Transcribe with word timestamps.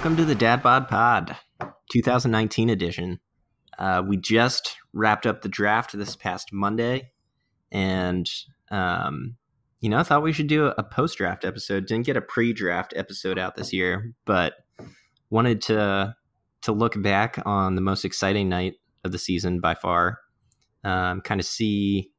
Welcome 0.00 0.16
to 0.16 0.24
the 0.24 0.34
Dad 0.34 0.62
Bod 0.62 0.88
Pod, 0.88 1.36
2019 1.92 2.70
edition. 2.70 3.20
Uh, 3.78 4.02
we 4.02 4.16
just 4.16 4.78
wrapped 4.94 5.26
up 5.26 5.42
the 5.42 5.48
draft 5.50 5.92
this 5.92 6.16
past 6.16 6.54
Monday, 6.54 7.10
and 7.70 8.26
um, 8.70 9.36
you 9.80 9.90
know, 9.90 9.98
I 9.98 10.02
thought 10.02 10.22
we 10.22 10.32
should 10.32 10.46
do 10.46 10.68
a, 10.68 10.82
post 10.82 11.18
draft 11.18 11.44
episode. 11.44 11.84
Didn't 11.84 12.06
get 12.06 12.16
a 12.16 12.22
pre 12.22 12.54
draft 12.54 12.94
episode 12.96 13.38
out 13.38 13.56
this 13.56 13.74
year, 13.74 14.14
but 14.24 14.54
wanted 15.28 15.60
to 15.64 16.16
to 16.62 16.72
look 16.72 16.94
back 17.02 17.38
on 17.44 17.74
the 17.74 17.82
most 17.82 18.06
exciting 18.06 18.48
night 18.48 18.76
of 19.04 19.12
the 19.12 19.18
season 19.18 19.60
by 19.60 19.74
far. 19.74 20.20
Um, 20.82 21.20
kind 21.20 21.42
of 21.42 21.46
see 21.46 22.10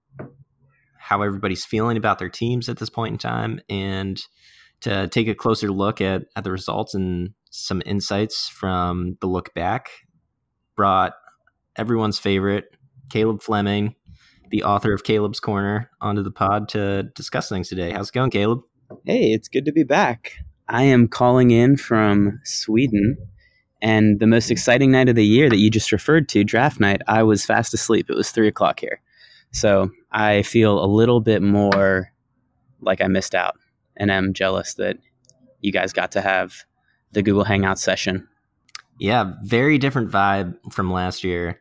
how 0.99 1.23
everybody's 1.23 1.65
feeling 1.65 1.97
about 1.97 2.19
their 2.19 2.29
teams 2.29 2.69
at 2.69 2.77
this 2.77 2.91
point 2.91 3.13
in 3.13 3.17
time, 3.17 3.59
and 3.71 4.21
to 4.81 5.07
take 5.07 5.27
a 5.27 5.33
closer 5.33 5.71
look 5.71 5.99
at 5.99 6.25
at 6.35 6.43
the 6.43 6.51
results 6.51 6.93
and 6.93 7.33
some 7.51 7.83
insights 7.85 8.49
from 8.49 9.17
the 9.21 9.27
look 9.27 9.53
back. 9.53 9.89
Brought 10.75 11.13
everyone's 11.75 12.17
favorite 12.17 12.65
Caleb 13.11 13.43
Fleming, 13.43 13.95
the 14.49 14.63
author 14.63 14.93
of 14.93 15.03
Caleb's 15.03 15.39
Corner, 15.39 15.89
onto 15.99 16.23
the 16.23 16.31
pod 16.31 16.69
to 16.69 17.03
discuss 17.13 17.49
things 17.49 17.69
today. 17.69 17.91
How's 17.91 18.09
it 18.09 18.13
going, 18.13 18.31
Caleb? 18.31 18.61
Hey, 19.05 19.33
it's 19.33 19.47
good 19.47 19.65
to 19.65 19.71
be 19.71 19.83
back. 19.83 20.33
I 20.67 20.83
am 20.83 21.07
calling 21.07 21.51
in 21.51 21.77
from 21.77 22.39
Sweden. 22.43 23.17
And 23.81 24.19
the 24.19 24.27
most 24.27 24.51
exciting 24.51 24.91
night 24.91 25.09
of 25.09 25.15
the 25.15 25.25
year 25.25 25.49
that 25.49 25.57
you 25.57 25.69
just 25.69 25.91
referred 25.91 26.29
to, 26.29 26.43
draft 26.43 26.79
night, 26.79 27.01
I 27.07 27.23
was 27.23 27.45
fast 27.45 27.73
asleep. 27.73 28.09
It 28.09 28.15
was 28.15 28.31
three 28.31 28.47
o'clock 28.47 28.79
here. 28.79 29.01
So 29.51 29.89
I 30.11 30.43
feel 30.43 30.83
a 30.83 30.85
little 30.85 31.19
bit 31.19 31.41
more 31.41 32.11
like 32.79 33.01
I 33.01 33.07
missed 33.07 33.35
out. 33.35 33.57
And 33.97 34.11
I'm 34.11 34.33
jealous 34.33 34.75
that 34.75 34.97
you 35.59 35.71
guys 35.71 35.91
got 35.93 36.11
to 36.13 36.21
have 36.21 36.63
the 37.11 37.21
Google 37.21 37.43
Hangout 37.43 37.79
session. 37.79 38.27
Yeah, 38.99 39.33
very 39.43 39.77
different 39.77 40.11
vibe 40.11 40.55
from 40.71 40.91
last 40.91 41.23
year. 41.23 41.59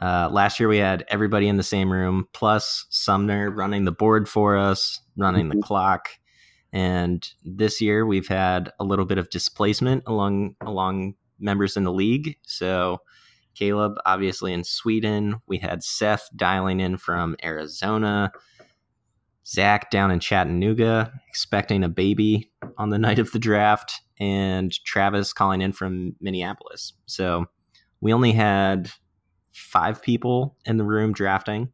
Uh, 0.00 0.28
last 0.30 0.60
year 0.60 0.68
we 0.68 0.78
had 0.78 1.04
everybody 1.08 1.48
in 1.48 1.56
the 1.56 1.62
same 1.62 1.90
room, 1.90 2.28
plus 2.32 2.86
Sumner 2.90 3.50
running 3.50 3.84
the 3.84 3.92
board 3.92 4.28
for 4.28 4.56
us, 4.56 5.00
running 5.16 5.48
mm-hmm. 5.48 5.60
the 5.60 5.66
clock. 5.66 6.08
And 6.72 7.26
this 7.44 7.80
year 7.80 8.06
we've 8.06 8.28
had 8.28 8.72
a 8.78 8.84
little 8.84 9.06
bit 9.06 9.18
of 9.18 9.30
displacement 9.30 10.04
along 10.06 10.54
along 10.60 11.14
members 11.40 11.76
in 11.76 11.84
the 11.84 11.92
league. 11.92 12.36
So 12.42 13.00
Caleb, 13.54 13.94
obviously 14.06 14.52
in 14.52 14.62
Sweden, 14.64 15.36
we 15.46 15.58
had 15.58 15.82
Seth 15.82 16.28
dialing 16.36 16.80
in 16.80 16.96
from 16.96 17.36
Arizona. 17.42 18.30
Zach 19.46 19.90
down 19.90 20.10
in 20.10 20.20
Chattanooga, 20.20 21.10
expecting 21.26 21.82
a 21.82 21.88
baby 21.88 22.50
on 22.76 22.90
the 22.90 22.98
night 23.06 23.18
of 23.18 23.32
the 23.32 23.38
draft, 23.38 24.02
and 24.20 24.72
Travis 24.84 25.32
calling 25.32 25.60
in 25.60 25.72
from 25.72 26.16
Minneapolis. 26.20 26.92
So 27.06 27.46
we 28.00 28.12
only 28.12 28.32
had 28.32 28.90
five 29.52 30.02
people 30.02 30.56
in 30.64 30.76
the 30.76 30.84
room 30.84 31.12
drafting, 31.12 31.70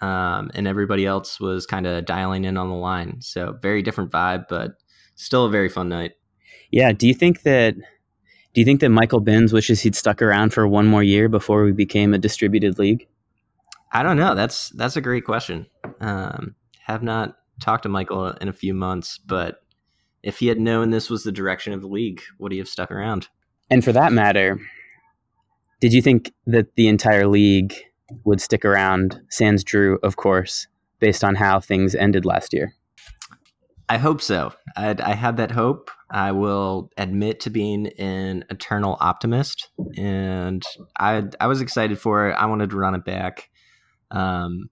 um, 0.00 0.50
and 0.54 0.66
everybody 0.66 1.06
else 1.06 1.40
was 1.40 1.66
kind 1.66 1.86
of 1.86 2.04
dialing 2.04 2.44
in 2.44 2.56
on 2.56 2.68
the 2.68 2.74
line. 2.74 3.20
So 3.20 3.56
very 3.60 3.82
different 3.82 4.10
vibe, 4.10 4.46
but 4.48 4.72
still 5.14 5.44
a 5.44 5.50
very 5.50 5.68
fun 5.68 5.88
night. 5.88 6.12
Yeah. 6.70 6.92
Do 6.92 7.06
you 7.06 7.14
think 7.14 7.42
that? 7.42 7.74
Do 8.52 8.60
you 8.60 8.64
think 8.64 8.80
that 8.80 8.88
Michael 8.88 9.20
Binns 9.20 9.52
wishes 9.52 9.80
he'd 9.80 9.94
stuck 9.94 10.20
around 10.20 10.52
for 10.52 10.66
one 10.66 10.86
more 10.86 11.04
year 11.04 11.28
before 11.28 11.64
we 11.64 11.70
became 11.70 12.12
a 12.12 12.18
distributed 12.18 12.80
league? 12.80 13.06
I 13.92 14.02
don't 14.02 14.16
know. 14.16 14.34
That's 14.34 14.70
that's 14.70 14.96
a 14.96 15.00
great 15.00 15.24
question. 15.24 15.66
Um, 16.00 16.56
have 16.84 17.02
not 17.02 17.36
talked 17.60 17.84
to 17.84 17.88
Michael 17.88 18.28
in 18.28 18.48
a 18.48 18.52
few 18.52 18.74
months, 18.74 19.18
but 19.18 19.60
if 20.22 20.38
he 20.38 20.48
had 20.48 20.60
known 20.60 20.90
this 20.90 21.10
was 21.10 21.24
the 21.24 21.32
direction 21.32 21.72
of 21.72 21.80
the 21.80 21.88
league, 21.88 22.22
would 22.38 22.52
he 22.52 22.58
have 22.58 22.68
stuck 22.68 22.90
around? 22.90 23.28
And 23.70 23.84
for 23.84 23.92
that 23.92 24.12
matter, 24.12 24.60
did 25.80 25.92
you 25.92 26.02
think 26.02 26.32
that 26.46 26.74
the 26.76 26.88
entire 26.88 27.26
league 27.26 27.74
would 28.24 28.40
stick 28.40 28.64
around? 28.64 29.20
Sans 29.30 29.62
Drew, 29.64 29.98
of 30.02 30.16
course, 30.16 30.66
based 30.98 31.24
on 31.24 31.34
how 31.34 31.60
things 31.60 31.94
ended 31.94 32.24
last 32.24 32.52
year. 32.52 32.74
I 33.88 33.98
hope 33.98 34.20
so. 34.20 34.52
I'd, 34.76 35.00
I 35.00 35.14
had 35.14 35.36
that 35.38 35.50
hope. 35.50 35.90
I 36.10 36.30
will 36.32 36.90
admit 36.96 37.40
to 37.40 37.50
being 37.50 37.88
an 37.98 38.44
eternal 38.50 38.96
optimist, 39.00 39.68
and 39.96 40.62
I 40.98 41.24
I 41.40 41.48
was 41.48 41.60
excited 41.60 41.98
for 41.98 42.28
it. 42.28 42.34
I 42.34 42.46
wanted 42.46 42.70
to 42.70 42.76
run 42.76 42.94
it 42.94 43.04
back. 43.04 43.50
Um, 44.12 44.70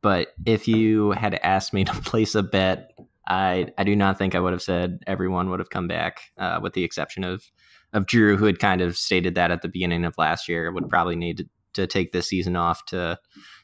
but 0.00 0.28
if 0.46 0.68
you 0.68 1.10
had 1.10 1.34
asked 1.34 1.74
me 1.74 1.84
to 1.84 1.92
place 2.02 2.34
a 2.34 2.42
bet, 2.42 2.92
I 3.26 3.68
I 3.78 3.84
do 3.84 3.96
not 3.96 4.18
think 4.18 4.34
I 4.34 4.40
would 4.40 4.52
have 4.52 4.62
said 4.62 5.00
everyone 5.06 5.50
would 5.50 5.60
have 5.60 5.70
come 5.70 5.88
back, 5.88 6.20
uh, 6.38 6.60
with 6.62 6.74
the 6.74 6.84
exception 6.84 7.24
of 7.24 7.44
of 7.92 8.06
Drew, 8.06 8.36
who 8.36 8.44
had 8.46 8.58
kind 8.58 8.80
of 8.80 8.96
stated 8.96 9.34
that 9.34 9.50
at 9.50 9.62
the 9.62 9.68
beginning 9.68 10.04
of 10.04 10.18
last 10.18 10.48
year 10.48 10.72
would 10.72 10.88
probably 10.88 11.16
need 11.16 11.38
to, 11.38 11.48
to 11.74 11.86
take 11.86 12.12
this 12.12 12.28
season 12.28 12.56
off 12.56 12.84
to 12.86 13.18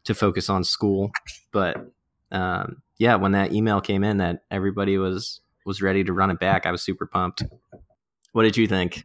to 0.04 0.14
focus 0.14 0.48
on 0.48 0.64
school. 0.64 1.10
But 1.52 1.76
um, 2.30 2.82
yeah, 2.98 3.16
when 3.16 3.32
that 3.32 3.52
email 3.52 3.80
came 3.80 4.04
in 4.04 4.18
that 4.18 4.40
everybody 4.50 4.98
was 4.98 5.40
was 5.64 5.82
ready 5.82 6.02
to 6.04 6.12
run 6.12 6.30
it 6.30 6.40
back, 6.40 6.66
I 6.66 6.72
was 6.72 6.82
super 6.82 7.06
pumped. 7.06 7.42
What 8.32 8.44
did 8.44 8.56
you 8.56 8.66
think? 8.66 9.04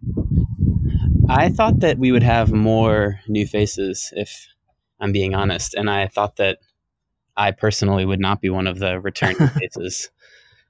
I 1.29 1.49
thought 1.49 1.81
that 1.81 1.99
we 1.99 2.11
would 2.11 2.23
have 2.23 2.53
more 2.53 3.19
new 3.27 3.45
faces 3.45 4.13
if 4.15 4.47
I'm 4.99 5.11
being 5.11 5.35
honest. 5.35 5.73
And 5.73 5.89
I 5.89 6.07
thought 6.07 6.37
that 6.37 6.59
I 7.35 7.51
personally 7.51 8.05
would 8.05 8.19
not 8.19 8.41
be 8.41 8.49
one 8.49 8.67
of 8.67 8.79
the 8.79 8.99
returning 8.99 9.47
faces. 9.59 10.09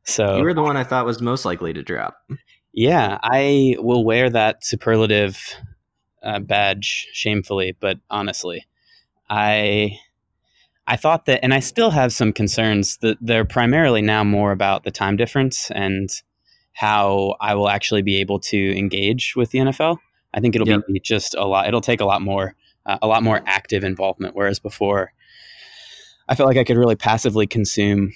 So 0.07 0.37
you 0.37 0.43
were 0.43 0.53
the 0.53 0.63
one 0.63 0.77
I 0.77 0.85
thought 0.85 1.05
was 1.05 1.21
most 1.21 1.43
likely 1.43 1.73
to 1.73 1.83
drop. 1.83 2.17
Yeah, 2.73 3.17
I 3.21 3.75
will 3.79 4.05
wear 4.05 4.29
that 4.29 4.63
superlative 4.63 5.37
uh, 6.23 6.39
badge 6.39 7.07
shamefully, 7.11 7.75
but 7.79 7.99
honestly, 8.09 8.65
I 9.29 9.97
I 10.87 10.95
thought 10.95 11.25
that, 11.25 11.43
and 11.43 11.53
I 11.53 11.59
still 11.59 11.91
have 11.91 12.13
some 12.13 12.31
concerns 12.31 12.97
that 12.97 13.17
they're 13.19 13.43
primarily 13.43 14.01
now 14.01 14.23
more 14.23 14.53
about 14.53 14.85
the 14.85 14.91
time 14.91 15.17
difference 15.17 15.69
and 15.71 16.09
how 16.71 17.35
I 17.41 17.55
will 17.55 17.67
actually 17.67 18.01
be 18.01 18.21
able 18.21 18.39
to 18.39 18.77
engage 18.77 19.35
with 19.35 19.51
the 19.51 19.59
NFL. 19.59 19.97
I 20.33 20.39
think 20.39 20.55
it'll 20.55 20.69
yep. 20.69 20.87
be 20.87 21.01
just 21.01 21.35
a 21.35 21.45
lot. 21.45 21.67
It'll 21.67 21.81
take 21.81 21.99
a 21.99 22.05
lot 22.05 22.21
more 22.21 22.55
uh, 22.85 22.97
a 23.01 23.07
lot 23.07 23.23
more 23.23 23.41
active 23.45 23.83
involvement. 23.83 24.35
Whereas 24.35 24.59
before, 24.59 25.11
I 26.29 26.35
felt 26.35 26.47
like 26.47 26.57
I 26.57 26.63
could 26.63 26.77
really 26.77 26.95
passively 26.95 27.45
consume 27.45 28.13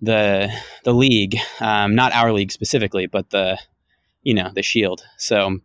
the 0.00 0.52
the 0.84 0.94
league, 0.94 1.36
um, 1.60 1.94
not 1.94 2.12
our 2.12 2.32
league 2.32 2.52
specifically, 2.52 3.06
but 3.06 3.30
the 3.30 3.58
you 4.22 4.34
know 4.34 4.50
the 4.54 4.62
Shield. 4.62 5.02
So 5.18 5.58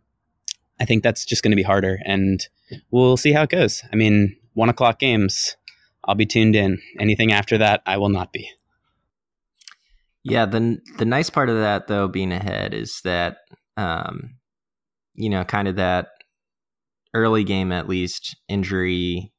I 0.80 0.84
think 0.84 1.02
that's 1.02 1.24
just 1.24 1.42
going 1.42 1.52
to 1.52 1.56
be 1.56 1.62
harder, 1.62 1.98
and 2.04 2.46
we'll 2.90 3.16
see 3.16 3.32
how 3.32 3.42
it 3.42 3.50
goes. 3.50 3.82
I 3.92 3.96
mean, 3.96 4.36
one 4.54 4.68
o'clock 4.68 4.98
games, 4.98 5.56
I'll 6.04 6.14
be 6.14 6.26
tuned 6.26 6.56
in. 6.56 6.78
Anything 6.98 7.32
after 7.32 7.58
that, 7.58 7.82
I 7.86 7.96
will 7.96 8.08
not 8.08 8.32
be. 8.32 8.50
Yeah, 10.22 10.44
the 10.46 10.78
the 10.98 11.04
nice 11.04 11.30
part 11.30 11.48
of 11.48 11.56
that 11.56 11.86
though, 11.86 12.08
being 12.08 12.32
ahead, 12.32 12.74
is 12.74 13.00
that 13.04 13.38
um, 13.76 14.36
you 15.14 15.30
know, 15.30 15.44
kind 15.44 15.68
of 15.68 15.76
that 15.76 16.08
early 17.14 17.44
game 17.44 17.72
at 17.72 17.88
least 17.88 18.36
injury 18.48 19.32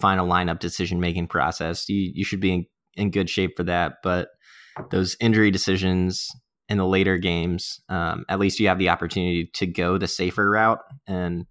final 0.00 0.28
lineup 0.28 0.58
decision 0.58 1.00
making 1.00 1.28
process. 1.28 1.88
You 1.88 2.10
you 2.14 2.24
should 2.24 2.40
be 2.40 2.68
in, 2.96 3.10
good 3.10 3.30
shape 3.30 3.56
for 3.56 3.64
that. 3.64 3.98
But 4.02 4.28
those 4.90 5.16
injury 5.20 5.50
decisions 5.50 6.30
in 6.68 6.78
the 6.78 6.86
later 6.86 7.18
games, 7.18 7.80
um, 7.88 8.24
at 8.28 8.38
least 8.38 8.60
you 8.60 8.68
have 8.68 8.78
the 8.78 8.88
opportunity 8.88 9.50
to 9.54 9.66
go 9.66 9.98
the 9.98 10.08
safer 10.08 10.50
route 10.50 10.80
and 11.06 11.46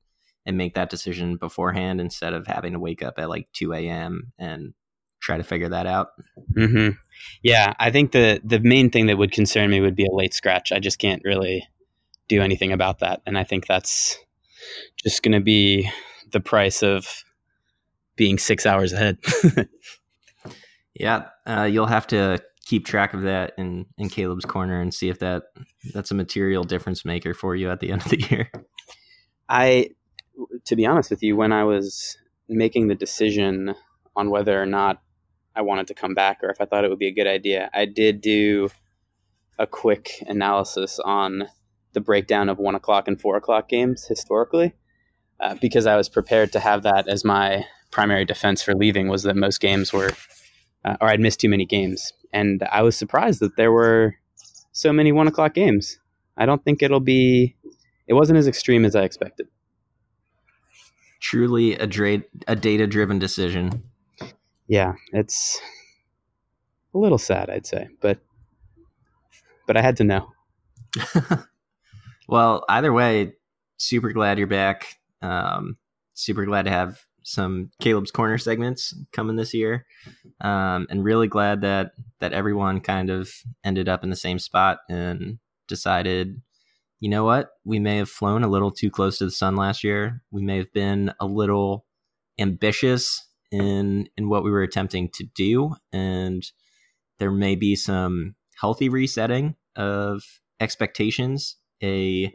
and 0.45 0.57
make 0.57 0.75
that 0.75 0.91
decision 0.91 1.37
beforehand 1.37 1.99
instead 1.99 2.33
of 2.33 2.45
having 2.45 2.73
to 2.73 2.79
wake 2.79 3.01
up 3.01 3.15
at 3.17 3.29
like 3.29 3.47
two 3.51 3.73
a.m. 3.73 4.31
and 4.37 4.73
try 5.19 5.37
to 5.37 5.43
figure 5.43 5.69
that 5.69 5.87
out. 5.87 6.09
Mm-hmm. 6.55 6.91
Yeah, 7.41 7.73
I 7.79 7.91
think 7.91 8.11
the 8.11 8.41
the 8.43 8.59
main 8.59 8.89
thing 8.89 9.07
that 9.07 9.17
would 9.17 9.31
concern 9.31 9.69
me 9.69 9.81
would 9.81 9.95
be 9.95 10.05
a 10.05 10.13
late 10.13 10.33
scratch. 10.33 10.71
I 10.71 10.79
just 10.79 10.99
can't 10.99 11.23
really 11.23 11.67
do 12.27 12.41
anything 12.41 12.71
about 12.71 12.99
that, 12.99 13.21
and 13.25 13.37
I 13.37 13.43
think 13.43 13.65
that's 13.65 14.17
just 15.03 15.23
going 15.23 15.33
to 15.33 15.41
be 15.41 15.89
the 16.31 16.39
price 16.39 16.83
of 16.83 17.23
being 18.15 18.37
six 18.37 18.65
hours 18.65 18.93
ahead. 18.93 19.17
yeah, 20.95 21.27
uh, 21.45 21.63
you'll 21.63 21.85
have 21.85 22.07
to 22.07 22.41
keep 22.65 22.85
track 22.85 23.13
of 23.13 23.21
that 23.21 23.53
in 23.57 23.85
in 23.97 24.09
Caleb's 24.09 24.45
corner 24.45 24.81
and 24.81 24.93
see 24.93 25.09
if 25.09 25.19
that 25.19 25.43
that's 25.93 26.11
a 26.11 26.15
material 26.15 26.63
difference 26.63 27.05
maker 27.05 27.33
for 27.33 27.55
you 27.55 27.69
at 27.69 27.79
the 27.79 27.91
end 27.91 28.01
of 28.01 28.09
the 28.09 28.21
year. 28.29 28.51
I, 29.47 29.89
to 30.65 30.75
be 30.75 30.85
honest 30.85 31.11
with 31.11 31.21
you, 31.21 31.35
when 31.35 31.51
I 31.51 31.63
was 31.63 32.17
making 32.49 32.87
the 32.87 32.95
decision 32.95 33.75
on 34.15 34.29
whether 34.29 34.59
or 34.59 34.65
not 34.65 35.01
I 35.55 35.61
wanted 35.61 35.87
to 35.87 35.93
come 35.93 36.13
back 36.13 36.39
or 36.43 36.49
if 36.49 36.59
I 36.59 36.65
thought 36.65 36.83
it 36.83 36.89
would 36.89 36.99
be 36.99 37.07
a 37.07 37.13
good 37.13 37.27
idea, 37.27 37.69
I 37.73 37.85
did 37.85 38.21
do 38.21 38.69
a 39.57 39.67
quick 39.67 40.23
analysis 40.27 40.99
on 40.99 41.47
the 41.93 42.01
breakdown 42.01 42.49
of 42.49 42.57
one 42.57 42.75
o'clock 42.75 43.07
and 43.07 43.19
four 43.19 43.37
o'clock 43.37 43.69
games 43.69 44.05
historically, 44.05 44.73
uh, 45.39 45.55
because 45.61 45.85
I 45.85 45.95
was 45.95 46.09
prepared 46.09 46.51
to 46.53 46.59
have 46.59 46.83
that 46.83 47.07
as 47.07 47.23
my 47.23 47.65
primary 47.91 48.25
defense 48.25 48.61
for 48.61 48.75
leaving 48.75 49.07
was 49.07 49.23
that 49.23 49.35
most 49.35 49.61
games 49.61 49.93
were, 49.93 50.11
uh, 50.85 50.95
or 51.01 51.09
I'd 51.09 51.19
missed 51.19 51.39
too 51.39 51.49
many 51.49 51.65
games, 51.65 52.13
and 52.31 52.63
I 52.71 52.81
was 52.83 52.95
surprised 52.95 53.41
that 53.41 53.57
there 53.57 53.71
were 53.71 54.15
so 54.71 54.93
many 54.93 55.11
one 55.11 55.27
o'clock 55.27 55.53
games. 55.53 55.99
I 56.37 56.45
don't 56.45 56.63
think 56.63 56.81
it'll 56.81 56.99
be. 56.99 57.55
It 58.07 58.13
wasn't 58.13 58.37
as 58.37 58.47
extreme 58.47 58.85
as 58.85 58.95
I 58.95 59.03
expected. 59.03 59.47
Truly 61.19 61.73
a, 61.75 61.87
dra- 61.87 62.23
a 62.47 62.55
data 62.55 62.85
driven 62.85 63.17
decision. 63.17 63.83
Yeah, 64.67 64.93
it's 65.11 65.59
a 66.93 66.97
little 66.97 67.17
sad, 67.17 67.49
I'd 67.49 67.65
say, 67.65 67.89
but 67.99 68.19
but 69.65 69.77
I 69.77 69.81
had 69.81 69.97
to 69.97 70.03
know. 70.03 70.31
well, 72.27 72.63
either 72.69 72.93
way, 72.93 73.33
super 73.77 74.11
glad 74.11 74.37
you're 74.37 74.47
back. 74.47 74.99
Um, 75.21 75.77
super 76.13 76.45
glad 76.45 76.65
to 76.65 76.71
have 76.71 77.04
some 77.25 77.71
Caleb's 77.81 78.11
Corner 78.11 78.37
segments 78.37 78.93
coming 79.11 79.35
this 79.35 79.51
year, 79.51 79.87
um, 80.41 80.85
and 80.91 81.03
really 81.03 81.27
glad 81.27 81.61
that 81.61 81.93
that 82.19 82.33
everyone 82.33 82.79
kind 82.79 83.09
of 83.09 83.31
ended 83.63 83.89
up 83.89 84.03
in 84.03 84.11
the 84.11 84.15
same 84.15 84.37
spot 84.37 84.79
and 84.89 85.39
decided, 85.67 86.39
you 86.99 87.09
know 87.09 87.23
what, 87.25 87.49
we 87.63 87.79
may 87.79 87.97
have 87.97 88.09
flown 88.09 88.43
a 88.43 88.47
little 88.47 88.71
too 88.71 88.91
close 88.91 89.17
to 89.17 89.25
the 89.25 89.31
sun 89.31 89.55
last 89.55 89.83
year. 89.83 90.21
We 90.31 90.43
may 90.43 90.57
have 90.57 90.71
been 90.71 91.13
a 91.19 91.25
little 91.25 91.85
ambitious 92.37 93.27
in 93.51 94.07
in 94.15 94.29
what 94.29 94.43
we 94.43 94.51
were 94.51 94.61
attempting 94.61 95.09
to 95.15 95.25
do, 95.35 95.75
and 95.91 96.43
there 97.17 97.31
may 97.31 97.55
be 97.55 97.75
some 97.75 98.35
healthy 98.61 98.87
resetting 98.87 99.55
of 99.75 100.21
expectations, 100.59 101.57
a 101.81 102.31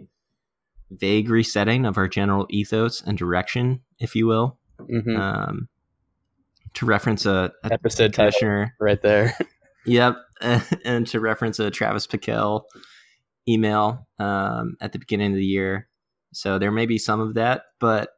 vague 0.90 1.30
resetting 1.30 1.86
of 1.86 1.96
our 1.96 2.08
general 2.08 2.46
ethos 2.50 3.00
and 3.00 3.16
direction, 3.16 3.82
if 4.00 4.16
you 4.16 4.26
will. 4.26 4.58
Mm-hmm. 4.88 5.16
Um, 5.16 5.68
to 6.74 6.86
reference 6.86 7.26
a, 7.26 7.52
a 7.64 7.72
episode 7.72 8.12
commissioner 8.12 8.74
right 8.80 9.00
there. 9.02 9.36
yep, 9.86 10.16
and 10.84 11.06
to 11.08 11.20
reference 11.20 11.58
a 11.58 11.70
Travis 11.70 12.06
Pickell 12.06 12.64
email 13.48 14.06
um, 14.18 14.76
at 14.80 14.92
the 14.92 14.98
beginning 14.98 15.32
of 15.32 15.36
the 15.36 15.44
year. 15.44 15.88
So 16.32 16.58
there 16.58 16.70
may 16.70 16.86
be 16.86 16.98
some 16.98 17.20
of 17.20 17.34
that, 17.34 17.62
but 17.80 18.10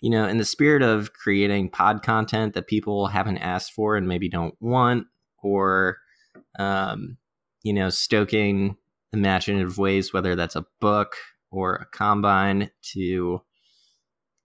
you 0.00 0.10
know, 0.10 0.26
in 0.26 0.38
the 0.38 0.44
spirit 0.44 0.82
of 0.82 1.12
creating 1.12 1.70
pod 1.70 2.02
content 2.02 2.54
that 2.54 2.66
people 2.66 3.06
haven't 3.06 3.38
asked 3.38 3.72
for 3.72 3.96
and 3.96 4.08
maybe 4.08 4.28
don't 4.28 4.54
want, 4.60 5.06
or 5.42 5.98
um, 6.58 7.16
you 7.62 7.72
know, 7.72 7.88
stoking 7.88 8.76
imaginative 9.12 9.78
ways, 9.78 10.12
whether 10.12 10.34
that's 10.34 10.56
a 10.56 10.66
book 10.80 11.14
or 11.50 11.76
a 11.76 11.86
combine, 11.96 12.70
to 12.82 13.42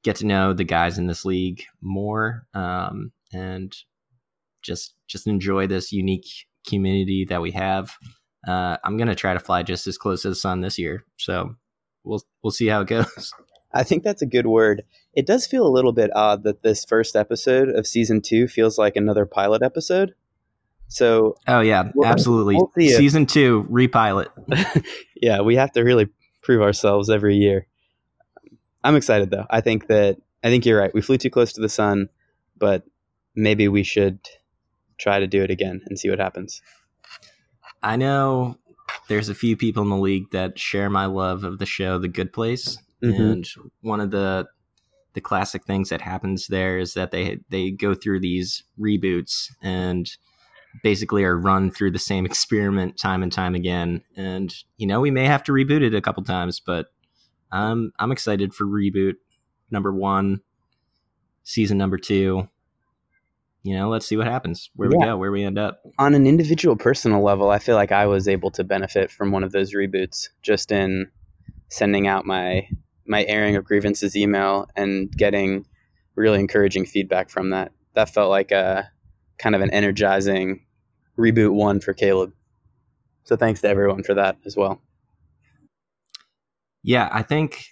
get 0.08 0.16
to 0.16 0.26
know 0.26 0.54
the 0.54 0.64
guys 0.64 0.98
in 0.98 1.06
this 1.06 1.26
league 1.26 1.66
more 1.82 2.48
um, 2.54 3.12
and 3.34 3.76
just 4.62 4.96
just 5.06 5.28
enjoy 5.28 5.68
this 5.68 5.92
unique 5.92 6.48
community 6.66 7.26
that 7.26 7.42
we 7.42 7.52
have. 7.52 7.92
Uh, 8.48 8.78
I'm 8.86 8.96
gonna 8.96 9.16
try 9.16 9.34
to 9.34 9.40
fly 9.40 9.64
just 9.64 9.86
as 9.86 9.98
close 9.98 10.22
to 10.22 10.30
the 10.30 10.36
sun 10.36 10.62
this 10.62 10.80
year, 10.80 11.04
so 11.18 11.56
we'll 12.06 12.24
we'll 12.42 12.52
see 12.52 12.68
how 12.68 12.82
it 12.82 12.88
goes. 12.88 13.34
I 13.74 13.84
think 13.84 14.04
that's 14.04 14.22
a 14.22 14.26
good 14.26 14.48
word. 14.48 14.84
It 15.14 15.28
does 15.28 15.46
feel 15.46 15.68
a 15.68 15.76
little 15.76 15.92
bit 15.92 16.10
odd 16.16 16.44
that 16.44 16.64
this 16.64 16.86
first 16.86 17.18
episode 17.18 17.68
of 17.68 17.86
season 17.86 18.22
two 18.22 18.48
feels 18.48 18.78
like 18.78 18.96
another 18.96 19.26
pilot 19.26 19.62
episode. 19.62 20.16
So, 20.88 21.36
oh 21.50 21.60
yeah, 21.60 21.92
we'll, 21.94 22.08
absolutely. 22.08 22.56
We'll 22.56 22.72
Season 22.96 23.26
two 23.26 23.68
repilot. 23.70 24.30
yeah, 25.22 25.42
we 25.42 25.58
have 25.58 25.74
to 25.74 25.82
really 25.82 26.08
prove 26.42 26.62
ourselves 26.62 27.10
every 27.10 27.36
year. 27.36 27.68
I'm 28.84 28.96
excited 28.96 29.30
though. 29.32 29.46
I 29.50 29.62
think 29.62 29.88
that 29.88 30.18
I 30.44 30.50
think 30.50 30.66
you're 30.66 30.80
right. 30.80 30.94
We 30.94 31.02
flew 31.02 31.18
too 31.18 31.30
close 31.30 31.54
to 31.54 31.62
the 31.62 31.70
sun, 31.70 32.10
but 32.58 32.84
maybe 33.36 33.68
we 33.68 33.84
should 33.84 34.20
try 34.98 35.20
to 35.20 35.28
do 35.28 35.44
it 35.44 35.52
again 35.52 35.82
and 35.88 36.00
see 36.00 36.10
what 36.10 36.20
happens. 36.20 36.62
I 37.84 37.96
know 37.96 38.58
there's 39.08 39.30
a 39.30 39.36
few 39.36 39.56
people 39.56 39.84
in 39.84 39.90
the 39.90 39.98
league 39.98 40.32
that 40.32 40.58
share 40.58 40.90
my 40.90 41.06
love 41.06 41.44
of 41.44 41.60
the 41.60 41.66
show 41.66 41.98
The 42.00 42.08
Good 42.08 42.34
Place, 42.34 42.78
mm-hmm. 43.04 43.22
and 43.22 43.48
one 43.82 44.00
of 44.00 44.12
the 44.12 44.48
the 45.14 45.22
classic 45.22 45.66
things 45.66 45.90
that 45.90 46.02
happens 46.02 46.46
there 46.46 46.78
is 46.78 46.94
that 46.94 47.12
they 47.12 47.40
they 47.50 47.72
go 47.72 47.96
through 47.96 48.20
these 48.20 48.64
reboots 48.80 49.48
and 49.64 50.12
basically 50.84 51.24
are 51.24 51.38
run 51.38 51.72
through 51.72 51.92
the 51.92 52.00
same 52.00 52.26
experiment 52.28 52.98
time 52.98 53.24
and 53.24 53.32
time 53.32 53.56
again. 53.56 54.04
And 54.16 54.54
you 54.78 54.88
know, 54.88 55.02
we 55.02 55.12
may 55.12 55.26
have 55.26 55.44
to 55.44 55.52
reboot 55.52 55.82
it 55.82 55.96
a 55.96 56.02
couple 56.02 56.24
times, 56.24 56.60
but 56.60 56.88
I'm 57.52 57.92
I'm 58.00 58.12
excited 58.12 58.54
for 58.54 58.66
reboot 58.66 59.16
number 59.72 59.94
one, 59.94 60.42
season 61.44 61.78
number 61.78 61.98
two. 61.98 62.48
You 63.64 63.76
know, 63.76 63.90
let's 63.90 64.06
see 64.06 64.16
what 64.16 64.28
happens, 64.28 64.70
where 64.76 64.90
yeah. 64.90 64.98
we 64.98 65.04
go, 65.04 65.18
where 65.18 65.32
we 65.32 65.44
end 65.44 65.58
up. 65.58 65.82
On 66.00 66.14
an 66.14 66.26
individual 66.26 66.78
personal 66.78 67.22
level, 67.22 67.50
I 67.50 67.60
feel 67.60 67.76
like 67.76 67.92
I 67.92 68.06
was 68.06 68.28
able 68.28 68.52
to 68.52 68.64
benefit 68.64 69.12
from 69.12 69.32
one 69.32 69.44
of 69.44 69.52
those 69.52 69.74
reboots 69.74 70.30
just 70.42 70.72
in 70.72 71.12
sending 71.70 72.08
out 72.08 72.26
my 72.26 72.68
my 73.06 73.26
airing 73.26 73.56
of 73.56 73.66
grievances 73.66 74.16
email 74.16 74.68
and 74.76 75.12
getting 75.12 75.66
really 76.16 76.40
encouraging 76.40 76.86
feedback 76.86 77.30
from 77.30 77.52
that. 77.52 77.72
That 77.94 78.10
felt 78.10 78.30
like 78.30 78.52
a 78.52 78.90
kind 79.38 79.56
of 79.56 79.62
an 79.62 79.72
energizing 79.72 80.66
reboot 81.18 81.54
one 81.54 81.80
for 81.80 81.94
Caleb. 81.94 82.34
So 83.24 83.36
thanks 83.36 83.62
to 83.62 83.68
everyone 83.68 84.04
for 84.04 84.14
that 84.14 84.38
as 84.46 84.56
well. 84.56 84.82
Yeah, 86.88 87.10
I 87.12 87.22
think 87.22 87.66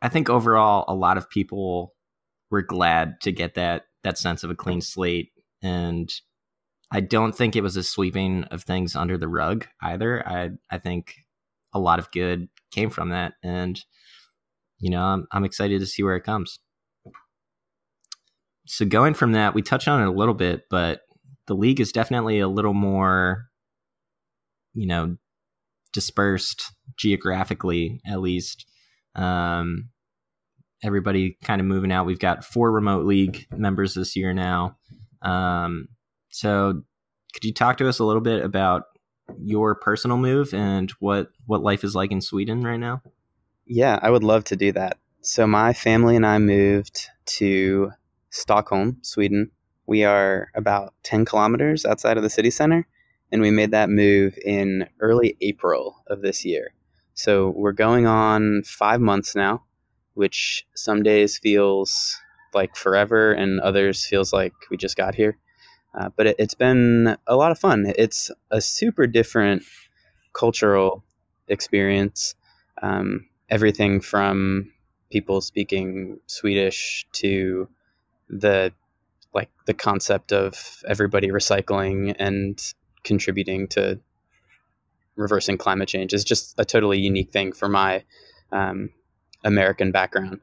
I 0.00 0.08
think 0.08 0.30
overall 0.30 0.86
a 0.88 0.94
lot 0.94 1.18
of 1.18 1.28
people 1.28 1.94
were 2.50 2.62
glad 2.62 3.20
to 3.22 3.30
get 3.30 3.54
that 3.56 3.82
that 4.02 4.16
sense 4.16 4.44
of 4.44 4.50
a 4.50 4.54
clean 4.54 4.80
slate 4.80 5.30
and 5.62 6.10
I 6.92 7.00
don't 7.00 7.34
think 7.36 7.56
it 7.56 7.62
was 7.62 7.76
a 7.76 7.82
sweeping 7.82 8.44
of 8.44 8.62
things 8.64 8.96
under 8.96 9.18
the 9.18 9.28
rug 9.28 9.66
either. 9.82 10.26
I 10.26 10.50
I 10.70 10.78
think 10.78 11.16
a 11.74 11.78
lot 11.80 11.98
of 11.98 12.10
good 12.12 12.48
came 12.72 12.88
from 12.90 13.10
that 13.10 13.34
and 13.42 13.78
you 14.78 14.90
know, 14.90 15.02
I'm 15.02 15.26
I'm 15.32 15.44
excited 15.44 15.80
to 15.80 15.86
see 15.86 16.02
where 16.02 16.16
it 16.16 16.24
comes. 16.24 16.58
So 18.66 18.86
going 18.86 19.14
from 19.14 19.32
that, 19.32 19.54
we 19.54 19.62
touched 19.62 19.88
on 19.88 20.00
it 20.02 20.08
a 20.08 20.10
little 20.18 20.34
bit, 20.34 20.64
but 20.70 21.02
the 21.46 21.54
league 21.54 21.80
is 21.80 21.92
definitely 21.92 22.40
a 22.40 22.48
little 22.48 22.74
more, 22.74 23.46
you 24.74 24.86
know, 24.86 25.16
dispersed 25.96 26.74
geographically, 26.98 28.02
at 28.06 28.20
least. 28.20 28.66
Um, 29.14 29.88
everybody 30.84 31.38
kind 31.42 31.58
of 31.58 31.66
moving 31.66 31.90
out. 31.90 32.04
We've 32.04 32.18
got 32.18 32.44
four 32.44 32.70
remote 32.70 33.06
league 33.06 33.46
members 33.50 33.94
this 33.94 34.14
year 34.14 34.34
now. 34.34 34.76
Um, 35.22 35.88
so, 36.28 36.82
could 37.32 37.44
you 37.44 37.54
talk 37.54 37.78
to 37.78 37.88
us 37.88 37.98
a 37.98 38.04
little 38.04 38.20
bit 38.20 38.44
about 38.44 38.82
your 39.38 39.74
personal 39.74 40.18
move 40.18 40.52
and 40.52 40.90
what 41.00 41.30
what 41.46 41.62
life 41.62 41.82
is 41.82 41.94
like 41.94 42.12
in 42.12 42.20
Sweden 42.20 42.60
right 42.60 42.76
now? 42.76 43.00
Yeah, 43.64 43.98
I 44.02 44.10
would 44.10 44.22
love 44.22 44.44
to 44.44 44.56
do 44.56 44.72
that. 44.72 44.98
So, 45.22 45.46
my 45.46 45.72
family 45.72 46.14
and 46.14 46.26
I 46.26 46.36
moved 46.36 47.08
to 47.38 47.90
Stockholm, 48.28 48.98
Sweden, 49.00 49.50
we 49.86 50.04
are 50.04 50.48
about 50.54 50.92
10 51.04 51.24
kilometers 51.24 51.86
outside 51.86 52.18
of 52.18 52.22
the 52.22 52.30
city 52.30 52.50
center, 52.50 52.86
and 53.32 53.42
we 53.42 53.50
made 53.50 53.72
that 53.72 53.90
move 53.90 54.38
in 54.44 54.88
early 55.00 55.36
April 55.40 56.02
of 56.06 56.22
this 56.22 56.44
year. 56.44 56.72
So 57.14 57.50
we're 57.50 57.72
going 57.72 58.06
on 58.06 58.62
five 58.64 59.00
months 59.00 59.34
now, 59.34 59.64
which 60.14 60.66
some 60.74 61.02
days 61.02 61.38
feels 61.38 62.16
like 62.54 62.76
forever, 62.76 63.32
and 63.32 63.60
others 63.60 64.06
feels 64.06 64.32
like 64.32 64.52
we 64.70 64.76
just 64.76 64.96
got 64.96 65.14
here. 65.14 65.38
Uh, 65.94 66.10
but 66.16 66.26
it, 66.26 66.40
has 66.40 66.54
been 66.54 67.16
a 67.26 67.36
lot 67.36 67.52
of 67.52 67.58
fun. 67.58 67.92
It's 67.96 68.30
a 68.50 68.60
super 68.60 69.06
different 69.06 69.62
cultural 70.32 71.02
experience. 71.48 72.34
Um, 72.82 73.28
everything 73.48 74.00
from 74.00 74.72
people 75.10 75.40
speaking 75.40 76.18
Swedish 76.26 77.06
to 77.12 77.68
the 78.28 78.72
like 79.32 79.50
the 79.66 79.74
concept 79.74 80.32
of 80.32 80.82
everybody 80.88 81.28
recycling 81.28 82.14
and 82.18 82.60
contributing 83.06 83.68
to 83.68 83.98
reversing 85.16 85.56
climate 85.56 85.88
change 85.88 86.12
is 86.12 86.24
just 86.24 86.54
a 86.58 86.64
totally 86.64 86.98
unique 86.98 87.30
thing 87.30 87.52
for 87.52 87.68
my 87.68 88.04
um, 88.52 88.90
American 89.44 89.90
background. 89.92 90.40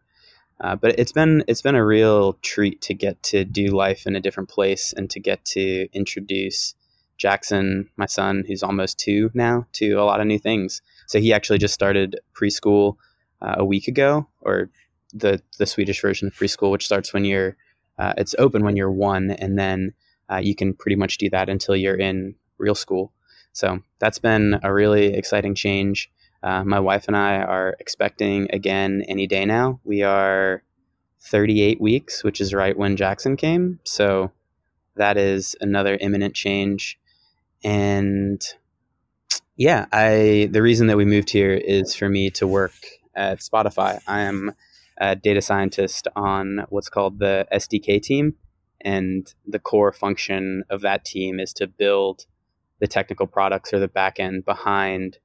Uh, 0.60 0.76
but 0.76 0.98
it's 0.98 1.12
been 1.12 1.44
it's 1.48 1.62
been 1.62 1.76
a 1.76 1.86
real 1.86 2.34
treat 2.42 2.82
to 2.82 2.94
get 2.94 3.22
to 3.22 3.44
do 3.44 3.68
life 3.68 4.08
in 4.08 4.16
a 4.16 4.22
different 4.22 4.50
place 4.50 4.94
and 4.94 5.10
to 5.10 5.20
get 5.20 5.44
to 5.44 5.88
introduce 5.94 6.74
Jackson, 7.18 7.90
my 7.98 8.06
son, 8.06 8.44
who's 8.48 8.64
almost 8.64 8.98
two 8.98 9.30
now, 9.34 9.66
to 9.74 9.94
a 9.94 10.06
lot 10.06 10.22
of 10.22 10.28
new 10.28 10.40
things. 10.40 10.82
So 11.08 11.20
he 11.20 11.34
actually 11.34 11.60
just 11.60 11.74
started 11.74 12.20
preschool 12.34 12.96
uh, 13.42 13.56
a 13.58 13.66
week 13.66 13.88
ago, 13.88 14.28
or 14.42 14.70
the 15.14 15.42
the 15.58 15.66
Swedish 15.66 16.02
version 16.02 16.28
of 16.28 16.34
preschool, 16.34 16.72
which 16.72 16.86
starts 16.86 17.14
when 17.14 17.26
you're 17.26 17.58
uh, 18.00 18.14
it's 18.18 18.36
open 18.40 18.64
when 18.64 18.78
you're 18.78 18.92
one, 18.92 19.32
and 19.32 19.60
then 19.60 19.94
uh, 20.32 20.38
you 20.38 20.56
can 20.56 20.74
pretty 20.74 20.96
much 20.96 21.18
do 21.18 21.30
that 21.30 21.50
until 21.50 21.76
you're 21.76 22.00
in 22.00 22.36
real 22.58 22.76
school. 22.76 23.12
So 23.54 23.80
that's 24.00 24.20
been 24.20 24.60
a 24.64 24.74
really 24.74 25.14
exciting 25.14 25.56
change. 25.56 26.12
Uh, 26.42 26.64
my 26.64 26.80
wife 26.80 27.08
and 27.08 27.16
I 27.16 27.38
are 27.38 27.76
expecting 27.80 28.48
again 28.52 29.04
any 29.08 29.28
day 29.28 29.46
now. 29.46 29.80
We 29.84 30.04
are 30.04 30.64
38 31.22 31.80
weeks, 31.80 32.24
which 32.24 32.42
is 32.42 32.54
right 32.54 32.78
when 32.78 32.98
Jackson 32.98 33.38
came. 33.38 33.80
So 33.86 34.32
that 34.96 35.18
is 35.18 35.56
another 35.62 35.98
imminent 36.02 36.36
change. 36.36 37.00
And 37.64 38.44
Yeah, 39.56 39.86
I 39.92 40.50
the 40.52 40.62
reason 40.62 40.88
that 40.88 40.98
we 40.98 41.06
moved 41.06 41.30
here 41.30 41.54
is 41.54 41.96
for 41.96 42.10
me 42.10 42.32
to 42.32 42.48
work 42.48 42.74
at 43.16 43.40
Spotify. 43.40 44.02
I 44.08 44.22
am 44.22 44.54
a 44.98 45.16
data 45.16 45.42
scientist 45.42 46.08
on 46.16 46.66
what's 46.70 46.90
called 46.90 47.20
the 47.20 47.48
SDK 47.54 48.02
team, 48.02 48.36
and 48.82 49.32
the 49.46 49.60
core 49.60 49.94
function 49.94 50.64
of 50.70 50.82
that 50.82 51.06
team 51.06 51.40
is 51.40 51.54
to 51.54 51.68
build 51.68 52.26
the 52.84 52.88
technical 52.90 53.26
products 53.26 53.72
or 53.72 53.80
the 53.80 53.88
backend 53.88 54.44
behind 54.44 55.18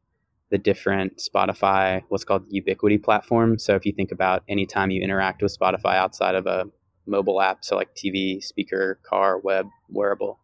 the 0.51 0.59
different 0.59 1.19
Spotify, 1.19 2.05
what's 2.09 2.23
called 2.23 2.47
ubiquity 2.49 2.99
platform. 2.99 3.59
So 3.59 3.75
if 3.75 3.85
you 3.85 3.93
think 3.93 4.13
about 4.13 4.45
any 4.49 4.65
time 4.65 4.93
you 4.93 5.03
interact 5.03 5.43
with 5.43 5.59
Spotify 5.59 5.97
outside 5.97 6.37
of 6.37 6.47
a 6.47 6.67
mobile 7.05 7.43
app, 7.43 7.65
so 7.65 7.75
like 7.75 7.97
TV, 7.97 8.41
speaker, 8.41 9.01
car, 9.03 9.41
web, 9.41 9.67
wearable, 9.89 10.39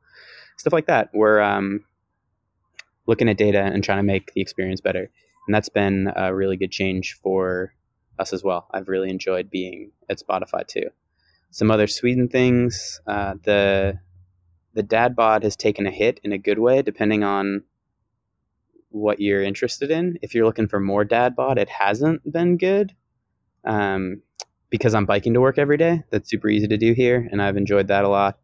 stuff 0.57 0.73
like 0.73 0.89
that, 0.89 1.11
we're 1.15 1.41
um, 1.41 1.85
looking 3.07 3.29
at 3.29 3.37
data 3.37 3.61
and 3.61 3.85
trying 3.85 3.99
to 3.99 4.03
make 4.03 4.33
the 4.35 4.41
experience 4.41 4.81
better. 4.81 5.09
And 5.47 5.55
that's 5.55 5.69
been 5.69 6.13
a 6.17 6.35
really 6.35 6.57
good 6.57 6.73
change 6.73 7.17
for 7.23 7.73
us 8.19 8.33
as 8.33 8.43
well. 8.43 8.67
I've 8.73 8.89
really 8.89 9.09
enjoyed 9.09 9.53
being 9.53 9.93
at 10.11 10.19
Spotify 10.19 10.67
too. 10.67 10.89
Some 11.53 11.71
other 11.71 11.87
Sweden 11.87 12.27
things, 12.27 13.01
uh, 13.07 13.35
the 13.45 14.01
the 14.75 14.83
dad 14.83 15.17
bod 15.17 15.45
has 15.45 15.57
taken 15.57 15.87
a 15.87 15.91
hit 15.91 16.21
in 16.25 16.33
a 16.33 16.39
good 16.39 16.59
way, 16.59 16.83
depending 16.83 17.23
on 17.23 17.63
what 18.91 19.21
you're 19.21 19.43
interested 19.43 19.91
in. 19.91 20.19
If 20.23 20.35
you're 20.35 20.45
looking 20.45 20.69
for 20.69 20.81
more 20.81 21.05
dad 21.05 21.35
bod, 21.35 21.59
it 21.59 21.69
hasn't 21.69 22.31
been 22.31 22.57
good. 22.57 22.95
Um, 23.65 24.23
because 24.75 24.93
I'm 24.93 25.07
biking 25.07 25.35
to 25.35 25.41
work 25.41 25.57
every 25.57 25.77
day. 25.77 26.03
That's 26.11 26.29
super 26.29 26.49
easy 26.49 26.67
to 26.67 26.77
do 26.77 26.95
here, 26.95 27.29
and 27.31 27.41
I've 27.41 27.57
enjoyed 27.57 27.89
that 27.89 28.05
a 28.05 28.09
lot. 28.09 28.41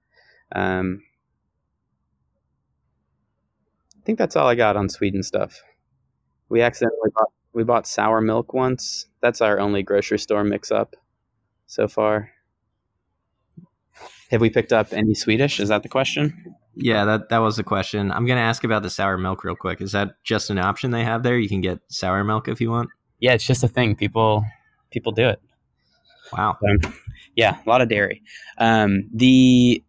Um, 0.53 1.03
I 3.99 4.01
think 4.05 4.17
that's 4.17 4.37
all 4.37 4.47
I 4.47 4.55
got 4.55 4.77
on 4.77 4.89
Sweden 4.89 5.25
stuff. 5.25 5.61
We 6.49 6.63
accidentally 6.63 7.11
bought 7.15 7.33
we 7.53 7.65
bought 7.65 7.87
sour 7.87 8.21
milk 8.21 8.55
once. 8.55 9.07
That's 9.21 9.41
our 9.41 9.59
only 9.59 9.83
grocery 9.83 10.21
store 10.21 10.45
mix 10.45 10.71
up 10.71 10.95
so 11.67 11.89
far. 11.89 12.31
Have 14.31 14.41
we 14.41 14.51
picked 14.51 14.73
up 14.73 14.93
any 14.93 15.15
Swedish? 15.15 15.59
Is 15.59 15.69
that 15.71 15.83
the 15.83 15.89
question? 15.89 16.55
Yeah, 16.77 17.05
that 17.05 17.29
that 17.31 17.39
was 17.39 17.57
the 17.57 17.65
question. 17.65 18.13
I'm 18.13 18.27
gonna 18.27 18.41
ask 18.41 18.63
about 18.65 18.83
the 18.83 18.91
sour 18.91 19.19
milk 19.19 19.43
real 19.45 19.57
quick. 19.57 19.81
Is 19.81 19.93
that 19.93 20.23
just 20.23 20.51
an 20.51 20.59
option 20.59 20.93
they 20.93 21.05
have 21.05 21.23
there? 21.23 21.39
You 21.39 21.49
can 21.49 21.61
get 21.61 21.81
sour 21.89 22.23
milk 22.23 22.49
if 22.49 22.61
you 22.61 22.71
want. 22.71 22.91
Yeah, 23.19 23.33
it's 23.33 23.47
just 23.47 23.65
a 23.65 23.69
thing. 23.69 23.97
People 23.97 24.45
people 24.91 25.13
do 25.13 25.29
it. 25.29 25.41
Wow. 26.33 26.57
Um, 26.69 26.95
yeah, 27.35 27.59
a 27.65 27.69
lot 27.69 27.81
of 27.81 27.89
dairy. 27.89 28.23
Um, 28.59 29.09
the 29.13 29.83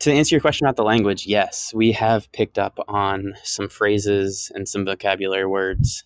to 0.00 0.12
answer 0.12 0.34
your 0.34 0.40
question 0.40 0.66
about 0.66 0.76
the 0.76 0.84
language, 0.84 1.26
yes, 1.26 1.72
we 1.72 1.92
have 1.92 2.30
picked 2.32 2.58
up 2.58 2.78
on 2.88 3.34
some 3.42 3.68
phrases 3.68 4.50
and 4.54 4.68
some 4.68 4.84
vocabulary 4.84 5.46
words 5.46 6.04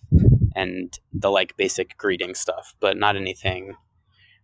and 0.55 0.97
the 1.11 1.31
like 1.31 1.57
basic 1.57 1.97
greeting 1.97 2.35
stuff, 2.35 2.75
but 2.79 2.97
not 2.97 3.15
anything 3.15 3.75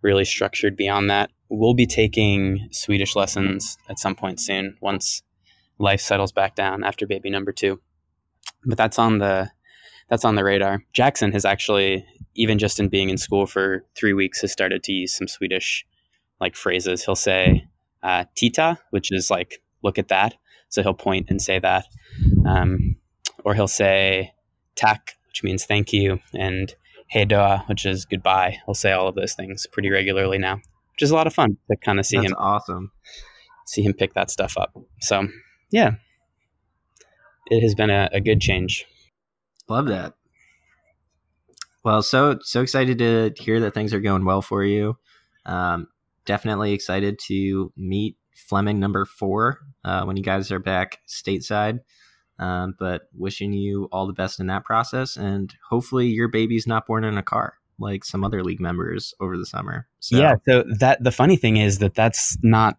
really 0.06 0.24
structured 0.24 0.78
beyond 0.78 1.10
that. 1.10 1.32
We'll 1.50 1.74
be 1.74 1.88
taking 1.88 2.70
Swedish 2.72 3.16
lessons 3.16 3.78
at 3.90 4.00
some 4.00 4.16
point 4.16 4.40
soon 4.40 4.78
once 4.80 5.24
life 5.80 6.00
settles 6.00 6.32
back 6.32 6.56
down 6.56 6.84
after 6.84 7.08
baby 7.08 7.32
number 7.32 7.52
2. 7.52 7.80
But 8.66 8.78
that's 8.78 9.00
on 9.00 9.18
the 9.18 9.50
that's 10.08 10.24
on 10.24 10.36
the 10.36 10.44
radar. 10.44 10.84
Jackson 10.94 11.32
has 11.32 11.44
actually 11.44 12.06
even 12.36 12.60
just 12.60 12.80
in 12.80 12.88
being 12.88 13.10
in 13.10 13.18
school 13.18 13.48
for 13.48 13.84
3 13.96 14.14
weeks 14.14 14.42
has 14.42 14.52
started 14.52 14.84
to 14.84 14.94
use 14.94 15.16
some 15.16 15.28
Swedish 15.28 15.86
like 16.40 16.56
phrases. 16.56 17.04
He'll 17.04 17.16
say 17.16 17.66
uh, 18.04 18.26
titta, 18.36 18.78
which 18.92 19.12
is 19.12 19.32
like 19.32 19.62
look 19.82 19.98
at 19.98 20.10
that. 20.10 20.36
So 20.70 20.84
he'll 20.84 20.94
point 20.94 21.32
and 21.32 21.42
say 21.42 21.58
that. 21.60 21.86
Um, 22.46 22.98
or 23.44 23.56
he'll 23.56 23.68
say 23.68 24.34
tack, 24.76 25.18
which 25.28 25.44
means 25.44 25.66
thank 25.66 25.94
you, 25.94 26.20
and 26.34 26.74
hej 27.08 27.26
då, 27.26 27.60
which 27.68 27.86
is 27.86 28.06
goodbye. 28.06 28.58
He'll 28.66 28.76
say 28.76 28.92
all 28.92 29.08
of 29.08 29.16
those 29.16 29.34
things 29.36 29.68
pretty 29.72 29.90
regularly 29.90 30.38
now, 30.38 30.56
which 30.94 31.02
is 31.04 31.12
a 31.12 31.16
lot 31.16 31.28
of 31.28 31.34
fun 31.34 31.58
to 31.70 31.78
kind 31.78 32.00
of 32.00 32.06
see 32.06 32.18
That's 32.18 32.32
him 32.32 32.36
awesome. 32.38 32.92
see 33.66 33.82
him 33.82 33.94
pick 33.94 34.14
that 34.14 34.30
stuff 34.30 34.58
up. 34.58 34.74
So 35.02 35.28
yeah, 35.72 35.92
it 37.48 37.62
has 37.62 37.76
been 37.76 37.90
a, 37.90 38.10
a 38.12 38.22
good 38.22 38.42
change. 38.42 38.86
Love 39.68 39.88
that. 39.88 40.14
Well, 41.84 42.02
so 42.02 42.40
so 42.42 42.62
excited 42.62 42.98
to 43.00 43.32
hear 43.38 43.60
that 43.60 43.74
things 43.74 43.94
are 43.94 44.00
going 44.00 44.26
well 44.26 44.42
for 44.42 44.64
you. 44.64 44.98
Um, 45.46 45.88
definitely 46.26 46.74
excited 46.74 47.20
to 47.28 47.72
meet 47.78 48.18
Fleming 48.36 48.80
number 48.80 49.06
four 49.06 49.60
uh, 49.84 50.04
when 50.04 50.18
you 50.18 50.24
guys 50.24 50.52
are 50.52 50.60
back 50.60 51.00
stateside. 51.08 51.80
Um, 52.38 52.76
but 52.78 53.04
wishing 53.14 53.54
you 53.54 53.88
all 53.92 54.08
the 54.08 54.14
best 54.14 54.40
in 54.40 54.48
that 54.48 54.66
process, 54.66 55.16
and 55.16 55.54
hopefully 55.70 56.08
your 56.08 56.28
baby's 56.28 56.68
not 56.68 56.86
born 56.86 57.04
in 57.04 57.18
a 57.18 57.24
car 57.24 57.56
like 57.80 58.06
some 58.06 58.24
other 58.24 58.44
league 58.44 58.60
members 58.60 59.14
over 59.20 59.38
the 59.38 59.46
summer. 59.46 59.88
So, 60.00 60.18
Yeah. 60.18 60.36
So 60.48 60.64
that 60.80 61.04
the 61.04 61.12
funny 61.12 61.36
thing 61.36 61.58
is 61.58 61.80
that 61.80 61.96
that's 61.96 62.38
not. 62.42 62.78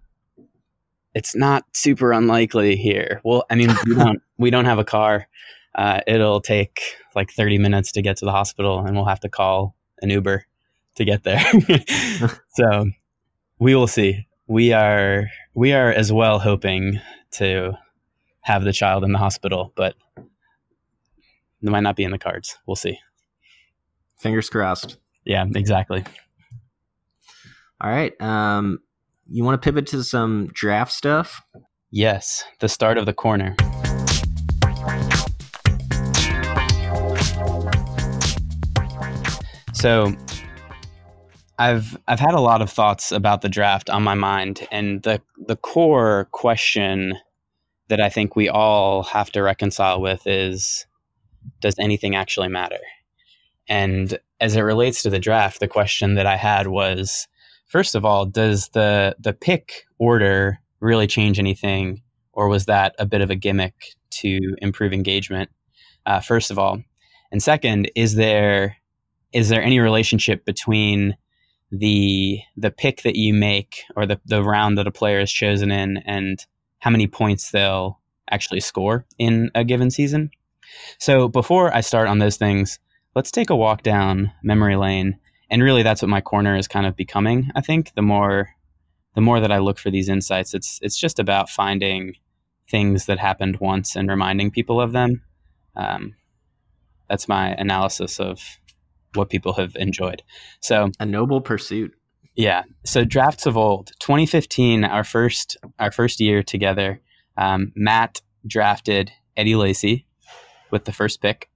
It's 1.15 1.35
not 1.35 1.65
super 1.73 2.13
unlikely 2.13 2.77
here. 2.77 3.23
Well, 3.25 3.45
I 3.49 3.55
mean, 3.55 3.71
we 3.87 3.95
don't 3.95 4.23
we 4.39 4.51
don't 4.51 4.67
have 4.67 4.79
a 4.79 4.85
car. 4.85 5.27
Uh, 5.75 6.01
it'll 6.07 6.41
take 6.41 6.81
like 7.15 7.31
30 7.31 7.59
minutes 7.59 7.93
to 7.93 8.03
get 8.03 8.19
to 8.19 8.25
the 8.25 8.33
hospital, 8.33 8.81
and 8.81 8.95
we'll 8.95 9.07
have 9.07 9.21
to 9.21 9.29
call 9.29 9.75
an 10.03 10.11
Uber 10.11 10.45
to 10.97 11.05
get 11.05 11.25
there. 11.25 11.43
so 12.51 12.91
we 13.59 13.75
will 13.75 13.87
see. 13.87 14.27
We 14.47 14.73
are 14.73 15.25
we 15.55 15.73
are 15.73 15.91
as 15.91 16.13
well 16.13 16.39
hoping 16.39 17.01
to 17.33 17.73
have 18.47 18.63
the 18.63 18.73
child 18.73 19.03
in 19.03 19.11
the 19.11 19.19
hospital, 19.19 19.73
but 19.75 19.97
it 20.17 20.25
might 21.69 21.81
not 21.81 21.97
be 21.97 22.05
in 22.05 22.13
the 22.13 22.19
cards. 22.19 22.57
We'll 22.65 22.77
see. 22.77 22.97
fingers 24.21 24.49
crossed. 24.49 24.99
Yeah, 25.25 25.45
exactly. 25.57 26.05
All 27.81 27.91
right. 27.91 28.19
Um, 28.23 28.79
you 29.29 29.43
want 29.43 29.61
to 29.61 29.65
pivot 29.65 29.89
to 29.89 30.05
some 30.05 30.47
draft 30.55 30.93
stuff? 30.93 31.43
Yes, 31.91 32.45
the 32.61 32.69
start 32.69 32.99
of 32.99 33.07
the 33.07 33.13
corner. 33.13 33.57
So 39.73 40.15
I've 41.59 41.99
I've 42.07 42.21
had 42.21 42.35
a 42.35 42.41
lot 42.41 42.63
of 42.63 42.71
thoughts 42.71 43.11
about 43.11 43.43
the 43.43 43.49
draft 43.49 43.91
on 43.91 44.05
my 44.05 44.15
mind 44.15 44.69
and 44.71 45.03
the 45.03 45.21
the 45.49 45.57
core 45.57 46.29
question 46.31 47.19
that 47.89 48.01
I 48.01 48.09
think 48.09 48.35
we 48.35 48.49
all 48.49 49.03
have 49.05 49.31
to 49.33 49.43
reconcile 49.43 50.01
with 50.01 50.27
is 50.27 50.87
does 51.61 51.77
anything 51.79 52.15
actually 52.15 52.49
matter? 52.49 52.81
And 53.69 54.19
as 54.41 54.57
it 54.57 54.63
relates 54.63 55.03
to 55.03 55.11
the 55.11 55.19
draft, 55.19 55.61
the 55.61 55.69
question 55.69 56.15
that 56.15 56.27
I 56.27 56.37
had 56.37 56.69
was 56.69 57.29
first 57.67 57.95
of 57.95 58.05
all, 58.05 58.27
does 58.27 58.69
the 58.71 59.17
the 59.19 59.33
pick 59.33 59.87
order 59.99 60.59
really 60.81 61.07
change 61.07 61.39
anything 61.39 62.03
or 62.33 62.49
was 62.49 62.67
that 62.67 62.95
a 62.99 63.07
bit 63.07 63.23
of 63.23 63.31
a 63.31 63.37
gimmick 63.37 63.75
to 64.11 64.39
improve 64.59 64.93
engagement? 64.93 65.51
Uh, 66.05 66.21
first 66.21 66.51
of 66.51 66.59
all, 66.59 66.81
and 67.33 67.43
second, 67.43 67.91
is 67.97 68.15
there 68.15 68.77
is 69.33 69.49
there 69.49 69.63
any 69.63 69.81
relationship 69.81 70.45
between 70.45 71.17
the 71.73 72.41
the 72.57 72.71
pick 72.71 73.03
that 73.03 73.17
you 73.17 73.35
make 73.35 73.83
or 73.97 74.07
the, 74.07 74.21
the 74.25 74.43
round 74.43 74.79
that 74.79 74.87
a 74.87 74.93
player 74.93 75.21
is 75.21 75.33
chosen 75.33 75.71
in 75.71 75.99
and 76.07 76.47
how 76.79 76.91
many 76.91 77.07
points 77.07 77.51
they'll 77.51 78.01
actually 78.31 78.61
score 78.61 79.05
in 79.19 79.51
a 79.55 79.65
given 79.65 79.91
season? 79.91 80.31
So 80.99 81.29
before 81.29 81.75
I 81.75 81.81
start 81.81 82.09
on 82.09 82.19
those 82.19 82.37
things, 82.37 82.79
let's 83.15 83.31
take 83.31 83.51
a 83.51 83.57
walk 83.57 83.83
down 83.83 84.33
memory 84.43 84.77
lane. 84.77 85.19
And 85.51 85.63
really 85.63 85.83
that's 85.83 86.03
what 86.03 86.09
my 86.09 86.21
corner 86.21 86.57
is 86.57 86.69
kind 86.69 86.87
of 86.87 86.97
becoming, 86.97 87.51
I 87.55 87.61
think. 87.61 87.93
The 87.95 88.03
more 88.03 88.49
the 89.15 89.23
more 89.23 89.41
that 89.41 89.53
I 89.53 89.59
look 89.59 89.79
for 89.79 89.91
these 89.91 90.09
insights, 90.09 90.55
it's 90.55 90.79
it's 90.83 90.99
just 90.99 91.19
about 91.19 91.49
finding 91.49 92.15
things 92.69 93.07
that 93.07 93.19
happened 93.19 93.59
once 93.61 93.97
and 93.97 94.09
reminding 94.09 94.51
people 94.51 94.81
of 94.81 94.93
them. 94.93 95.23
Um, 95.77 96.15
that's 97.09 97.29
my 97.29 97.51
analysis 97.55 98.19
of 98.19 98.41
what 99.15 99.31
people 99.31 99.53
have 99.55 99.75
enjoyed. 99.77 100.23
So 100.61 100.91
A 101.01 101.07
noble 101.07 101.41
pursuit. 101.41 101.95
Yeah, 102.37 102.65
so 102.85 103.05
drafts 103.05 103.47
of 103.47 103.57
old, 103.57 103.93
2015, 104.01 104.85
our 104.85 105.05
first 105.05 105.57
our 105.79 105.91
first 105.91 106.21
year 106.21 106.43
together. 106.43 107.01
Um, 107.39 107.73
Matt 107.75 108.21
drafted 108.47 109.11
Eddie 109.37 109.57
Lacy 109.57 110.07
with 110.71 110.85
the 110.85 110.93
first 110.93 111.23
pick, 111.23 111.49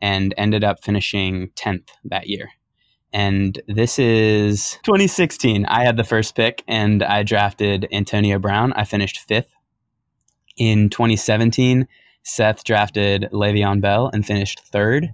and 0.00 0.34
ended 0.36 0.64
up 0.64 0.84
finishing 0.84 1.50
10th 1.56 1.88
that 2.04 2.28
year. 2.28 2.50
And 3.12 3.60
this 3.68 3.98
is 3.98 4.78
2016. 4.84 5.64
I 5.64 5.84
had 5.84 5.96
the 5.96 6.04
first 6.04 6.34
pick, 6.34 6.62
and 6.68 7.02
I 7.02 7.22
drafted 7.22 7.88
Antonio 7.90 8.38
Brown. 8.38 8.74
I 8.74 8.84
finished 8.84 9.20
fifth. 9.20 9.50
In 10.58 10.90
2017, 10.90 11.88
Seth 12.22 12.64
drafted 12.64 13.28
Le'Veon 13.32 13.80
Bell 13.80 14.10
and 14.12 14.26
finished 14.26 14.60
third. 14.70 15.08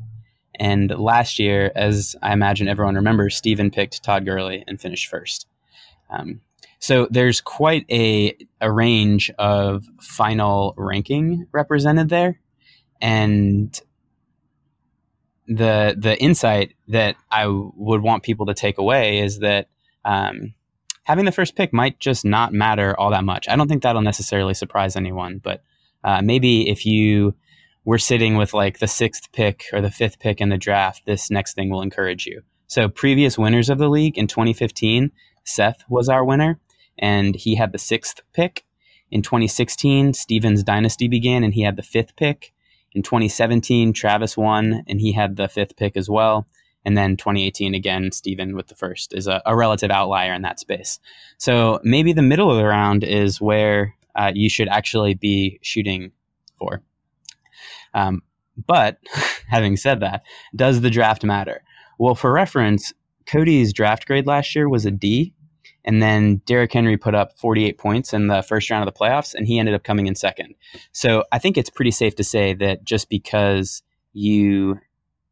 And 0.58 0.90
last 0.90 1.38
year, 1.38 1.73
as 1.75 2.16
I 2.23 2.32
imagine 2.32 2.68
everyone 2.68 2.94
remembers, 2.94 3.37
Stephen 3.37 3.70
picked 3.70 4.02
Todd 4.02 4.25
Gurley 4.25 4.64
and 4.66 4.80
finished 4.80 5.08
first. 5.08 5.46
Um, 6.11 6.40
so 6.78 7.08
there's 7.11 7.40
quite 7.40 7.87
a, 7.90 8.37
a 8.61 8.70
range 8.70 9.30
of 9.38 9.84
final 10.00 10.75
ranking 10.76 11.46
represented 11.52 12.08
there. 12.08 12.40
And 13.00 13.78
the 15.46 15.94
the 15.99 16.18
insight 16.23 16.75
that 16.88 17.16
I 17.30 17.46
would 17.46 18.02
want 18.02 18.23
people 18.23 18.46
to 18.46 18.54
take 18.54 18.78
away 18.78 19.18
is 19.20 19.40
that 19.40 19.68
um, 20.04 20.54
having 21.04 21.25
the 21.25 21.32
first 21.32 21.54
pick 21.54 21.73
might 21.73 21.99
just 22.00 22.25
not 22.25 22.52
matter 22.52 22.99
all 22.99 23.11
that 23.11 23.25
much. 23.25 23.49
I 23.49 23.56
don't 23.56 23.68
think 23.68 23.82
that'll 23.82 24.02
necessarily 24.02 24.54
surprise 24.54 24.96
anyone, 24.96 25.40
but 25.42 25.62
uh, 26.02 26.23
maybe 26.23 26.68
if 26.68 26.84
you 26.84 27.34
were 27.84 27.98
sitting 27.98 28.36
with 28.36 28.54
like 28.54 28.78
the 28.78 28.86
sixth 28.86 29.30
pick 29.32 29.66
or 29.72 29.80
the 29.80 29.90
fifth 29.90 30.18
pick 30.18 30.40
in 30.40 30.48
the 30.48 30.56
draft, 30.56 31.02
this 31.06 31.30
next 31.30 31.54
thing 31.54 31.70
will 31.70 31.82
encourage 31.82 32.26
you. 32.26 32.42
So, 32.66 32.88
previous 32.88 33.38
winners 33.38 33.68
of 33.68 33.78
the 33.78 33.90
league 33.90 34.18
in 34.18 34.26
2015, 34.26 35.12
Seth 35.44 35.84
was 35.88 36.08
our 36.08 36.24
winner, 36.24 36.58
and 36.98 37.34
he 37.34 37.54
had 37.54 37.72
the 37.72 37.78
sixth 37.78 38.22
pick. 38.32 38.64
In 39.10 39.22
2016, 39.22 40.14
Steven's 40.14 40.62
dynasty 40.62 41.06
began, 41.06 41.44
and 41.44 41.52
he 41.52 41.62
had 41.62 41.76
the 41.76 41.82
fifth 41.82 42.16
pick. 42.16 42.52
In 42.92 43.02
2017, 43.02 43.92
Travis 43.92 44.36
won, 44.36 44.82
and 44.88 45.00
he 45.00 45.12
had 45.12 45.36
the 45.36 45.48
fifth 45.48 45.76
pick 45.76 45.96
as 45.96 46.08
well. 46.08 46.46
And 46.84 46.96
then 46.96 47.16
2018, 47.16 47.74
again, 47.74 48.12
Steven 48.12 48.54
with 48.54 48.68
the 48.68 48.74
first 48.74 49.14
is 49.14 49.26
a, 49.26 49.42
a 49.46 49.56
relative 49.56 49.90
outlier 49.90 50.34
in 50.34 50.42
that 50.42 50.60
space. 50.60 50.98
So 51.38 51.80
maybe 51.82 52.12
the 52.12 52.22
middle 52.22 52.50
of 52.50 52.56
the 52.56 52.66
round 52.66 53.04
is 53.04 53.40
where 53.40 53.94
uh, 54.14 54.32
you 54.34 54.48
should 54.48 54.68
actually 54.68 55.14
be 55.14 55.58
shooting 55.62 56.12
for. 56.58 56.82
Um, 57.94 58.22
but 58.66 58.98
having 59.48 59.76
said 59.76 60.00
that, 60.00 60.22
does 60.54 60.80
the 60.80 60.90
draft 60.90 61.24
matter? 61.24 61.62
Well, 61.98 62.14
for 62.14 62.32
reference, 62.32 62.92
Cody's 63.26 63.72
draft 63.72 64.06
grade 64.06 64.26
last 64.26 64.54
year 64.54 64.68
was 64.68 64.84
a 64.84 64.90
D, 64.90 65.32
and 65.84 66.02
then 66.02 66.36
Derrick 66.46 66.72
Henry 66.72 66.96
put 66.96 67.14
up 67.14 67.38
48 67.38 67.78
points 67.78 68.12
in 68.12 68.26
the 68.28 68.42
first 68.42 68.70
round 68.70 68.86
of 68.86 68.92
the 68.92 68.98
playoffs, 68.98 69.34
and 69.34 69.46
he 69.46 69.58
ended 69.58 69.74
up 69.74 69.84
coming 69.84 70.06
in 70.06 70.14
second. 70.14 70.54
So 70.92 71.24
I 71.32 71.38
think 71.38 71.56
it's 71.56 71.70
pretty 71.70 71.90
safe 71.90 72.16
to 72.16 72.24
say 72.24 72.54
that 72.54 72.84
just 72.84 73.08
because 73.08 73.82
you 74.12 74.80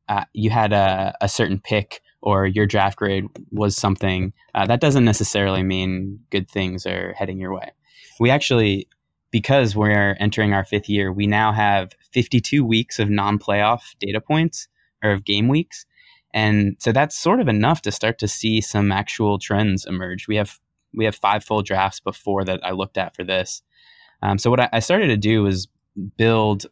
uh, 0.09 0.25
you 0.35 0.51
had 0.51 0.73
a, 0.73 1.15
a, 1.21 1.29
certain 1.29 1.61
pick 1.61 2.03
or 2.21 2.45
your 2.45 2.67
draft 2.67 2.99
grade 2.99 3.25
was 3.51 3.77
something, 3.77 4.33
uh, 4.55 4.67
that 4.67 4.81
doesn't 4.81 5.05
necessarily 5.05 5.63
mean 5.63 6.19
good 6.31 6.51
things 6.51 6.85
are 6.87 7.15
heading 7.17 7.39
your 7.39 7.55
way. 7.55 7.71
We 8.19 8.29
actually, 8.29 8.89
because 9.31 9.77
we're 9.77 10.17
entering 10.19 10.53
our 10.53 10.65
fifth 10.65 10.89
year, 10.89 11.13
we 11.13 11.27
now 11.27 11.53
have 11.53 11.93
52 12.13 12.65
weeks 12.65 12.99
of 12.99 13.11
non 13.11 13.39
playoff 13.39 13.95
data 13.99 14.21
points 14.21 14.69
or 15.03 15.13
of 15.13 15.25
game 15.25 15.49
weeks. 15.49 15.87
And 16.35 16.77
so 16.79 16.93
that's 16.93 17.19
sort 17.19 17.41
of 17.41 17.49
enough 17.49 17.83
to 17.83 17.93
start 17.93 18.19
to 18.21 18.29
see 18.29 18.61
some 18.61 18.91
actual 18.91 19.39
trends 19.39 19.85
emerge. 19.85 20.29
We 20.29 20.37
have 20.37 20.59
we 20.95 21.05
have 21.05 21.17
five 21.17 21.45
full 21.45 21.63
drafts 21.63 22.01
before 22.01 22.45
that 22.45 22.61
I 22.65 22.73
looked 22.73 22.99
at 22.99 23.17
for 23.17 23.25
this. 23.25 23.63
Um, 24.23 24.39
so 24.39 24.51
what 24.51 24.61
I, 24.61 24.69
I 24.75 24.81
started 24.81 25.09
to 25.09 25.17
do 25.17 25.43
was 25.43 25.69
build 26.17 26.67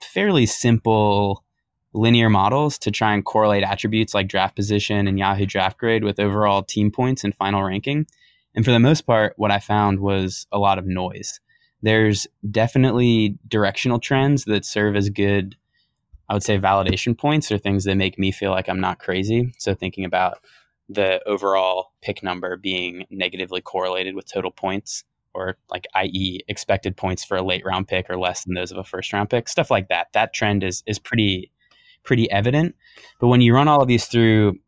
fairly 0.00 0.46
simple 0.46 1.44
linear 1.92 2.28
models 2.28 2.78
to 2.78 2.90
try 2.90 3.14
and 3.14 3.24
correlate 3.24 3.64
attributes 3.64 4.14
like 4.14 4.28
draft 4.28 4.54
position 4.54 5.08
and 5.08 5.18
Yahoo 5.18 5.46
draft 5.46 5.78
grade 5.78 6.04
with 6.04 6.20
overall 6.20 6.62
team 6.62 6.90
points 6.90 7.24
and 7.24 7.34
final 7.34 7.62
ranking. 7.62 8.06
And 8.54 8.64
for 8.64 8.70
the 8.70 8.78
most 8.78 9.02
part, 9.02 9.34
what 9.36 9.50
I 9.50 9.58
found 9.58 10.00
was 10.00 10.46
a 10.52 10.58
lot 10.58 10.78
of 10.78 10.86
noise. 10.86 11.40
There's 11.82 12.26
definitely 12.50 13.38
directional 13.46 13.98
trends 14.00 14.44
that 14.44 14.64
serve 14.64 14.96
as 14.96 15.10
good, 15.10 15.56
I 16.28 16.34
would 16.34 16.42
say, 16.42 16.58
validation 16.58 17.16
points 17.16 17.52
or 17.52 17.58
things 17.58 17.84
that 17.84 17.96
make 17.96 18.18
me 18.18 18.32
feel 18.32 18.50
like 18.50 18.68
I'm 18.68 18.80
not 18.80 18.98
crazy. 18.98 19.52
So 19.58 19.74
thinking 19.74 20.04
about 20.04 20.38
the 20.88 21.22
overall 21.26 21.92
pick 22.02 22.22
number 22.22 22.56
being 22.56 23.04
negatively 23.10 23.60
correlated 23.60 24.14
with 24.14 24.30
total 24.32 24.50
points 24.50 25.04
or 25.34 25.58
like 25.70 25.86
i.e. 25.94 26.40
expected 26.48 26.96
points 26.96 27.22
for 27.22 27.36
a 27.36 27.42
late 27.42 27.62
round 27.64 27.86
pick 27.86 28.08
or 28.08 28.18
less 28.18 28.44
than 28.44 28.54
those 28.54 28.72
of 28.72 28.78
a 28.78 28.84
first 28.84 29.12
round 29.12 29.28
pick 29.28 29.46
stuff 29.46 29.70
like 29.70 29.88
that 29.88 30.06
that 30.14 30.32
trend 30.32 30.64
is 30.64 30.82
is 30.86 30.98
pretty 30.98 31.52
pretty 32.08 32.30
evident. 32.30 32.74
But 33.20 33.28
when 33.28 33.42
you 33.42 33.54
run 33.54 33.68
all 33.68 33.82
of 33.82 33.88
these 33.88 34.06
through 34.06 34.58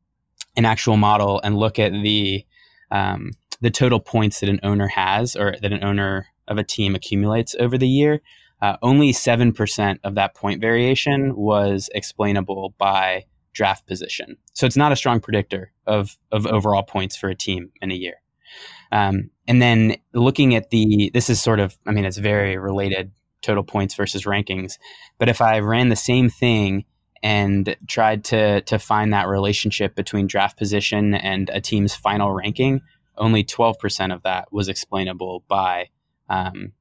an 0.56 0.66
actual 0.66 0.96
model 0.96 1.40
and 1.42 1.56
look 1.56 1.78
at 1.78 1.92
the 1.92 2.44
um, 2.90 3.30
the 3.60 3.70
total 3.70 3.98
points 3.98 4.40
that 4.40 4.48
an 4.48 4.60
owner 4.62 4.88
has 4.88 5.36
or 5.36 5.54
that 5.62 5.72
an 5.72 5.82
owner 5.82 6.26
of 6.50 6.58
a 6.58 6.64
team 6.64 6.94
accumulates 6.94 7.54
over 7.58 7.78
the 7.78 7.88
year, 7.88 8.20
uh, 8.60 8.76
only 8.82 9.12
7% 9.12 9.98
of 10.04 10.16
that 10.16 10.34
point 10.34 10.60
variation 10.60 11.34
was 11.34 11.88
explainable 11.94 12.74
by 12.76 13.24
draft 13.54 13.86
position. 13.86 14.36
So 14.52 14.66
it's 14.66 14.76
not 14.76 14.92
a 14.92 14.96
strong 14.96 15.20
predictor 15.20 15.72
of, 15.86 16.18
of 16.30 16.46
overall 16.46 16.82
points 16.82 17.16
for 17.16 17.30
a 17.30 17.34
team 17.34 17.70
in 17.80 17.90
a 17.90 17.94
year. 17.94 18.16
Um, 18.92 19.30
and 19.48 19.62
then 19.62 19.96
looking 20.12 20.54
at 20.54 20.70
the, 20.70 21.10
this 21.14 21.30
is 21.30 21.40
sort 21.40 21.60
of, 21.60 21.78
I 21.86 21.92
mean, 21.92 22.04
it's 22.04 22.18
very 22.18 22.58
related 22.58 23.12
total 23.42 23.64
points 23.64 23.94
versus 23.94 24.24
rankings. 24.24 24.78
But 25.18 25.28
if 25.28 25.40
I 25.40 25.60
ran 25.60 25.88
the 25.88 25.96
same 25.96 26.28
thing 26.28 26.84
and 27.22 27.76
tried 27.86 28.24
to 28.24 28.62
to 28.62 28.78
find 28.78 29.12
that 29.12 29.28
relationship 29.28 29.94
between 29.94 30.26
draft 30.26 30.56
position 30.56 31.14
and 31.14 31.50
a 31.50 31.60
team's 31.60 31.94
final 31.94 32.32
ranking, 32.32 32.80
only 33.16 33.44
12% 33.44 34.14
of 34.14 34.22
that 34.22 34.52
was 34.52 34.68
explainable 34.68 35.44
by 35.48 35.88
um, 36.30 36.72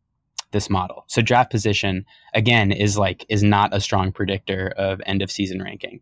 this 0.51 0.69
model. 0.69 1.03
So 1.07 1.21
draft 1.21 1.51
position 1.51 2.05
again 2.33 2.71
is 2.71 2.97
like 2.97 3.25
is 3.27 3.43
not 3.43 3.75
a 3.75 3.81
strong 3.81 4.11
predictor 4.11 4.73
of 4.77 5.01
end 5.05 5.21
of 5.21 5.29
season 5.29 5.61
ranking. 5.61 5.99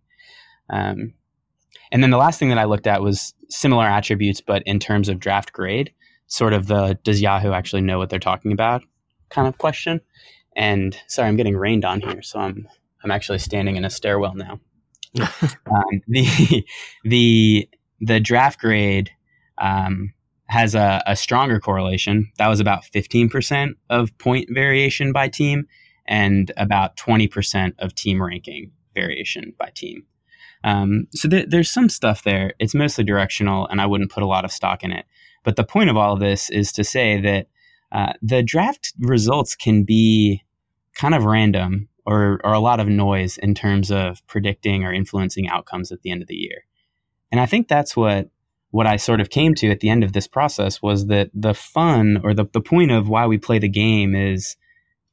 Um, 0.69 1.13
and 1.91 2.03
then 2.03 2.11
the 2.11 2.17
last 2.17 2.37
thing 2.37 2.49
that 2.49 2.57
I 2.57 2.65
looked 2.65 2.87
at 2.87 3.01
was 3.01 3.33
similar 3.49 3.85
attributes, 3.85 4.41
but 4.41 4.61
in 4.65 4.79
terms 4.79 5.09
of 5.09 5.19
draft 5.19 5.53
grade, 5.53 5.91
sort 6.27 6.53
of 6.53 6.67
the 6.67 6.99
does 7.03 7.21
Yahoo 7.21 7.53
actually 7.53 7.81
know 7.81 7.97
what 7.97 8.09
they're 8.09 8.19
talking 8.19 8.51
about 8.51 8.83
kind 9.29 9.47
of 9.47 9.57
question. 9.57 10.01
And 10.55 10.97
sorry, 11.07 11.27
I'm 11.27 11.37
getting 11.37 11.55
rained 11.55 11.85
on 11.85 12.01
here, 12.01 12.21
so 12.21 12.39
I'm 12.39 12.67
I'm 13.03 13.11
actually 13.11 13.39
standing 13.39 13.75
in 13.75 13.85
a 13.85 13.89
stairwell 13.89 14.35
now. 14.35 14.59
um, 15.21 15.83
the 16.07 16.65
the 17.03 17.69
the 18.01 18.19
draft 18.19 18.59
grade 18.59 19.11
um, 19.57 20.13
has 20.49 20.75
a, 20.75 21.03
a, 21.05 21.15
stronger 21.15 21.59
correlation. 21.59 22.31
That 22.37 22.47
was 22.47 22.59
about 22.59 22.83
15% 22.83 23.73
of 23.89 24.17
point 24.17 24.47
variation 24.51 25.11
by 25.11 25.27
team 25.27 25.65
and 26.07 26.51
about 26.55 26.95
20% 26.95 27.73
of 27.79 27.93
team 27.93 28.21
ranking 28.21 28.71
variation 28.95 29.53
by 29.59 29.71
team. 29.75 30.03
Um, 30.63 31.07
so 31.13 31.29
th- 31.29 31.47
there's 31.49 31.69
some 31.69 31.89
stuff 31.89 32.23
there. 32.23 32.53
It's 32.59 32.73
mostly 32.73 33.03
directional, 33.03 33.67
and 33.67 33.81
I 33.81 33.85
wouldn't 33.85 34.11
put 34.11 34.23
a 34.23 34.27
lot 34.27 34.45
of 34.45 34.51
stock 34.51 34.83
in 34.83 34.91
it. 34.91 35.05
But 35.43 35.55
the 35.55 35.63
point 35.63 35.89
of 35.89 35.97
all 35.97 36.13
of 36.13 36.19
this 36.19 36.49
is 36.49 36.71
to 36.73 36.83
say 36.83 37.21
that 37.21 37.47
uh, 37.91 38.13
the 38.21 38.43
draft 38.43 38.93
results 38.99 39.55
can 39.55 39.83
be 39.83 40.43
kind 40.95 41.13
of 41.13 41.25
random 41.25 41.89
or, 42.05 42.39
or 42.43 42.53
a 42.53 42.59
lot 42.59 42.79
of 42.79 42.87
noise 42.87 43.37
in 43.37 43.53
terms 43.53 43.91
of 43.91 44.25
predicting 44.27 44.83
or 44.83 44.93
influencing 44.93 45.47
outcomes 45.47 45.91
at 45.91 46.01
the 46.01 46.11
end 46.11 46.21
of 46.21 46.27
the 46.27 46.35
year. 46.35 46.63
And 47.31 47.39
I 47.41 47.45
think 47.45 47.67
that's 47.67 47.95
what 47.95 48.29
what 48.71 48.87
I 48.87 48.97
sort 48.97 49.21
of 49.21 49.29
came 49.29 49.55
to 49.55 49.69
at 49.69 49.79
the 49.79 49.89
end 49.89 50.03
of 50.03 50.13
this 50.13 50.27
process 50.27 50.81
was 50.81 51.07
that 51.07 51.29
the 51.33 51.53
fun 51.53 52.19
or 52.23 52.33
the, 52.33 52.45
the 52.53 52.61
point 52.61 52.91
of 52.91 53.09
why 53.09 53.25
we 53.25 53.37
play 53.37 53.59
the 53.59 53.69
game 53.69 54.15
is 54.15 54.55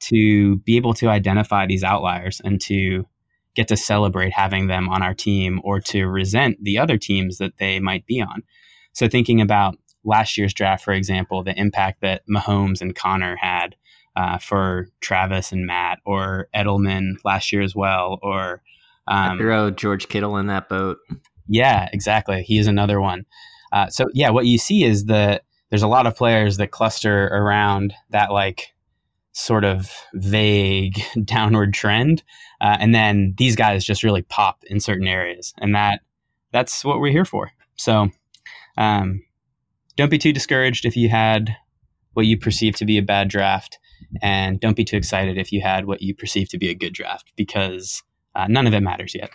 to 0.00 0.56
be 0.58 0.76
able 0.76 0.94
to 0.94 1.08
identify 1.08 1.66
these 1.66 1.84
outliers 1.84 2.40
and 2.44 2.60
to 2.62 3.06
get 3.54 3.68
to 3.68 3.76
celebrate 3.76 4.32
having 4.32 4.66
them 4.66 4.88
on 4.88 5.02
our 5.02 5.14
team 5.14 5.60
or 5.62 5.80
to 5.80 6.06
resent 6.06 6.56
the 6.62 6.78
other 6.78 6.98
teams 6.98 7.38
that 7.38 7.56
they 7.58 7.78
might 7.78 8.04
be 8.06 8.20
on. 8.20 8.42
So 8.92 9.08
thinking 9.08 9.40
about 9.40 9.76
last 10.04 10.36
year's 10.36 10.52
draft, 10.52 10.84
for 10.84 10.92
example, 10.92 11.42
the 11.42 11.58
impact 11.58 12.00
that 12.02 12.26
Mahomes 12.28 12.80
and 12.80 12.94
Conner 12.94 13.36
had 13.36 13.76
uh, 14.16 14.38
for 14.38 14.88
Travis 15.00 15.50
and 15.50 15.66
Matt, 15.66 15.98
or 16.04 16.48
Edelman 16.54 17.14
last 17.24 17.52
year 17.52 17.62
as 17.62 17.74
well, 17.74 18.18
or 18.22 18.62
um, 19.08 19.38
throw 19.38 19.70
George 19.70 20.08
Kittle 20.08 20.36
in 20.36 20.46
that 20.46 20.68
boat. 20.68 20.98
Yeah, 21.46 21.88
exactly. 21.92 22.42
He 22.42 22.58
is 22.58 22.66
another 22.66 23.00
one. 23.00 23.24
Uh, 23.72 23.88
so 23.88 24.06
yeah, 24.14 24.30
what 24.30 24.46
you 24.46 24.58
see 24.58 24.84
is 24.84 25.06
that 25.06 25.42
there's 25.70 25.82
a 25.82 25.88
lot 25.88 26.06
of 26.06 26.16
players 26.16 26.56
that 26.58 26.70
cluster 26.70 27.26
around 27.26 27.92
that 28.10 28.30
like 28.30 28.72
sort 29.32 29.64
of 29.64 29.92
vague 30.14 31.02
downward 31.24 31.74
trend, 31.74 32.22
uh, 32.60 32.76
and 32.78 32.94
then 32.94 33.34
these 33.36 33.56
guys 33.56 33.84
just 33.84 34.04
really 34.04 34.22
pop 34.22 34.62
in 34.66 34.80
certain 34.80 35.08
areas, 35.08 35.52
and 35.58 35.74
that 35.74 36.00
that's 36.52 36.84
what 36.84 37.00
we're 37.00 37.10
here 37.10 37.24
for. 37.24 37.50
So 37.76 38.10
um, 38.78 39.22
don't 39.96 40.10
be 40.10 40.18
too 40.18 40.32
discouraged 40.32 40.84
if 40.84 40.96
you 40.96 41.08
had 41.08 41.56
what 42.14 42.26
you 42.26 42.38
perceive 42.38 42.76
to 42.76 42.84
be 42.84 42.98
a 42.98 43.02
bad 43.02 43.28
draft. 43.28 43.78
And 44.22 44.60
don't 44.60 44.76
be 44.76 44.84
too 44.84 44.96
excited 44.96 45.38
if 45.38 45.52
you 45.52 45.60
had 45.60 45.86
what 45.86 46.00
you 46.00 46.14
perceive 46.14 46.48
to 46.50 46.58
be 46.58 46.70
a 46.70 46.74
good 46.74 46.92
draft 46.92 47.32
because 47.36 48.02
uh, 48.34 48.46
none 48.48 48.66
of 48.66 48.74
it 48.74 48.80
matters 48.80 49.14
yet. 49.14 49.30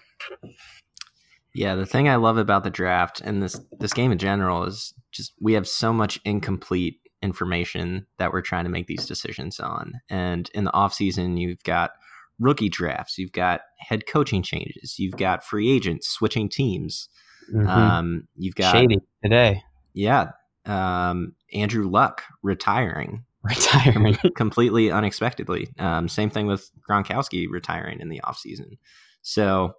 Yeah, 1.60 1.76
the 1.76 1.86
thing 1.86 2.08
I 2.08 2.16
love 2.16 2.38
about 2.38 2.64
the 2.64 2.70
draft 2.70 3.20
and 3.20 3.44
this 3.44 3.60
this 3.82 3.92
game 3.92 4.14
in 4.14 4.18
general 4.18 4.64
is 4.64 4.94
just 5.12 5.34
we 5.42 5.52
have 5.56 5.68
so 5.68 5.92
much 5.92 6.18
incomplete 6.24 7.02
information 7.22 8.08
that 8.18 8.32
we're 8.32 8.40
trying 8.40 8.64
to 8.64 8.70
make 8.70 8.88
these 8.88 9.06
decisions 9.06 9.60
on. 9.60 9.96
And 10.10 10.50
in 10.54 10.64
the 10.64 10.72
offseason, 10.72 11.38
you've 11.38 11.62
got 11.64 11.92
rookie 12.40 12.70
drafts, 12.70 13.18
you've 13.18 13.34
got 13.34 13.60
head 13.78 14.08
coaching 14.08 14.42
changes, 14.42 15.00
you've 15.00 15.18
got 15.18 15.44
free 15.44 15.70
agents 15.70 16.08
switching 16.08 16.48
teams. 16.48 17.10
Mm-hmm. 17.54 17.68
Um, 17.68 18.28
you've 18.38 18.56
got 18.56 18.72
shady 18.72 19.02
today. 19.22 19.62
Yeah. 19.94 20.32
Um, 20.66 21.34
Andrew 21.54 21.90
Luck 21.90 22.24
retiring 22.42 23.26
retirement 23.44 24.18
completely 24.38 24.92
unexpectedly. 24.92 25.68
Um, 25.78 26.08
same 26.08 26.30
thing 26.30 26.48
with 26.48 26.72
Gronkowski 26.90 27.48
retiring 27.50 28.00
in 28.00 28.08
the 28.08 28.22
offseason. 28.24 28.78
So 29.24 29.74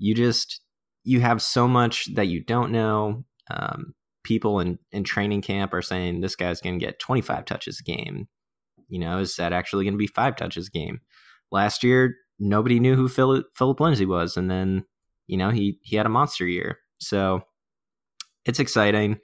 you 0.00 0.16
just 0.16 0.62
you 1.04 1.20
have 1.20 1.42
so 1.42 1.66
much 1.66 2.06
that 2.14 2.28
you 2.28 2.42
don't 2.42 2.72
know. 2.72 3.24
Um, 3.50 3.94
people 4.24 4.60
in, 4.60 4.78
in 4.92 5.04
training 5.04 5.42
camp 5.42 5.74
are 5.74 5.82
saying 5.82 6.20
this 6.20 6.36
guy's 6.36 6.60
going 6.60 6.78
to 6.78 6.84
get 6.84 7.00
25 7.00 7.44
touches 7.44 7.80
a 7.80 7.82
game. 7.82 8.28
You 8.88 8.98
know, 8.98 9.18
is 9.18 9.36
that 9.36 9.52
actually 9.52 9.84
going 9.84 9.94
to 9.94 9.98
be 9.98 10.06
five 10.06 10.36
touches 10.36 10.68
a 10.68 10.70
game? 10.70 11.00
Last 11.50 11.82
year, 11.82 12.14
nobody 12.38 12.78
knew 12.78 12.94
who 12.94 13.08
Phillip, 13.08 13.46
Phillip 13.56 13.80
Lindsay 13.80 14.06
was, 14.06 14.36
and 14.36 14.50
then 14.50 14.84
you 15.26 15.36
know 15.36 15.50
he 15.50 15.78
he 15.82 15.96
had 15.96 16.06
a 16.06 16.10
monster 16.10 16.46
year. 16.46 16.78
So 16.98 17.42
it's 18.44 18.60
exciting. 18.60 19.18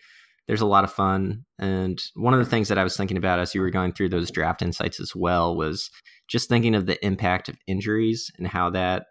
There's 0.46 0.62
a 0.62 0.66
lot 0.66 0.84
of 0.84 0.92
fun, 0.92 1.44
and 1.58 2.02
one 2.14 2.32
of 2.32 2.40
the 2.40 2.46
things 2.46 2.68
that 2.68 2.78
I 2.78 2.82
was 2.82 2.96
thinking 2.96 3.18
about 3.18 3.40
as 3.40 3.54
you 3.54 3.60
were 3.60 3.70
going 3.70 3.92
through 3.92 4.08
those 4.08 4.30
draft 4.30 4.62
insights 4.62 5.00
as 5.00 5.14
well 5.14 5.54
was 5.54 5.90
just 6.28 6.48
thinking 6.48 6.74
of 6.74 6.86
the 6.86 7.04
impact 7.04 7.48
of 7.48 7.58
injuries 7.66 8.30
and 8.38 8.46
how 8.46 8.70
that 8.70 9.04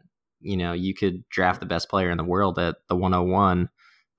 you 0.47 0.57
know 0.57 0.73
you 0.73 0.93
could 0.93 1.27
draft 1.29 1.59
the 1.59 1.65
best 1.65 1.89
player 1.89 2.09
in 2.09 2.17
the 2.17 2.23
world 2.23 2.57
at 2.57 2.77
the 2.87 2.95
101 2.95 3.69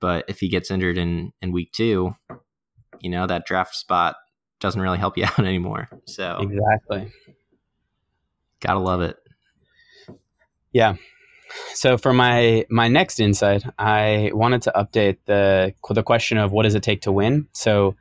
but 0.01 0.25
if 0.29 0.39
he 0.39 0.49
gets 0.49 0.71
injured 0.71 0.99
in 0.99 1.33
in 1.43 1.53
week 1.53 1.73
two 1.73 2.15
you 3.01 3.11
know 3.11 3.27
that 3.27 3.47
draft 3.47 3.75
spot 3.75 4.17
doesn't 4.61 4.81
really 4.81 4.99
help 4.99 5.17
you 5.17 5.25
out 5.27 5.39
anymore. 5.39 5.89
So 6.07 6.39
exactly. 6.41 7.13
gotta 8.61 8.81
love 8.81 9.01
it. 9.03 9.17
Yeah. 10.73 10.97
So 11.73 11.97
for 11.97 12.13
my 12.13 12.67
my 12.69 12.89
next 12.89 13.21
insight 13.21 13.65
i 13.79 14.31
wanted 14.35 14.61
to 14.63 14.73
update 14.77 15.17
the 15.25 15.73
the 15.89 16.03
question 16.03 16.37
of 16.37 16.53
what 16.53 16.65
does 16.65 16.75
it 16.75 16.83
take 16.83 17.03
to 17.03 17.13
win? 17.13 17.49
So 17.53 17.97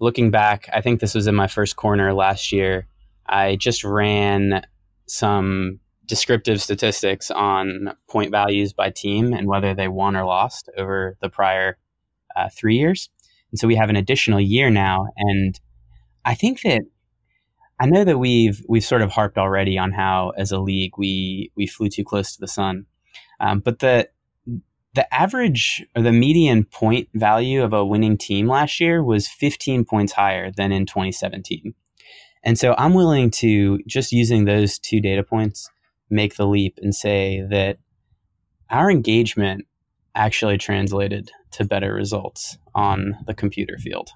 looking 0.00 0.32
back 0.32 0.68
i 0.72 0.80
think 0.80 0.98
this 0.98 1.14
was 1.14 1.28
in 1.28 1.34
my 1.34 1.46
first 1.46 1.76
corner 1.76 2.12
last 2.12 2.52
year. 2.52 2.88
I 3.24 3.54
just 3.54 3.84
ran 3.84 4.66
some 5.06 5.78
descriptive 6.06 6.60
statistics 6.60 7.30
on 7.30 7.94
point 8.08 8.30
values 8.30 8.72
by 8.72 8.90
team 8.90 9.32
and 9.32 9.46
whether 9.46 9.74
they 9.74 9.88
won 9.88 10.16
or 10.16 10.24
lost 10.24 10.68
over 10.76 11.16
the 11.20 11.28
prior 11.28 11.78
uh, 12.36 12.48
three 12.54 12.76
years. 12.76 13.08
And 13.50 13.58
so 13.58 13.68
we 13.68 13.76
have 13.76 13.90
an 13.90 13.96
additional 13.96 14.40
year 14.40 14.70
now, 14.70 15.08
and 15.16 15.58
I 16.24 16.34
think 16.34 16.62
that 16.62 16.82
I 17.78 17.86
know 17.86 18.04
that 18.04 18.18
we've 18.18 18.62
we've 18.68 18.84
sort 18.84 19.02
of 19.02 19.10
harped 19.10 19.38
already 19.38 19.76
on 19.76 19.92
how, 19.92 20.32
as 20.36 20.52
a 20.52 20.58
league, 20.58 20.92
we 20.96 21.50
we 21.56 21.66
flew 21.66 21.88
too 21.88 22.04
close 22.04 22.32
to 22.32 22.40
the 22.40 22.48
sun, 22.48 22.86
um, 23.40 23.60
but 23.60 23.80
the 23.80 24.08
the 24.94 25.12
average 25.14 25.84
or 25.96 26.02
the 26.02 26.12
median 26.12 26.64
point 26.64 27.08
value 27.14 27.62
of 27.62 27.72
a 27.72 27.84
winning 27.84 28.16
team 28.16 28.46
last 28.46 28.78
year 28.78 29.02
was 29.02 29.26
15 29.26 29.84
points 29.84 30.12
higher 30.12 30.50
than 30.50 30.70
in 30.70 30.84
2017. 30.84 31.74
And 32.44 32.58
so 32.58 32.74
I'm 32.76 32.92
willing 32.92 33.30
to 33.32 33.78
just 33.86 34.12
using 34.12 34.44
those 34.44 34.78
two 34.78 35.00
data 35.00 35.22
points 35.22 35.70
make 36.12 36.36
the 36.36 36.46
leap 36.46 36.78
and 36.82 36.94
say 36.94 37.42
that 37.50 37.78
our 38.70 38.90
engagement 38.90 39.66
actually 40.14 40.58
translated 40.58 41.30
to 41.52 41.64
better 41.64 41.92
results 41.92 42.58
on 42.74 43.16
the 43.26 43.34
computer 43.34 43.78
field. 43.78 44.10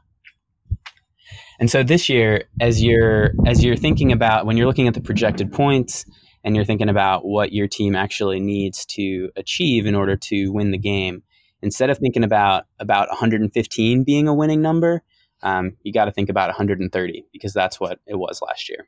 And 1.59 1.71
so 1.71 1.83
this 1.83 2.09
year, 2.09 2.45
as 2.61 2.83
you're 2.83 3.31
as 3.47 3.65
you're 3.65 3.77
thinking 3.77 4.13
about 4.13 4.45
when 4.45 4.57
you're 4.57 4.67
looking 4.67 4.89
at 4.89 4.95
the 4.95 5.01
projected 5.01 5.53
points 5.53 6.05
and 6.45 6.55
you're 6.55 6.67
thinking 6.67 6.91
about 6.91 7.25
what 7.25 7.53
your 7.53 7.67
team 7.67 7.97
actually 7.97 8.41
needs 8.41 8.85
to 8.87 9.31
achieve 9.37 9.87
in 9.87 9.95
order 9.95 10.17
to 10.17 10.49
win 10.51 10.71
the 10.71 10.79
game, 10.79 11.23
instead 11.63 11.89
of 11.89 11.99
thinking 11.99 12.25
about 12.25 12.65
about 12.79 13.09
115 13.09 14.05
being 14.05 14.29
a 14.29 14.35
winning 14.35 14.61
number, 14.61 15.03
um, 15.43 15.77
you 15.83 15.93
got 15.93 16.05
to 16.05 16.13
think 16.13 16.29
about 16.29 16.49
130 16.49 17.25
because 17.33 17.55
that's 17.55 17.81
what 17.81 18.01
it 18.07 18.17
was 18.17 18.41
last 18.43 18.69
year. 18.69 18.87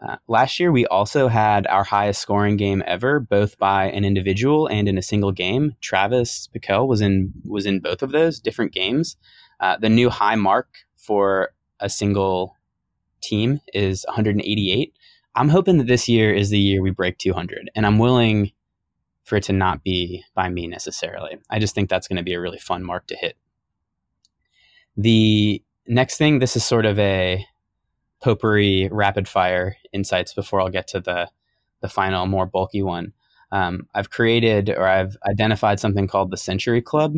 Uh, 0.00 0.16
last 0.28 0.60
year, 0.60 0.70
we 0.70 0.86
also 0.86 1.26
had 1.26 1.66
our 1.66 1.82
highest 1.82 2.20
scoring 2.20 2.56
game 2.56 2.82
ever, 2.86 3.18
both 3.18 3.58
by 3.58 3.86
an 3.86 4.04
individual 4.04 4.68
and 4.68 4.88
in 4.88 4.96
a 4.96 5.02
single 5.02 5.32
game. 5.32 5.74
Travis 5.80 6.48
Piquel 6.54 6.86
was 6.86 7.00
in 7.00 7.32
was 7.44 7.66
in 7.66 7.80
both 7.80 8.02
of 8.02 8.12
those 8.12 8.38
different 8.38 8.72
games. 8.72 9.16
Uh, 9.60 9.76
the 9.76 9.88
new 9.88 10.08
high 10.08 10.36
mark 10.36 10.68
for 10.96 11.50
a 11.80 11.88
single 11.88 12.56
team 13.20 13.60
is 13.74 14.04
188. 14.06 14.94
I'm 15.34 15.48
hoping 15.48 15.78
that 15.78 15.88
this 15.88 16.08
year 16.08 16.32
is 16.32 16.50
the 16.50 16.58
year 16.58 16.80
we 16.80 16.90
break 16.90 17.18
200, 17.18 17.70
and 17.74 17.84
I'm 17.84 17.98
willing 17.98 18.52
for 19.24 19.36
it 19.36 19.44
to 19.44 19.52
not 19.52 19.82
be 19.82 20.24
by 20.34 20.48
me 20.48 20.66
necessarily. 20.66 21.38
I 21.50 21.58
just 21.58 21.74
think 21.74 21.90
that's 21.90 22.08
going 22.08 22.16
to 22.16 22.22
be 22.22 22.34
a 22.34 22.40
really 22.40 22.58
fun 22.58 22.84
mark 22.84 23.06
to 23.08 23.16
hit. 23.16 23.36
The 24.96 25.62
next 25.86 26.16
thing, 26.16 26.38
this 26.38 26.56
is 26.56 26.64
sort 26.64 26.86
of 26.86 26.98
a 26.98 27.44
potpourri 28.20 28.88
rapid 28.90 29.28
fire 29.28 29.76
insights 29.92 30.34
before 30.34 30.60
I'll 30.60 30.68
get 30.68 30.88
to 30.88 31.00
the 31.00 31.28
the 31.80 31.88
final 31.88 32.26
more 32.26 32.46
bulky 32.46 32.82
one. 32.82 33.12
Um, 33.52 33.86
I've 33.94 34.10
created 34.10 34.68
or 34.70 34.86
I've 34.86 35.16
identified 35.28 35.80
something 35.80 36.08
called 36.08 36.30
the 36.30 36.36
Century 36.36 36.82
Club, 36.82 37.16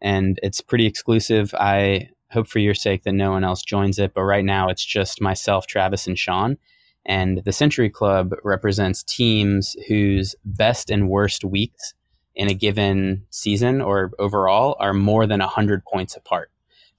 and 0.00 0.38
it's 0.42 0.60
pretty 0.60 0.86
exclusive. 0.86 1.54
I 1.54 2.10
hope 2.30 2.48
for 2.48 2.58
your 2.58 2.74
sake 2.74 3.04
that 3.04 3.12
no 3.12 3.30
one 3.30 3.44
else 3.44 3.62
joins 3.62 3.98
it, 3.98 4.12
but 4.14 4.22
right 4.22 4.44
now 4.44 4.68
it's 4.68 4.84
just 4.84 5.20
myself, 5.20 5.66
Travis, 5.66 6.06
and 6.06 6.18
Sean. 6.18 6.56
And 7.04 7.42
the 7.44 7.52
Century 7.52 7.90
Club 7.90 8.34
represents 8.44 9.02
teams 9.02 9.76
whose 9.88 10.34
best 10.44 10.90
and 10.90 11.08
worst 11.08 11.44
weeks 11.44 11.94
in 12.34 12.48
a 12.48 12.54
given 12.54 13.26
season 13.30 13.80
or 13.80 14.12
overall 14.18 14.76
are 14.78 14.92
more 14.94 15.26
than 15.26 15.40
100 15.40 15.84
points 15.84 16.16
apart. 16.16 16.51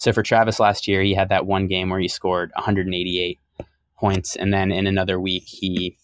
So 0.03 0.11
for 0.11 0.21
Travis 0.21 0.59
last 0.59 0.85
year, 0.85 1.01
he 1.01 1.13
had 1.13 1.29
that 1.29 1.45
one 1.45 1.65
game 1.65 1.89
where 1.89 1.99
he 2.01 2.09
scored 2.09 2.51
188 2.55 3.39
points, 3.97 4.35
and 4.35 4.53
then 4.53 4.69
in 4.69 4.85
another 4.85 5.17
week 5.17 5.43
he 5.45 5.95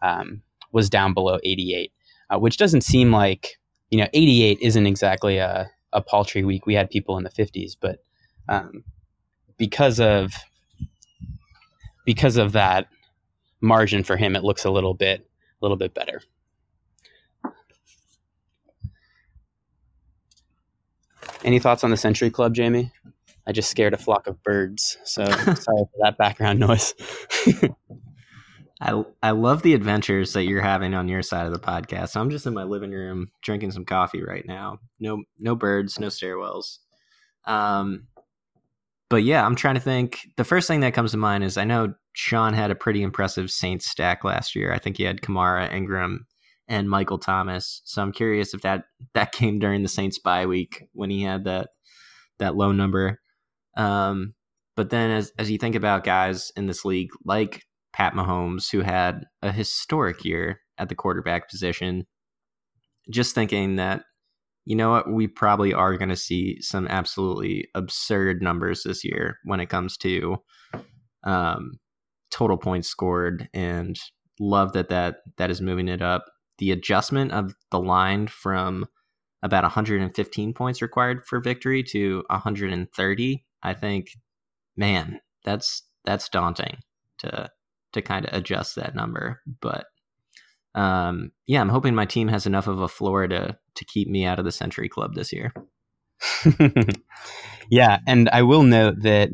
um, 0.00 0.42
was 0.70 0.88
down 0.88 1.12
below 1.12 1.40
88, 1.42 1.90
uh, 2.30 2.38
which 2.38 2.56
doesn't 2.56 2.82
seem 2.82 3.10
like 3.10 3.58
you 3.90 3.98
know 3.98 4.06
88 4.12 4.60
isn't 4.62 4.86
exactly 4.86 5.38
a, 5.38 5.68
a 5.92 6.00
paltry 6.00 6.44
week. 6.44 6.66
We 6.66 6.74
had 6.74 6.88
people 6.88 7.18
in 7.18 7.24
the 7.24 7.30
50s, 7.30 7.76
but 7.80 7.98
um, 8.48 8.84
because 9.56 9.98
of 9.98 10.32
because 12.06 12.36
of 12.36 12.52
that 12.52 12.86
margin 13.60 14.04
for 14.04 14.16
him, 14.16 14.36
it 14.36 14.44
looks 14.44 14.64
a 14.66 14.70
little 14.70 14.94
bit 14.94 15.22
a 15.60 15.64
little 15.64 15.76
bit 15.76 15.94
better. 15.94 16.22
Any 21.42 21.58
thoughts 21.58 21.82
on 21.82 21.90
the 21.90 21.96
Century 21.96 22.30
Club, 22.30 22.54
Jamie? 22.54 22.92
I 23.48 23.52
just 23.52 23.70
scared 23.70 23.94
a 23.94 23.98
flock 23.98 24.26
of 24.26 24.42
birds. 24.42 24.98
So 25.04 25.24
sorry 25.30 25.54
for 25.56 25.98
that 26.02 26.18
background 26.18 26.60
noise. 26.60 26.94
I 28.80 29.02
I 29.22 29.30
love 29.30 29.62
the 29.62 29.74
adventures 29.74 30.34
that 30.34 30.44
you're 30.44 30.60
having 30.60 30.94
on 30.94 31.08
your 31.08 31.22
side 31.22 31.46
of 31.46 31.52
the 31.52 31.58
podcast. 31.58 32.14
I'm 32.14 32.30
just 32.30 32.46
in 32.46 32.54
my 32.54 32.64
living 32.64 32.92
room 32.92 33.28
drinking 33.42 33.72
some 33.72 33.86
coffee 33.86 34.22
right 34.22 34.44
now. 34.46 34.78
No 35.00 35.22
no 35.38 35.56
birds, 35.56 35.98
no 35.98 36.08
stairwells. 36.08 36.78
Um 37.46 38.06
but 39.08 39.24
yeah, 39.24 39.44
I'm 39.44 39.56
trying 39.56 39.76
to 39.76 39.80
think. 39.80 40.28
The 40.36 40.44
first 40.44 40.68
thing 40.68 40.80
that 40.80 40.92
comes 40.92 41.12
to 41.12 41.16
mind 41.16 41.42
is 41.42 41.56
I 41.56 41.64
know 41.64 41.94
Sean 42.12 42.52
had 42.52 42.70
a 42.70 42.74
pretty 42.74 43.02
impressive 43.02 43.50
Saints 43.50 43.88
stack 43.88 44.22
last 44.24 44.54
year. 44.54 44.72
I 44.72 44.78
think 44.78 44.98
he 44.98 45.04
had 45.04 45.22
Kamara, 45.22 45.72
Ingram, 45.72 46.26
and 46.68 46.90
Michael 46.90 47.18
Thomas. 47.18 47.80
So 47.84 48.02
I'm 48.02 48.12
curious 48.12 48.52
if 48.52 48.60
that 48.60 48.84
that 49.14 49.32
came 49.32 49.58
during 49.58 49.82
the 49.82 49.88
Saints 49.88 50.18
bye 50.18 50.44
week 50.44 50.84
when 50.92 51.08
he 51.08 51.22
had 51.22 51.44
that 51.44 51.70
that 52.38 52.54
low 52.54 52.72
number. 52.72 53.18
Um, 53.78 54.34
but 54.76 54.90
then 54.90 55.10
as 55.10 55.32
as 55.38 55.50
you 55.50 55.56
think 55.56 55.74
about 55.74 56.04
guys 56.04 56.52
in 56.56 56.66
this 56.66 56.84
league 56.84 57.10
like 57.24 57.64
Pat 57.92 58.12
Mahomes, 58.12 58.70
who 58.70 58.80
had 58.80 59.24
a 59.42 59.50
historic 59.50 60.24
year 60.24 60.60
at 60.76 60.88
the 60.88 60.94
quarterback 60.94 61.48
position, 61.48 62.06
just 63.10 63.34
thinking 63.34 63.76
that 63.76 64.02
you 64.66 64.76
know 64.76 64.90
what, 64.90 65.10
we 65.10 65.26
probably 65.26 65.72
are 65.72 65.96
going 65.96 66.10
to 66.10 66.16
see 66.16 66.60
some 66.60 66.86
absolutely 66.88 67.68
absurd 67.74 68.42
numbers 68.42 68.82
this 68.82 69.02
year 69.02 69.38
when 69.44 69.60
it 69.60 69.70
comes 69.70 69.96
to 69.96 70.36
um, 71.24 71.78
total 72.30 72.58
points 72.58 72.86
scored, 72.86 73.48
and 73.54 73.98
love 74.38 74.74
that 74.74 74.90
that 74.90 75.16
that 75.38 75.50
is 75.50 75.60
moving 75.60 75.88
it 75.88 76.02
up. 76.02 76.26
The 76.58 76.72
adjustment 76.72 77.32
of 77.32 77.54
the 77.70 77.80
line 77.80 78.26
from 78.26 78.86
about 79.42 79.62
115 79.62 80.52
points 80.52 80.82
required 80.82 81.24
for 81.24 81.40
victory 81.40 81.82
to 81.84 82.24
130 82.28 83.44
I 83.62 83.74
think, 83.74 84.16
man, 84.76 85.20
that's 85.44 85.82
that's 86.04 86.28
daunting 86.28 86.78
to 87.18 87.50
to 87.92 88.02
kind 88.02 88.26
of 88.26 88.34
adjust 88.34 88.76
that 88.76 88.94
number. 88.94 89.40
But 89.60 89.86
um, 90.74 91.32
yeah, 91.46 91.60
I'm 91.60 91.68
hoping 91.68 91.94
my 91.94 92.06
team 92.06 92.28
has 92.28 92.46
enough 92.46 92.66
of 92.66 92.80
a 92.80 92.88
floor 92.88 93.26
to 93.26 93.58
to 93.74 93.84
keep 93.84 94.08
me 94.08 94.24
out 94.24 94.38
of 94.38 94.44
the 94.44 94.52
Century 94.52 94.88
Club 94.88 95.14
this 95.14 95.32
year. 95.32 95.52
yeah, 97.70 97.98
and 98.06 98.28
I 98.30 98.42
will 98.42 98.62
note 98.62 99.02
that 99.02 99.30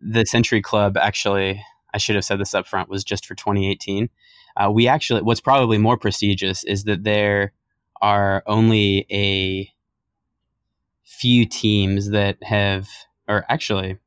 the 0.00 0.24
Century 0.24 0.62
Club 0.62 0.96
actually, 0.96 1.62
I 1.92 1.98
should 1.98 2.14
have 2.14 2.24
said 2.24 2.40
this 2.40 2.54
up 2.54 2.66
front, 2.66 2.88
was 2.88 3.04
just 3.04 3.26
for 3.26 3.34
2018. 3.34 4.08
Uh, 4.56 4.70
we 4.70 4.86
actually, 4.86 5.22
what's 5.22 5.40
probably 5.40 5.78
more 5.78 5.96
prestigious 5.96 6.62
is 6.64 6.84
that 6.84 7.02
there 7.02 7.52
are 8.00 8.42
only 8.46 9.06
a 9.10 9.68
few 11.04 11.46
teams 11.46 12.10
that 12.10 12.36
have 12.42 12.88
or 13.28 13.44
actually, 13.48 13.98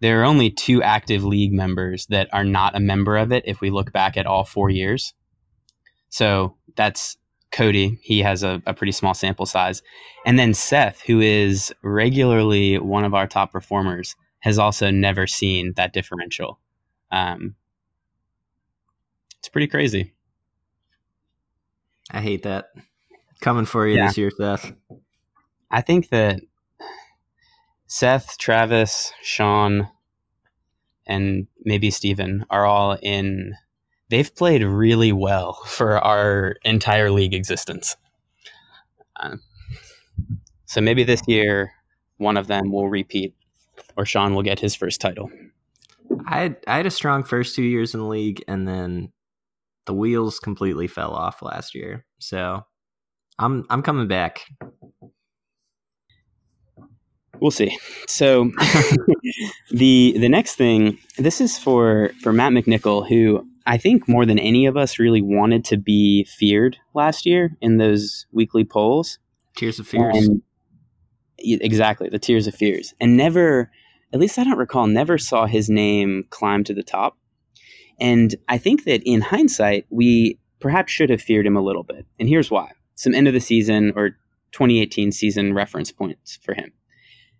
there 0.00 0.20
are 0.20 0.24
only 0.24 0.50
two 0.50 0.82
active 0.82 1.24
league 1.24 1.52
members 1.52 2.06
that 2.06 2.28
are 2.32 2.44
not 2.44 2.76
a 2.76 2.80
member 2.80 3.16
of 3.16 3.32
it 3.32 3.44
if 3.46 3.60
we 3.60 3.70
look 3.70 3.92
back 3.92 4.16
at 4.16 4.26
all 4.26 4.44
four 4.44 4.70
years. 4.70 5.14
So 6.10 6.56
that's 6.76 7.16
Cody, 7.54 7.98
he 8.02 8.20
has 8.20 8.42
a, 8.42 8.60
a, 8.66 8.74
pretty 8.74 8.90
small 8.90 9.14
sample 9.14 9.46
size. 9.46 9.80
And 10.26 10.38
then 10.38 10.54
Seth, 10.54 11.00
who 11.02 11.20
is 11.20 11.72
regularly 11.82 12.78
one 12.78 13.04
of 13.04 13.14
our 13.14 13.28
top 13.28 13.52
performers, 13.52 14.16
has 14.40 14.58
also 14.58 14.90
never 14.90 15.28
seen 15.28 15.72
that 15.76 15.92
differential. 15.92 16.58
Um, 17.12 17.54
it's 19.38 19.48
pretty 19.48 19.68
crazy. 19.68 20.14
I 22.10 22.20
hate 22.20 22.42
that. 22.42 22.66
Coming 23.40 23.66
for 23.66 23.86
you 23.86 23.96
yeah. 23.96 24.08
this 24.08 24.18
year, 24.18 24.30
Seth. 24.36 24.72
I 25.70 25.80
think 25.80 26.08
that 26.08 26.40
Seth, 27.94 28.38
Travis, 28.38 29.12
Sean, 29.22 29.88
and 31.06 31.46
maybe 31.64 31.92
Steven 31.92 32.44
are 32.50 32.66
all 32.66 32.98
in 33.00 33.54
they've 34.10 34.34
played 34.34 34.64
really 34.64 35.12
well 35.12 35.52
for 35.68 35.98
our 35.98 36.56
entire 36.64 37.12
league 37.12 37.34
existence. 37.34 37.96
Uh, 39.14 39.36
so 40.66 40.80
maybe 40.80 41.04
this 41.04 41.22
year 41.28 41.70
one 42.16 42.36
of 42.36 42.48
them 42.48 42.72
will 42.72 42.88
repeat 42.88 43.32
or 43.96 44.04
Sean 44.04 44.34
will 44.34 44.42
get 44.42 44.58
his 44.58 44.74
first 44.74 45.00
title. 45.00 45.30
I 46.26 46.40
had, 46.40 46.56
I 46.66 46.78
had 46.78 46.86
a 46.86 46.90
strong 46.90 47.22
first 47.22 47.54
two 47.54 47.62
years 47.62 47.94
in 47.94 48.00
the 48.00 48.06
league 48.06 48.42
and 48.48 48.66
then 48.66 49.12
the 49.84 49.94
wheels 49.94 50.40
completely 50.40 50.88
fell 50.88 51.12
off 51.12 51.42
last 51.42 51.76
year. 51.76 52.04
So 52.18 52.64
I'm 53.38 53.66
I'm 53.70 53.82
coming 53.82 54.08
back. 54.08 54.40
We'll 57.44 57.50
see. 57.50 57.78
So 58.06 58.50
the 59.70 60.14
the 60.16 60.30
next 60.30 60.54
thing, 60.54 60.96
this 61.18 61.42
is 61.42 61.58
for 61.58 62.10
for 62.22 62.32
Matt 62.32 62.52
McNichol, 62.52 63.06
who 63.06 63.46
I 63.66 63.76
think 63.76 64.08
more 64.08 64.24
than 64.24 64.38
any 64.38 64.64
of 64.64 64.78
us 64.78 64.98
really 64.98 65.20
wanted 65.20 65.62
to 65.66 65.76
be 65.76 66.24
feared 66.24 66.78
last 66.94 67.26
year 67.26 67.54
in 67.60 67.76
those 67.76 68.24
weekly 68.32 68.64
polls. 68.64 69.18
Tiers 69.56 69.78
of 69.78 69.86
fears. 69.86 70.16
And, 70.16 70.40
exactly, 71.36 72.08
the 72.08 72.18
tiers 72.18 72.46
of 72.46 72.54
fears. 72.54 72.94
And 72.98 73.14
never, 73.14 73.70
at 74.14 74.20
least 74.20 74.38
I 74.38 74.44
don't 74.44 74.56
recall, 74.56 74.86
never 74.86 75.18
saw 75.18 75.44
his 75.44 75.68
name 75.68 76.24
climb 76.30 76.64
to 76.64 76.72
the 76.72 76.82
top. 76.82 77.18
And 78.00 78.34
I 78.48 78.56
think 78.56 78.84
that 78.84 79.02
in 79.04 79.20
hindsight, 79.20 79.84
we 79.90 80.38
perhaps 80.60 80.92
should 80.92 81.10
have 81.10 81.20
feared 81.20 81.46
him 81.46 81.58
a 81.58 81.62
little 81.62 81.84
bit. 81.84 82.06
And 82.18 82.26
here's 82.26 82.50
why 82.50 82.70
some 82.94 83.14
end 83.14 83.28
of 83.28 83.34
the 83.34 83.40
season 83.40 83.92
or 83.94 84.16
2018 84.52 85.12
season 85.12 85.52
reference 85.52 85.92
points 85.92 86.38
for 86.42 86.54
him. 86.54 86.72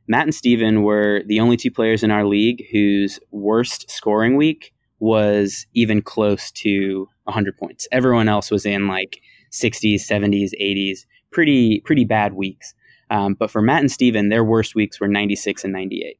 Matt 0.06 0.24
and 0.24 0.34
Steven 0.34 0.82
were 0.82 1.22
the 1.26 1.40
only 1.40 1.56
two 1.56 1.70
players 1.70 2.02
in 2.02 2.10
our 2.10 2.26
league 2.26 2.64
whose 2.70 3.18
worst 3.30 3.90
scoring 3.90 4.36
week 4.36 4.72
was 4.98 5.66
even 5.74 6.02
close 6.02 6.50
to 6.52 7.08
100 7.24 7.56
points. 7.56 7.88
Everyone 7.90 8.28
else 8.28 8.50
was 8.50 8.66
in 8.66 8.86
like 8.86 9.20
60s, 9.52 9.96
70s, 9.96 10.50
80s, 10.60 11.06
pretty 11.30 11.80
pretty 11.80 12.04
bad 12.04 12.34
weeks. 12.34 12.74
Um, 13.10 13.34
but 13.34 13.50
for 13.50 13.62
Matt 13.62 13.80
and 13.80 13.90
Steven, 13.90 14.28
their 14.28 14.44
worst 14.44 14.74
weeks 14.74 15.00
were 15.00 15.08
96 15.08 15.64
and 15.64 15.72
98. 15.72 16.18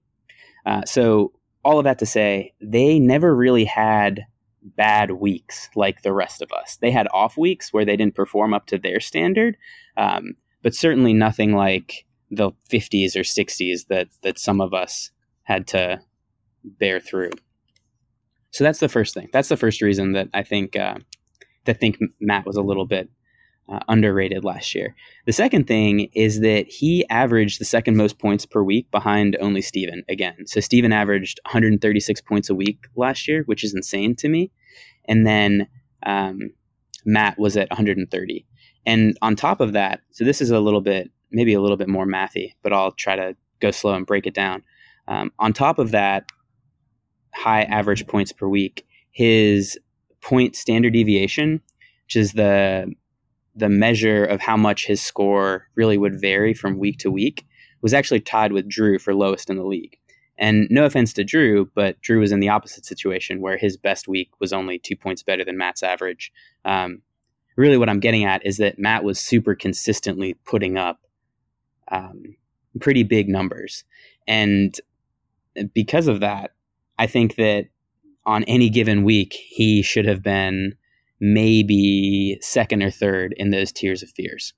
Uh, 0.67 0.83
so 0.85 1.33
all 1.65 1.79
of 1.79 1.85
that 1.85 1.99
to 1.99 2.07
say, 2.07 2.53
they 2.61 2.99
never 2.99 3.35
really 3.35 3.65
had 3.65 4.27
bad 4.63 5.13
weeks 5.13 5.69
like 5.75 6.03
the 6.03 6.13
rest 6.13 6.43
of 6.43 6.51
us. 6.53 6.77
They 6.81 6.91
had 6.91 7.09
off 7.13 7.37
weeks 7.37 7.73
where 7.73 7.85
they 7.85 7.97
didn't 7.97 8.15
perform 8.15 8.55
up 8.55 8.67
to 8.67 8.79
their 8.79 9.01
standard, 9.01 9.57
um, 9.97 10.35
but 10.63 10.75
certainly 10.75 11.13
nothing 11.13 11.55
like 11.55 12.07
the 12.35 12.53
50s 12.71 13.17
or 13.17 13.21
60s 13.21 13.87
that 13.89 14.09
that 14.23 14.39
some 14.39 14.61
of 14.61 14.75
us 14.75 15.11
had 15.45 15.67
to 15.69 16.01
bear 16.65 17.01
through. 17.01 17.31
So 18.51 18.65
that's 18.65 18.79
the 18.79 18.89
first 18.89 19.15
thing. 19.15 19.29
That's 19.33 19.49
the 19.49 19.57
first 19.57 19.83
reason 19.83 20.13
that 20.13 20.29
I 20.33 20.43
think 20.43 20.77
uh, 20.77 20.97
that 21.65 21.81
think 21.81 21.99
Matt 22.21 22.47
was 22.47 22.57
a 22.57 22.63
little 22.63 22.87
bit 22.87 23.09
uh, 23.69 23.81
underrated 23.89 24.45
last 24.45 24.75
year. 24.75 24.95
The 25.27 25.33
second 25.33 25.67
thing 25.67 26.11
is 26.15 26.41
that 26.41 26.67
he 26.69 27.07
averaged 27.09 27.61
the 27.61 27.65
second 27.65 27.97
most 27.97 28.19
points 28.19 28.47
per 28.47 28.63
week 28.63 28.91
behind 28.91 29.37
only 29.41 29.63
Steven 29.63 30.05
again. 30.09 30.47
So 30.47 30.61
Steven 30.61 30.93
averaged 30.93 31.41
136 31.47 32.21
points 32.23 32.51
a 32.51 32.55
week 32.55 32.87
last 32.97 33.27
year, 33.27 33.43
which 33.47 33.65
is 33.65 33.75
insane 33.75 34.15
to 34.17 34.29
me. 34.29 34.51
And 35.07 35.27
then 35.27 35.67
um, 36.05 36.51
Matt 37.05 37.39
was 37.39 37.57
at 37.57 37.71
130. 37.71 38.47
And 38.87 39.17
on 39.23 39.35
top 39.35 39.61
of 39.61 39.73
that, 39.73 40.01
so 40.11 40.25
this 40.25 40.41
is 40.41 40.51
a 40.51 40.61
little 40.61 40.83
bit, 40.83 41.11
maybe 41.35 41.53
a 41.53 41.61
little 41.61 41.77
bit 41.77 41.89
more 41.89 42.07
mathy, 42.07 42.55
but 42.63 42.73
I'll 42.73 42.93
try 42.93 43.17
to 43.17 43.37
go 43.61 43.71
slow 43.71 43.95
and 43.95 44.07
break 44.07 44.27
it 44.27 44.35
down. 44.35 44.63
Um, 45.09 45.33
on 45.39 45.53
top 45.53 45.79
of 45.79 45.91
that, 45.91 46.31
high 47.35 47.63
average 47.63 48.07
points 48.07 48.33
per 48.33 48.49
week, 48.49 48.87
his 49.11 49.79
point 50.23 50.57
standard 50.57 50.93
deviation, 50.93 51.61
which 52.07 52.17
is 52.17 52.33
the 52.33 52.93
the 53.57 53.69
measure 53.69 54.25
of 54.25 54.41
how 54.41 54.57
much 54.57 54.87
his 54.87 55.01
score 55.01 55.69
really 55.77 55.97
would 55.97 56.21
vary 56.21 56.55
from 56.55 56.79
week 56.79 56.99
to 56.99 57.11
week, 57.11 57.47
was 57.83 57.95
actually 57.95 58.21
tied 58.21 58.53
with 58.53 58.69
Drew 58.69 58.99
for 58.99 59.15
lowest 59.15 59.49
in 59.49 59.57
the 59.57 59.65
league. 59.65 59.97
And 60.37 60.67
no 60.71 60.85
offense 60.85 61.13
to 61.13 61.23
Drew, 61.23 61.71
but 61.77 62.01
Drew 62.01 62.19
was 62.19 62.33
in 62.33 62.41
the 62.41 62.49
opposite 62.49 62.85
situation 62.85 63.41
where 63.41 63.57
his 63.57 63.77
best 63.77 64.09
week 64.09 64.31
was 64.41 64.53
only 64.53 64.81
two 64.81 64.97
points 64.97 65.23
better 65.23 65.45
than 65.45 65.57
Matt's 65.57 65.85
average. 65.85 66.33
Um, 66.65 67.03
really, 67.57 67.79
what 67.79 67.89
I'm 67.89 68.01
getting 68.01 68.25
at 68.25 68.45
is 68.45 68.57
that 68.57 68.79
Matt 68.79 69.05
was 69.05 69.21
super 69.21 69.55
consistently 69.55 70.35
putting 70.45 70.77
up 70.77 70.99
um, 71.91 72.37
pretty 72.81 73.03
big 73.03 73.29
numbers. 73.29 73.85
And 74.27 74.79
because 75.75 76.09
of 76.09 76.21
that, 76.21 76.53
I 76.99 77.07
think 77.07 77.37
that 77.37 77.67
on 78.27 78.45
any 78.45 78.71
given 78.71 79.05
week, 79.05 79.33
he 79.33 79.83
should 79.83 80.07
have 80.07 80.23
been 80.23 80.75
maybe 81.21 82.39
second 82.41 82.83
or 82.83 82.91
third 82.91 83.35
in 83.37 83.51
those 83.51 83.73
tiers 83.73 84.03
of 84.03 84.11
fears. 84.11 84.53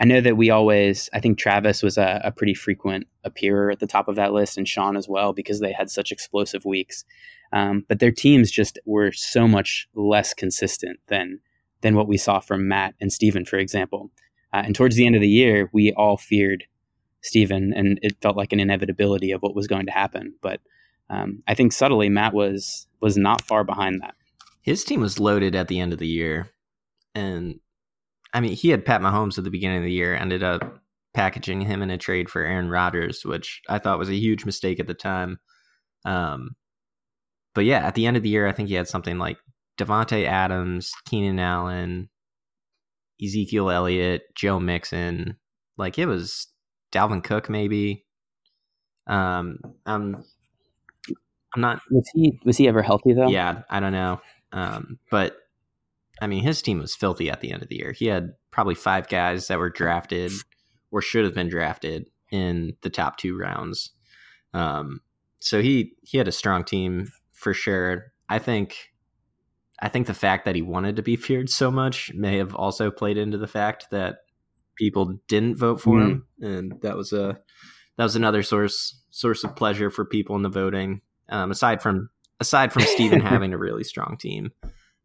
I 0.00 0.04
know 0.04 0.20
that 0.20 0.36
we 0.36 0.50
always, 0.50 1.10
I 1.12 1.20
think 1.20 1.38
Travis 1.38 1.82
was 1.82 1.98
a, 1.98 2.20
a, 2.22 2.30
pretty 2.30 2.54
frequent 2.54 3.08
appearer 3.24 3.70
at 3.70 3.80
the 3.80 3.86
top 3.86 4.06
of 4.06 4.14
that 4.14 4.32
list, 4.32 4.56
and 4.56 4.68
Sean 4.68 4.96
as 4.96 5.08
well, 5.08 5.32
because 5.32 5.58
they 5.58 5.72
had 5.72 5.90
such 5.90 6.12
explosive 6.12 6.64
weeks. 6.64 7.04
Um, 7.52 7.84
but 7.88 7.98
their 7.98 8.12
teams 8.12 8.50
just 8.50 8.78
were 8.84 9.10
so 9.10 9.48
much 9.48 9.88
less 9.94 10.34
consistent 10.34 11.00
than 11.08 11.40
than 11.80 11.94
what 11.94 12.08
we 12.08 12.16
saw 12.16 12.40
from 12.40 12.68
Matt 12.68 12.94
and 13.00 13.12
Steven, 13.12 13.44
for 13.44 13.56
example. 13.56 14.10
Uh, 14.52 14.62
and 14.64 14.74
towards 14.74 14.96
the 14.96 15.06
end 15.06 15.14
of 15.14 15.20
the 15.20 15.28
year, 15.28 15.68
we 15.72 15.92
all 15.92 16.16
feared 16.16 16.64
Steven, 17.22 17.72
and 17.74 17.98
it 18.02 18.16
felt 18.22 18.36
like 18.36 18.52
an 18.52 18.60
inevitability 18.60 19.32
of 19.32 19.42
what 19.42 19.54
was 19.54 19.66
going 19.66 19.86
to 19.86 19.92
happen. 19.92 20.34
But 20.40 20.60
um, 21.10 21.42
I 21.46 21.54
think 21.54 21.72
subtly 21.72 22.08
Matt 22.08 22.34
was 22.34 22.86
was 23.00 23.16
not 23.16 23.42
far 23.42 23.64
behind 23.64 24.00
that. 24.02 24.14
His 24.62 24.84
team 24.84 25.00
was 25.00 25.20
loaded 25.20 25.54
at 25.54 25.68
the 25.68 25.80
end 25.80 25.92
of 25.92 25.98
the 25.98 26.06
year, 26.06 26.50
and 27.14 27.60
I 28.32 28.40
mean 28.40 28.52
he 28.52 28.70
had 28.70 28.84
Pat 28.84 29.00
Mahomes 29.00 29.38
at 29.38 29.44
the 29.44 29.50
beginning 29.50 29.78
of 29.78 29.84
the 29.84 29.92
year. 29.92 30.14
Ended 30.14 30.42
up 30.42 30.80
packaging 31.14 31.60
him 31.62 31.82
in 31.82 31.90
a 31.90 31.98
trade 31.98 32.28
for 32.28 32.42
Aaron 32.42 32.68
Rodgers, 32.68 33.24
which 33.24 33.62
I 33.68 33.78
thought 33.78 33.98
was 33.98 34.10
a 34.10 34.14
huge 34.14 34.44
mistake 34.44 34.78
at 34.78 34.86
the 34.86 34.94
time. 34.94 35.38
Um, 36.04 36.50
but 37.54 37.64
yeah, 37.64 37.86
at 37.86 37.94
the 37.94 38.06
end 38.06 38.16
of 38.16 38.22
the 38.22 38.28
year, 38.28 38.46
I 38.46 38.52
think 38.52 38.68
he 38.68 38.76
had 38.76 38.88
something 38.88 39.18
like 39.18 39.38
Davante 39.78 40.24
Adams, 40.24 40.92
Keenan 41.08 41.38
Allen, 41.38 42.08
Ezekiel 43.22 43.70
Elliott, 43.70 44.22
Joe 44.34 44.60
Mixon. 44.60 45.36
Like 45.76 45.98
it 45.98 46.06
was 46.06 46.48
Dalvin 46.92 47.22
Cook, 47.22 47.48
maybe. 47.48 48.04
Um, 49.06 49.58
um, 49.86 50.24
I'm 51.54 51.60
not. 51.60 51.80
Was 51.90 52.08
he 52.14 52.38
was 52.44 52.56
he 52.56 52.68
ever 52.68 52.82
healthy 52.82 53.14
though? 53.14 53.28
Yeah, 53.28 53.62
I 53.70 53.80
don't 53.80 53.92
know. 53.92 54.20
Um, 54.52 54.98
but 55.10 55.36
I 56.20 56.26
mean, 56.26 56.42
his 56.42 56.62
team 56.62 56.78
was 56.78 56.94
filthy 56.94 57.30
at 57.30 57.40
the 57.40 57.52
end 57.52 57.62
of 57.62 57.68
the 57.68 57.76
year. 57.76 57.92
He 57.92 58.06
had 58.06 58.34
probably 58.50 58.74
five 58.74 59.08
guys 59.08 59.48
that 59.48 59.58
were 59.58 59.70
drafted 59.70 60.32
or 60.90 61.00
should 61.00 61.24
have 61.24 61.34
been 61.34 61.48
drafted 61.48 62.06
in 62.30 62.76
the 62.82 62.90
top 62.90 63.16
two 63.16 63.36
rounds. 63.36 63.90
Um, 64.54 65.00
so 65.40 65.62
he 65.62 65.92
he 66.02 66.18
had 66.18 66.28
a 66.28 66.32
strong 66.32 66.64
team 66.64 67.08
for 67.32 67.54
sure. 67.54 68.12
I 68.28 68.38
think 68.38 68.87
I 69.80 69.88
think 69.88 70.06
the 70.06 70.14
fact 70.14 70.44
that 70.44 70.54
he 70.54 70.62
wanted 70.62 70.96
to 70.96 71.02
be 71.02 71.16
feared 71.16 71.48
so 71.50 71.70
much 71.70 72.12
may 72.14 72.38
have 72.38 72.54
also 72.54 72.90
played 72.90 73.16
into 73.16 73.38
the 73.38 73.46
fact 73.46 73.86
that 73.90 74.18
people 74.76 75.18
didn't 75.28 75.56
vote 75.56 75.80
for 75.80 75.98
mm-hmm. 75.98 76.10
him, 76.10 76.26
and 76.40 76.80
that 76.82 76.96
was 76.96 77.12
a 77.12 77.38
that 77.96 78.04
was 78.04 78.16
another 78.16 78.42
source 78.42 79.00
source 79.10 79.44
of 79.44 79.56
pleasure 79.56 79.90
for 79.90 80.04
people 80.04 80.36
in 80.36 80.42
the 80.42 80.48
voting. 80.48 81.00
Um, 81.28 81.50
aside 81.50 81.82
from 81.82 82.10
aside 82.40 82.72
from 82.72 82.82
Stephen 82.82 83.20
having 83.34 83.52
a 83.52 83.58
really 83.58 83.84
strong 83.84 84.16
team, 84.18 84.52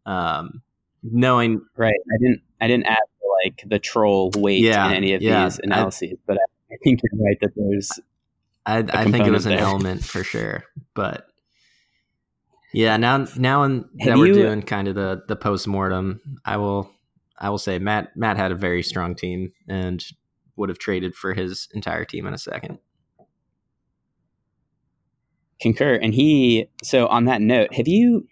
um, 0.05 0.61
knowing 1.03 1.61
right, 1.77 1.93
I 1.93 2.17
didn't 2.19 2.41
I 2.61 2.67
didn't 2.67 2.85
add 2.87 2.99
like 3.43 3.63
the 3.65 3.79
troll 3.79 4.31
weight 4.37 4.63
yeah, 4.63 4.87
in 4.87 4.93
any 4.93 5.13
of 5.13 5.21
yeah, 5.21 5.43
these 5.43 5.59
analyses, 5.61 6.13
I, 6.13 6.17
but 6.25 6.37
I, 6.71 6.75
think 6.83 7.01
you're 7.03 7.25
right 7.25 7.37
that 7.41 7.51
there's. 7.55 7.91
I, 8.65 8.77
I 8.77 9.11
think 9.11 9.27
it 9.27 9.31
was 9.31 9.45
an 9.45 9.53
element 9.53 10.03
for 10.03 10.23
sure, 10.23 10.63
but 10.93 11.27
yeah, 12.73 12.97
now 12.97 13.25
now 13.37 13.63
in, 13.63 13.85
that 14.05 14.17
we're 14.17 14.33
doing 14.33 14.61
kind 14.61 14.87
of 14.87 14.95
the 14.95 15.23
the 15.27 15.35
post 15.35 15.67
mortem, 15.67 16.39
I 16.43 16.57
will 16.57 16.91
I 17.37 17.49
will 17.49 17.57
say 17.57 17.79
Matt 17.79 18.15
Matt 18.15 18.37
had 18.37 18.51
a 18.51 18.55
very 18.55 18.83
strong 18.83 19.15
team 19.15 19.51
and 19.67 20.03
would 20.55 20.69
have 20.69 20.79
traded 20.79 21.15
for 21.15 21.33
his 21.33 21.67
entire 21.73 22.05
team 22.05 22.27
in 22.27 22.33
a 22.33 22.37
second 22.37 22.79
concur. 25.63 25.95
And 25.95 26.13
he, 26.13 26.67
so 26.83 27.07
on 27.07 27.25
that 27.25 27.41
note, 27.41 27.73
have 27.73 27.87
you, 27.87 28.27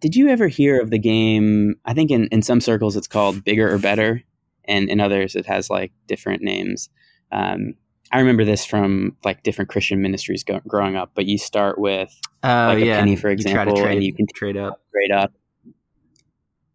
did 0.00 0.14
you 0.14 0.28
ever 0.28 0.46
hear 0.46 0.80
of 0.80 0.90
the 0.90 0.98
game? 0.98 1.74
I 1.84 1.92
think 1.92 2.10
in, 2.10 2.28
in 2.28 2.42
some 2.42 2.60
circles 2.60 2.96
it's 2.96 3.08
called 3.08 3.44
Bigger 3.44 3.70
or 3.70 3.78
Better. 3.78 4.22
and 4.66 4.88
in 4.88 5.00
others 5.00 5.34
it 5.34 5.46
has 5.46 5.70
like 5.70 5.92
different 6.06 6.42
names. 6.42 6.88
Um, 7.32 7.74
I 8.12 8.20
remember 8.20 8.44
this 8.44 8.64
from 8.64 9.16
like 9.24 9.42
different 9.42 9.70
Christian 9.70 10.00
ministries 10.00 10.44
go- 10.44 10.60
growing 10.66 10.96
up, 10.96 11.12
but 11.14 11.26
you 11.26 11.38
start 11.38 11.78
with 11.78 12.14
uh, 12.42 12.66
like 12.74 12.82
a 12.82 12.86
yeah. 12.86 12.98
penny, 12.98 13.16
for 13.16 13.28
You 13.28 13.32
example, 13.32 13.76
trade, 13.76 13.96
and 13.96 14.04
you 14.04 14.14
can 14.14 14.26
trade 14.34 14.56
up. 14.56 14.80
grade 14.92 15.10
up. 15.10 15.32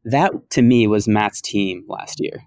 That 0.06 0.32
to 0.52 0.62
me 0.62 0.88
was 0.88 1.08
Matt's 1.08 1.42
team 1.42 1.86
last 1.88 2.20
year. 2.20 2.44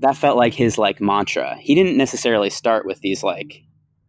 That 0.00 0.16
felt 0.16 0.36
like 0.36 0.54
his 0.54 0.78
like 0.78 1.00
mantra. 1.00 1.56
He 1.60 1.74
didn't 1.74 1.96
necessarily 1.96 2.50
start 2.50 2.86
with 2.86 3.00
these 3.00 3.22
like 3.22 3.62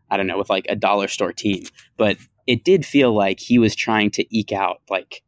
I 0.10 0.18
don't 0.18 0.28
know, 0.28 0.38
with 0.38 0.50
like 0.50 0.66
a 0.70 0.76
dollar 0.76 1.08
store 1.08 1.34
team, 1.34 1.64
but 1.98 2.18
it 2.46 2.64
did 2.64 2.86
feel 2.86 3.14
like 3.14 3.40
he 3.40 3.58
was 3.58 3.76
trying 3.76 4.12
to 4.12 4.38
eke 4.38 4.52
out 4.52 4.82
like 4.90 5.24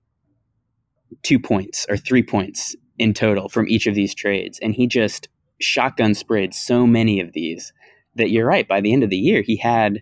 two 1.23 1.39
points 1.39 1.85
or 1.89 1.97
three 1.97 2.21
points 2.23 2.75
in 2.99 3.13
total 3.13 3.49
from 3.49 3.67
each 3.67 3.87
of 3.87 3.95
these 3.95 4.13
trades. 4.13 4.59
And 4.61 4.75
he 4.75 4.85
just 4.87 5.29
shotgun 5.59 6.13
sprayed 6.13 6.53
so 6.53 6.85
many 6.85 7.19
of 7.19 7.33
these 7.33 7.71
that 8.15 8.31
you're 8.31 8.45
right. 8.45 8.67
By 8.67 8.81
the 8.81 8.93
end 8.93 9.03
of 9.03 9.09
the 9.09 9.17
year, 9.17 9.41
he 9.41 9.57
had 9.57 10.01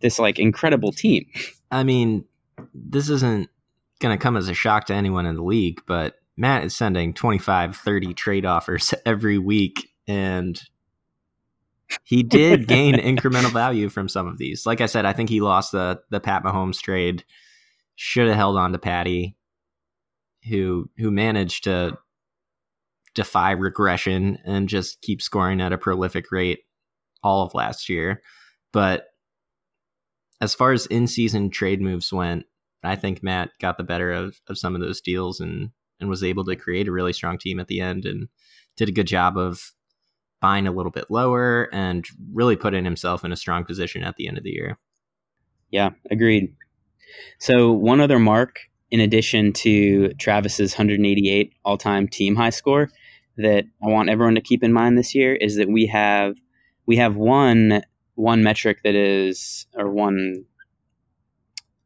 this 0.00 0.18
like 0.18 0.38
incredible 0.38 0.92
team. 0.92 1.26
I 1.70 1.82
mean, 1.82 2.24
this 2.74 3.08
isn't 3.08 3.48
going 4.00 4.16
to 4.16 4.22
come 4.22 4.36
as 4.36 4.48
a 4.48 4.54
shock 4.54 4.86
to 4.86 4.94
anyone 4.94 5.26
in 5.26 5.36
the 5.36 5.42
league, 5.42 5.80
but 5.86 6.16
Matt 6.36 6.64
is 6.64 6.76
sending 6.76 7.14
25, 7.14 7.76
30 7.76 8.14
trade 8.14 8.44
offers 8.44 8.92
every 9.06 9.38
week. 9.38 9.90
And 10.06 10.60
he 12.02 12.22
did 12.22 12.66
gain 12.66 12.94
incremental 12.94 13.52
value 13.52 13.88
from 13.88 14.08
some 14.08 14.26
of 14.26 14.38
these. 14.38 14.66
Like 14.66 14.80
I 14.80 14.86
said, 14.86 15.04
I 15.04 15.12
think 15.12 15.30
he 15.30 15.40
lost 15.40 15.72
the, 15.72 16.00
the 16.10 16.20
Pat 16.20 16.42
Mahomes 16.42 16.80
trade. 16.80 17.24
Should 17.96 18.26
have 18.26 18.36
held 18.36 18.56
on 18.56 18.72
to 18.72 18.78
Patty, 18.78 19.36
who 20.48 20.90
who 20.98 21.12
managed 21.12 21.62
to 21.62 21.96
defy 23.14 23.52
regression 23.52 24.36
and 24.44 24.68
just 24.68 25.00
keep 25.00 25.22
scoring 25.22 25.60
at 25.60 25.72
a 25.72 25.78
prolific 25.78 26.32
rate 26.32 26.64
all 27.24 27.44
of 27.44 27.54
last 27.54 27.88
year. 27.88 28.22
But 28.72 29.06
as 30.40 30.54
far 30.54 30.72
as 30.72 30.86
in 30.86 31.06
season 31.06 31.50
trade 31.50 31.80
moves 31.80 32.12
went, 32.12 32.44
I 32.82 32.96
think 32.96 33.22
Matt 33.22 33.50
got 33.60 33.78
the 33.78 33.84
better 33.84 34.12
of, 34.12 34.40
of 34.48 34.58
some 34.58 34.74
of 34.74 34.80
those 34.80 35.00
deals 35.00 35.40
and 35.40 35.70
and 36.00 36.10
was 36.10 36.24
able 36.24 36.44
to 36.44 36.56
create 36.56 36.88
a 36.88 36.92
really 36.92 37.12
strong 37.12 37.38
team 37.38 37.60
at 37.60 37.68
the 37.68 37.80
end 37.80 38.04
and 38.04 38.28
did 38.76 38.88
a 38.88 38.92
good 38.92 39.06
job 39.06 39.38
of 39.38 39.72
buying 40.40 40.66
a 40.66 40.72
little 40.72 40.90
bit 40.90 41.06
lower 41.08 41.68
and 41.72 42.04
really 42.32 42.56
putting 42.56 42.84
himself 42.84 43.24
in 43.24 43.32
a 43.32 43.36
strong 43.36 43.64
position 43.64 44.02
at 44.02 44.16
the 44.16 44.28
end 44.28 44.36
of 44.36 44.44
the 44.44 44.50
year. 44.50 44.76
Yeah, 45.70 45.90
agreed. 46.10 46.54
So 47.38 47.72
one 47.72 48.00
other 48.00 48.18
mark 48.18 48.58
in 48.90 49.00
addition 49.00 49.52
to 49.52 50.12
Travis's 50.14 50.74
188 50.74 51.54
all-time 51.64 52.06
team 52.06 52.36
high 52.36 52.50
score 52.50 52.90
that 53.36 53.64
I 53.82 53.88
want 53.88 54.10
everyone 54.10 54.34
to 54.34 54.40
keep 54.40 54.62
in 54.62 54.72
mind 54.72 54.98
this 54.98 55.14
year 55.14 55.34
is 55.34 55.56
that 55.56 55.68
we 55.68 55.86
have 55.86 56.36
we 56.86 56.96
have 56.96 57.16
one 57.16 57.82
one 58.16 58.42
metric 58.42 58.78
that 58.84 58.94
is 58.94 59.66
or 59.76 59.90
one 59.90 60.44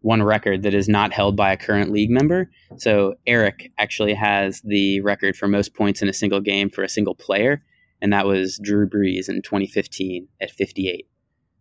one 0.01 0.23
record 0.23 0.63
that 0.63 0.75
is 0.75 0.89
not 0.89 1.13
held 1.13 1.37
by 1.37 1.53
a 1.53 1.57
current 1.57 1.91
league 1.91 2.11
member. 2.11 2.51
So 2.77 3.15
Eric 3.27 3.73
actually 3.79 4.15
has 4.15 4.61
the 4.63 5.01
record 5.01 5.37
for 5.37 5.49
most 5.49 5.75
points 5.75 6.03
in 6.03 6.09
a 6.09 6.13
single 6.13 6.41
game 6.41 6.71
for 6.71 6.85
a 6.85 6.89
single 6.89 7.15
player, 7.15 7.63
and 8.01 8.13
that 8.13 8.27
was 8.27 8.61
Drew 8.63 8.89
Brees 8.89 9.29
in 9.29 9.43
2015 9.43 10.29
at 10.41 10.51
58. 10.51 11.09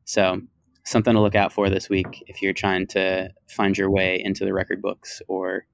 So 0.06 0.41
something 0.86 1.13
to 1.13 1.19
look 1.19 1.36
out 1.36 1.52
for 1.52 1.69
this 1.69 1.89
week 1.89 2.23
if 2.28 2.41
you're 2.41 2.54
trying 2.54 2.88
to 2.88 3.30
find 3.50 3.78
your 3.78 3.89
way 3.89 4.21
into 4.23 4.45
the 4.45 4.54
record 4.54 4.82
books 4.82 5.21
or 5.28 5.65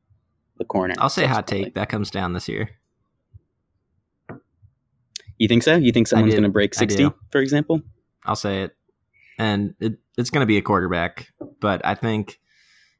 the 0.58 0.65
corner. 0.65 0.95
I'll 0.97 1.10
say 1.10 1.26
hot 1.26 1.47
take 1.47 1.73
that 1.73 1.89
comes 1.89 2.10
down 2.10 2.34
this 2.34 2.47
year. 2.47 2.69
You 5.38 5.48
think 5.48 5.63
so? 5.63 5.76
You 5.76 5.91
think 5.91 6.08
someone's 6.08 6.34
going 6.34 6.43
to 6.43 6.50
break 6.50 6.74
60, 6.74 7.04
for 7.32 7.41
example? 7.41 7.82
I'll 8.26 8.36
say 8.36 8.63
it. 8.63 8.76
And 9.38 9.74
it, 9.80 9.93
it's 10.17 10.30
going 10.30 10.41
to 10.41 10.48
be 10.48 10.58
a 10.58 10.62
quarterback, 10.62 11.28
but 11.60 11.86
I 11.86 11.96
think 11.96 12.39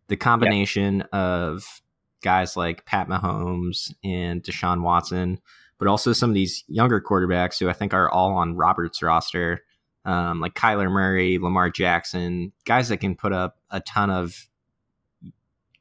the 0.08 0.18
combination 0.18 1.04
of 1.14 1.82
guys 2.24 2.58
like 2.58 2.86
Pat 2.86 3.08
Mahomes 3.08 3.94
and 4.04 4.42
Deshaun 4.42 4.82
Watson, 4.82 5.40
but 5.78 5.88
also 5.88 6.14
some 6.14 6.30
of 6.30 6.34
these 6.34 6.64
younger 6.68 7.00
quarterbacks 7.00 7.60
who 7.60 7.70
I 7.70 7.74
think 7.74 7.94
are 7.94 8.10
all 8.10 8.34
on 8.34 8.56
Robert's 8.56 9.04
roster, 9.04 9.62
um, 10.06 10.40
like 10.40 10.56
Kyler 10.56 10.92
Murray, 10.92 11.38
Lamar 11.38 11.70
Jackson, 11.70 12.52
guys 12.66 12.90
that 12.90 12.98
can 12.98 13.16
put 13.16 13.32
up 13.32 13.58
a 13.70 13.80
ton 13.80 14.10
of 14.10 14.50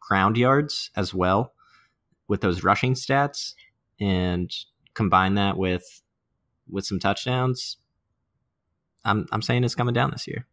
ground 0.00 0.36
yards 0.36 0.90
as 0.96 1.14
well 1.14 1.54
with 2.28 2.40
those 2.40 2.62
rushing 2.62 2.94
stats 2.94 3.54
and 4.00 4.52
combine 4.94 5.34
that 5.34 5.56
with 5.56 6.01
with 6.72 6.86
some 6.86 6.98
touchdowns. 6.98 7.76
I'm 9.04 9.26
I'm 9.30 9.42
saying 9.42 9.64
it's 9.64 9.74
coming 9.74 9.94
down 9.94 10.10
this 10.10 10.26
year. 10.26 10.46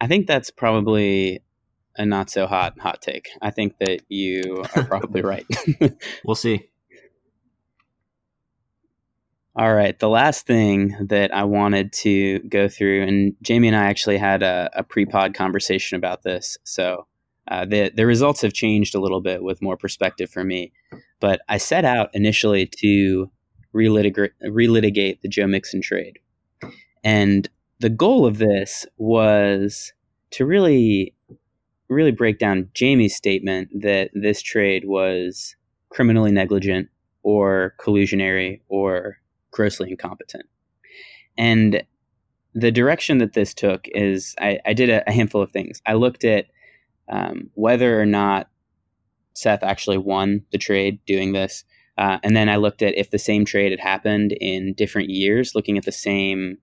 I 0.00 0.06
think 0.06 0.26
that's 0.26 0.50
probably 0.50 1.42
a 1.96 2.04
not 2.04 2.30
so 2.30 2.46
hot 2.46 2.78
hot 2.78 3.00
take. 3.00 3.28
I 3.40 3.50
think 3.50 3.78
that 3.78 4.00
you 4.08 4.64
are 4.76 4.84
probably 4.84 5.22
right. 5.32 5.46
We'll 6.24 6.34
see. 6.34 6.68
All 9.56 9.72
right. 9.72 9.96
The 9.96 10.08
last 10.08 10.46
thing 10.46 10.96
that 11.00 11.32
I 11.32 11.44
wanted 11.44 11.92
to 11.92 12.40
go 12.40 12.68
through, 12.68 13.04
and 13.04 13.36
Jamie 13.40 13.68
and 13.68 13.76
I 13.76 13.84
actually 13.84 14.18
had 14.18 14.42
a, 14.42 14.68
a 14.74 14.82
pre 14.82 15.06
pod 15.06 15.34
conversation 15.34 15.96
about 15.96 16.24
this. 16.24 16.58
So 16.64 17.06
uh, 17.46 17.64
the, 17.64 17.92
the 17.94 18.04
results 18.04 18.42
have 18.42 18.52
changed 18.52 18.96
a 18.96 19.00
little 19.00 19.20
bit 19.20 19.44
with 19.44 19.62
more 19.62 19.76
perspective 19.76 20.28
for 20.28 20.42
me. 20.42 20.72
But 21.20 21.40
I 21.48 21.58
set 21.58 21.84
out 21.84 22.10
initially 22.14 22.66
to 22.78 23.30
relitigate, 23.74 24.30
relitigate 24.44 25.20
the 25.20 25.28
Joe 25.28 25.46
Mixon 25.46 25.82
trade. 25.82 26.18
And 27.02 27.48
the 27.80 27.90
goal 27.90 28.24
of 28.26 28.38
this 28.38 28.86
was 28.96 29.92
to 30.32 30.46
really, 30.46 31.14
really 31.88 32.12
break 32.12 32.38
down 32.38 32.70
Jamie's 32.74 33.14
statement 33.14 33.68
that 33.82 34.10
this 34.14 34.40
trade 34.40 34.84
was 34.86 35.54
criminally 35.90 36.32
negligent 36.32 36.88
or 37.22 37.74
collusionary 37.78 38.60
or 38.68 39.18
grossly 39.50 39.90
incompetent. 39.90 40.44
And 41.36 41.82
the 42.54 42.70
direction 42.70 43.18
that 43.18 43.32
this 43.32 43.52
took 43.54 43.86
is 43.88 44.34
I, 44.40 44.60
I 44.64 44.72
did 44.72 44.90
a, 44.90 45.08
a, 45.08 45.12
handful 45.12 45.42
of 45.42 45.50
things. 45.50 45.82
I 45.86 45.94
looked 45.94 46.24
at 46.24 46.46
um, 47.08 47.50
whether 47.54 48.00
or 48.00 48.06
not 48.06 48.48
Seth 49.34 49.62
actually 49.62 49.98
won 49.98 50.44
the 50.52 50.58
trade 50.58 51.00
doing 51.06 51.32
this. 51.32 51.64
Uh, 51.96 52.18
and 52.22 52.36
then 52.36 52.48
I 52.48 52.56
looked 52.56 52.82
at 52.82 52.96
if 52.96 53.10
the 53.10 53.18
same 53.18 53.44
trade 53.44 53.70
had 53.70 53.80
happened 53.80 54.32
in 54.32 54.74
different 54.74 55.10
years, 55.10 55.54
looking 55.54 55.78
at 55.78 55.84
the 55.84 55.92
same 55.92 56.58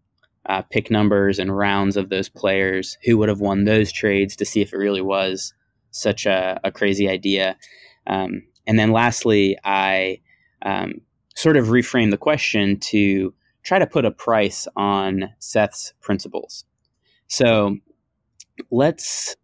uh, 0.45 0.61
pick 0.63 0.91
numbers 0.91 1.39
and 1.39 1.55
rounds 1.55 1.95
of 1.97 2.09
those 2.09 2.29
players, 2.29 2.97
who 3.03 3.17
would 3.17 3.29
have 3.29 3.39
won 3.39 3.63
those 3.63 3.91
trades 3.91 4.35
to 4.35 4.45
see 4.45 4.61
if 4.61 4.73
it 4.73 4.77
really 4.77 5.01
was 5.01 5.53
such 5.91 6.25
a, 6.25 6.59
a 6.63 6.71
crazy 6.71 7.07
idea. 7.07 7.55
Um, 8.07 8.43
and 8.67 8.77
then 8.77 8.91
lastly, 8.91 9.57
I 9.63 10.19
um, 10.63 11.01
sort 11.35 11.57
of 11.57 11.67
reframed 11.67 12.11
the 12.11 12.17
question 12.17 12.79
to 12.79 13.33
try 13.63 13.79
to 13.79 13.87
put 13.87 14.05
a 14.05 14.11
price 14.11 14.67
on 14.75 15.29
Seth's 15.39 15.93
principles. 16.01 16.65
So 17.27 17.77
let's 18.69 19.35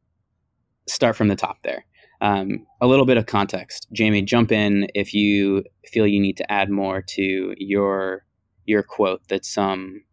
start 0.87 1.15
from 1.15 1.27
the 1.27 1.35
top 1.35 1.59
there. 1.63 1.85
Um, 2.19 2.65
a 2.81 2.87
little 2.87 3.05
bit 3.05 3.17
of 3.17 3.27
context. 3.27 3.87
Jamie, 3.91 4.23
jump 4.23 4.51
in 4.51 4.87
if 4.95 5.13
you 5.13 5.63
feel 5.85 6.07
you 6.07 6.19
need 6.19 6.37
to 6.37 6.51
add 6.51 6.69
more 6.69 7.01
to 7.01 7.53
your 7.57 8.25
your 8.65 8.83
quote 8.83 9.21
that 9.29 9.45
some 9.45 10.03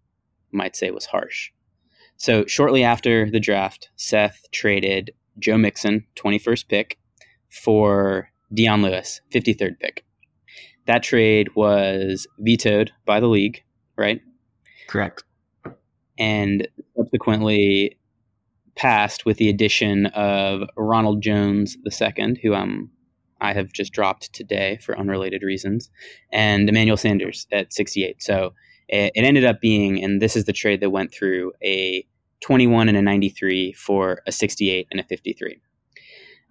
might 0.53 0.77
say 0.77 0.91
was 0.91 1.07
harsh. 1.07 1.51
So 2.17 2.45
shortly 2.47 2.85
after 2.85 3.29
the 3.31 3.41
draft, 3.41 3.89
Seth 3.97 4.45
traded 4.53 5.13
Joe 5.39 5.59
Mixon, 5.59 6.07
21st 6.17 6.69
pick, 6.69 6.99
for 7.51 8.29
Dion 8.53 8.83
Lewis, 8.83 9.21
53rd 9.33 9.81
pick 9.81 10.05
that 10.87 11.03
trade 11.03 11.55
was 11.55 12.27
vetoed 12.39 12.93
by 13.07 13.21
the 13.21 13.29
league, 13.29 13.63
right? 13.97 14.21
Correct. 14.89 15.25
And 16.19 16.69
subsequently 16.97 17.99
passed 18.77 19.25
with 19.25 19.37
the 19.37 19.49
addition 19.49 20.07
of 20.07 20.69
Ronald 20.77 21.23
Jones 21.23 21.77
II, 21.87 22.41
who 22.43 22.55
I'm 22.55 22.91
I 23.41 23.53
have 23.53 23.73
just 23.73 23.93
dropped 23.93 24.33
today 24.33 24.79
for 24.81 24.99
unrelated 24.99 25.43
reasons, 25.43 25.91
and 26.33 26.69
Emmanuel 26.69 26.97
Sanders 26.97 27.47
at 27.53 27.73
68. 27.73 28.23
So 28.23 28.55
it, 28.89 29.13
it 29.15 29.25
ended 29.25 29.45
up 29.45 29.61
being, 29.61 30.03
and 30.03 30.23
this 30.23 30.35
is 30.35 30.45
the 30.45 30.53
trade 30.53 30.81
that 30.81 30.91
went 30.91 31.13
through 31.13 31.53
a 31.63 32.07
21 32.41 32.89
and 32.89 32.97
a 32.97 33.03
93 33.03 33.73
for 33.73 34.23
a 34.27 34.33
68 34.33 34.87
and 34.91 35.01
a 35.01 35.05
53. 35.05 35.59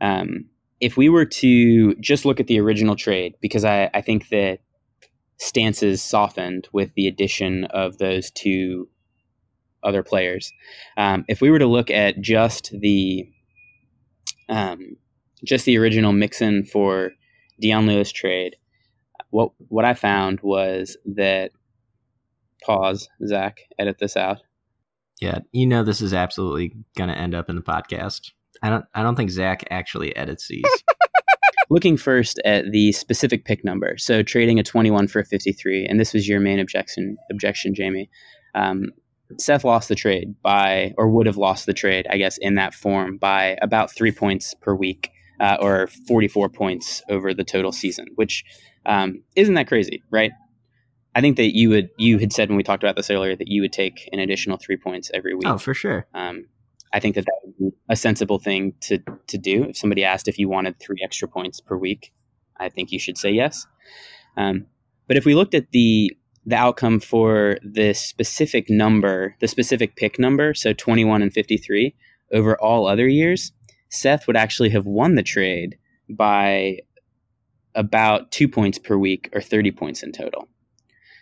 Um, 0.02 0.46
if 0.80 0.98
we 0.98 1.10
were 1.10 1.26
to 1.26 1.96
just 1.96 2.26
look 2.26 2.40
at 2.40 2.48
the 2.48 2.60
original 2.60 2.96
trade, 2.96 3.36
because 3.42 3.64
I, 3.66 3.90
I 3.94 4.02
think 4.02 4.30
that 4.30 4.60
stances 5.38 6.02
softened 6.02 6.68
with 6.74 6.94
the 6.96 7.08
addition 7.08 7.66
of 7.66 7.98
those 7.98 8.30
two 8.32 8.88
other 9.84 10.04
players. 10.04 10.52
Um, 10.98 11.26
if 11.28 11.42
we 11.42 11.50
were 11.50 11.60
to 11.60 11.68
look 11.68 11.90
at 11.90 12.22
just 12.22 12.74
the 12.80 13.28
um, 14.50 14.98
just 15.44 15.66
the 15.66 15.78
original 15.78 16.14
Mixon 16.14 16.66
for 16.66 17.12
Dion 17.60 17.88
Lewis 17.88 18.12
trade, 18.12 18.56
what 19.30 19.52
what 19.58 19.86
I 19.86 19.94
found 19.94 20.40
was 20.42 20.98
that 21.06 21.52
pause, 22.64 23.10
Zach, 23.26 23.60
edit 23.80 23.98
this 24.00 24.16
out. 24.16 24.40
Yeah, 25.22 25.40
you 25.52 25.66
know 25.66 25.84
this 25.84 26.02
is 26.02 26.14
absolutely 26.14 26.74
gonna 26.98 27.14
end 27.14 27.36
up 27.36 27.50
in 27.50 27.56
the 27.56 27.62
podcast. 27.62 28.32
I 28.62 28.70
don't 28.70 28.86
I 28.94 29.04
don't 29.04 29.16
think 29.16 29.30
Zach 29.30 29.64
actually 29.70 30.16
edits 30.16 30.48
these. 30.48 30.64
Looking 31.70 31.98
first 31.98 32.40
at 32.46 32.72
the 32.72 32.92
specific 32.92 33.46
pick 33.46 33.64
number, 33.64 33.98
so 33.98 34.22
trading 34.22 34.60
a 34.60 34.64
21 34.64 35.08
for 35.08 35.20
a 35.20 35.26
53, 35.26 35.86
and 35.86 36.00
this 36.00 36.14
was 36.14 36.28
your 36.28 36.40
main 36.40 36.60
objection, 36.60 37.18
objection, 37.32 37.74
Jamie. 37.74 38.10
Um, 38.54 38.92
Seth 39.38 39.64
lost 39.64 39.90
the 39.90 39.96
trade 39.96 40.36
by, 40.42 40.94
or 40.98 41.10
would 41.10 41.26
have 41.26 41.38
lost 41.38 41.66
the 41.66 41.74
trade, 41.74 42.06
I 42.10 42.18
guess, 42.18 42.38
in 42.38 42.56
that 42.56 42.74
form 42.74 43.18
by 43.18 43.58
about 43.62 43.92
three 43.92 44.12
points 44.12 44.54
per 44.62 44.76
week, 44.76 45.10
uh, 45.40 45.58
or 45.60 45.88
44 46.08 46.50
points 46.50 47.02
over 47.10 47.34
the 47.34 47.44
total 47.44 47.72
season, 47.72 48.08
which 48.16 48.44
um, 48.86 49.24
isn't 49.36 49.56
that 49.56 49.68
crazy, 49.68 50.04
right? 50.12 50.32
I 51.16 51.22
think 51.22 51.38
that 51.38 51.56
you 51.56 51.70
would, 51.70 51.90
you 51.98 52.18
had 52.18 52.34
said 52.34 52.50
when 52.50 52.58
we 52.58 52.64
talked 52.64 52.84
about 52.84 52.96
this 52.96 53.10
earlier 53.10 53.36
that 53.36 53.48
you 53.48 53.62
would 53.62 53.74
take 53.74 54.10
an 54.12 54.20
additional 54.20 54.58
three 54.58 54.78
points 54.78 55.12
every 55.14 55.36
week. 55.36 55.48
Oh, 55.48 55.58
for 55.58 55.74
sure. 55.74 56.08
Um, 56.14 56.48
I 56.92 57.00
think 57.00 57.16
that 57.16 57.26
that 57.26 57.40
would 57.44 57.58
be 57.58 57.78
a 57.90 57.96
sensible 57.96 58.38
thing 58.38 58.76
to 58.82 59.00
to 59.28 59.38
do. 59.38 59.64
If 59.64 59.78
somebody 59.78 60.04
asked 60.04 60.28
if 60.28 60.38
you 60.38 60.48
wanted 60.48 60.80
three 60.80 60.98
extra 61.04 61.28
points 61.28 61.60
per 61.60 61.76
week, 61.76 62.14
I 62.58 62.70
think 62.70 62.92
you 62.92 63.00
should 63.00 63.18
say 63.18 63.32
yes. 63.32 63.66
Um, 64.38 64.68
but 65.08 65.18
if 65.18 65.26
we 65.26 65.34
looked 65.34 65.56
at 65.56 65.72
the 65.72 66.16
the 66.46 66.56
outcome 66.56 67.00
for 67.00 67.58
this 67.64 68.00
specific 68.00 68.70
number, 68.70 69.36
the 69.40 69.48
specific 69.48 69.96
pick 69.96 70.20
number, 70.20 70.54
so 70.54 70.74
21 70.74 71.22
and 71.22 71.34
53, 71.34 71.96
over 72.34 72.60
all 72.60 72.88
other 72.88 73.08
years, 73.08 73.52
Seth 73.90 74.28
would 74.28 74.36
actually 74.36 74.70
have 74.70 74.86
won 74.86 75.16
the 75.16 75.24
trade 75.24 75.78
by 76.10 76.80
about 77.76 78.32
two 78.32 78.48
points 78.48 78.78
per 78.78 78.98
week 78.98 79.30
or 79.34 79.42
30 79.42 79.72
points 79.72 80.04
in 80.04 80.12
total. 80.12 80.48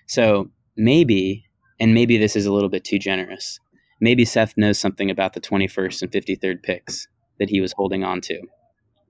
So 0.07 0.49
maybe, 0.75 1.45
and 1.79 1.93
maybe 1.93 2.17
this 2.17 2.35
is 2.35 2.45
a 2.45 2.53
little 2.53 2.69
bit 2.69 2.83
too 2.83 2.99
generous, 2.99 3.59
maybe 3.99 4.25
Seth 4.25 4.57
knows 4.57 4.79
something 4.79 5.09
about 5.09 5.33
the 5.33 5.41
21st 5.41 6.01
and 6.01 6.11
53rd 6.11 6.63
picks 6.63 7.07
that 7.39 7.49
he 7.49 7.61
was 7.61 7.73
holding 7.73 8.03
on 8.03 8.21
to 8.21 8.41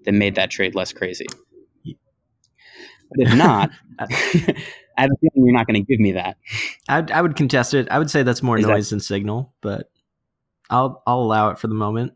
that 0.06 0.14
made 0.14 0.36
that 0.36 0.52
trade 0.52 0.76
less 0.76 0.92
crazy. 0.94 1.28
But 1.86 3.28
if 3.28 3.36
not, 3.36 3.72
uh, 4.00 4.08
I 4.98 5.02
have 5.02 5.12
a 5.12 5.16
feeling 5.20 5.46
you're 5.48 5.58
not 5.58 5.68
going 5.68 5.84
to 5.84 5.88
give 5.92 6.00
me 6.00 6.14
that. 6.14 6.38
I, 6.90 7.06
I 7.14 7.22
would 7.22 7.36
contest 7.36 7.74
it. 7.74 7.88
I 7.90 8.00
would 8.00 8.10
say 8.10 8.24
that's 8.24 8.44
more 8.44 8.58
noise 8.58 8.90
than 8.90 9.00
signal, 9.00 9.54
but 9.62 9.90
I'll 10.70 11.02
I'll 11.06 11.20
allow 11.20 11.50
it 11.50 11.60
for 11.60 11.68
the 11.68 11.76
moment. 11.76 12.14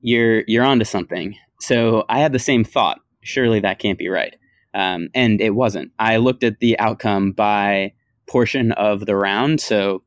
You're 0.00 0.42
you're 0.46 0.64
onto 0.64 0.84
something. 0.84 1.36
So 1.60 2.04
I 2.08 2.20
had 2.20 2.32
the 2.32 2.38
same 2.38 2.64
thought. 2.64 3.00
Surely 3.22 3.60
that 3.60 3.78
can't 3.78 3.98
be 3.98 4.08
right, 4.08 4.36
um, 4.74 5.08
and 5.14 5.40
it 5.40 5.50
wasn't. 5.50 5.92
I 5.98 6.18
looked 6.18 6.44
at 6.44 6.60
the 6.60 6.78
outcome 6.78 7.32
by 7.32 7.92
portion 8.26 8.72
of 8.72 9.06
the 9.06 9.16
round. 9.16 9.60
So 9.60 10.02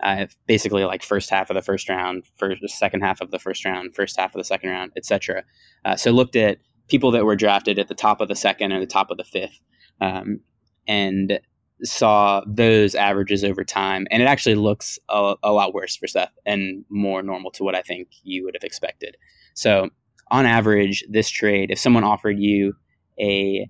uh, 0.00 0.26
basically, 0.46 0.84
like 0.84 1.02
first 1.02 1.30
half 1.30 1.50
of 1.50 1.54
the 1.54 1.62
first 1.62 1.88
round, 1.88 2.24
first 2.36 2.60
second 2.68 3.02
half 3.02 3.20
of 3.20 3.30
the 3.30 3.38
first 3.38 3.64
round, 3.64 3.94
first 3.94 4.18
half 4.18 4.34
of 4.34 4.38
the 4.38 4.44
second 4.44 4.70
round, 4.70 4.92
etc. 4.96 5.44
Uh, 5.84 5.96
so 5.96 6.10
looked 6.10 6.36
at 6.36 6.58
people 6.88 7.10
that 7.12 7.24
were 7.24 7.36
drafted 7.36 7.78
at 7.78 7.88
the 7.88 7.94
top 7.94 8.20
of 8.20 8.28
the 8.28 8.36
second 8.36 8.72
and 8.72 8.82
the 8.82 8.86
top 8.86 9.10
of 9.10 9.16
the 9.16 9.24
fifth, 9.24 9.60
um, 10.00 10.40
and 10.86 11.40
saw 11.82 12.42
those 12.46 12.94
averages 12.94 13.44
over 13.44 13.64
time. 13.64 14.06
And 14.10 14.22
it 14.22 14.26
actually 14.26 14.54
looks 14.54 14.98
a, 15.08 15.34
a 15.42 15.52
lot 15.52 15.74
worse 15.74 15.96
for 15.96 16.06
Seth 16.06 16.32
and 16.46 16.84
more 16.88 17.22
normal 17.22 17.50
to 17.52 17.64
what 17.64 17.74
I 17.74 17.82
think 17.82 18.08
you 18.22 18.44
would 18.44 18.54
have 18.54 18.64
expected. 18.64 19.16
So 19.54 19.90
on 20.30 20.46
average, 20.46 21.04
this 21.08 21.28
trade, 21.28 21.70
if 21.70 21.78
someone 21.78 22.04
offered 22.04 22.38
you 22.38 22.74
a 23.20 23.68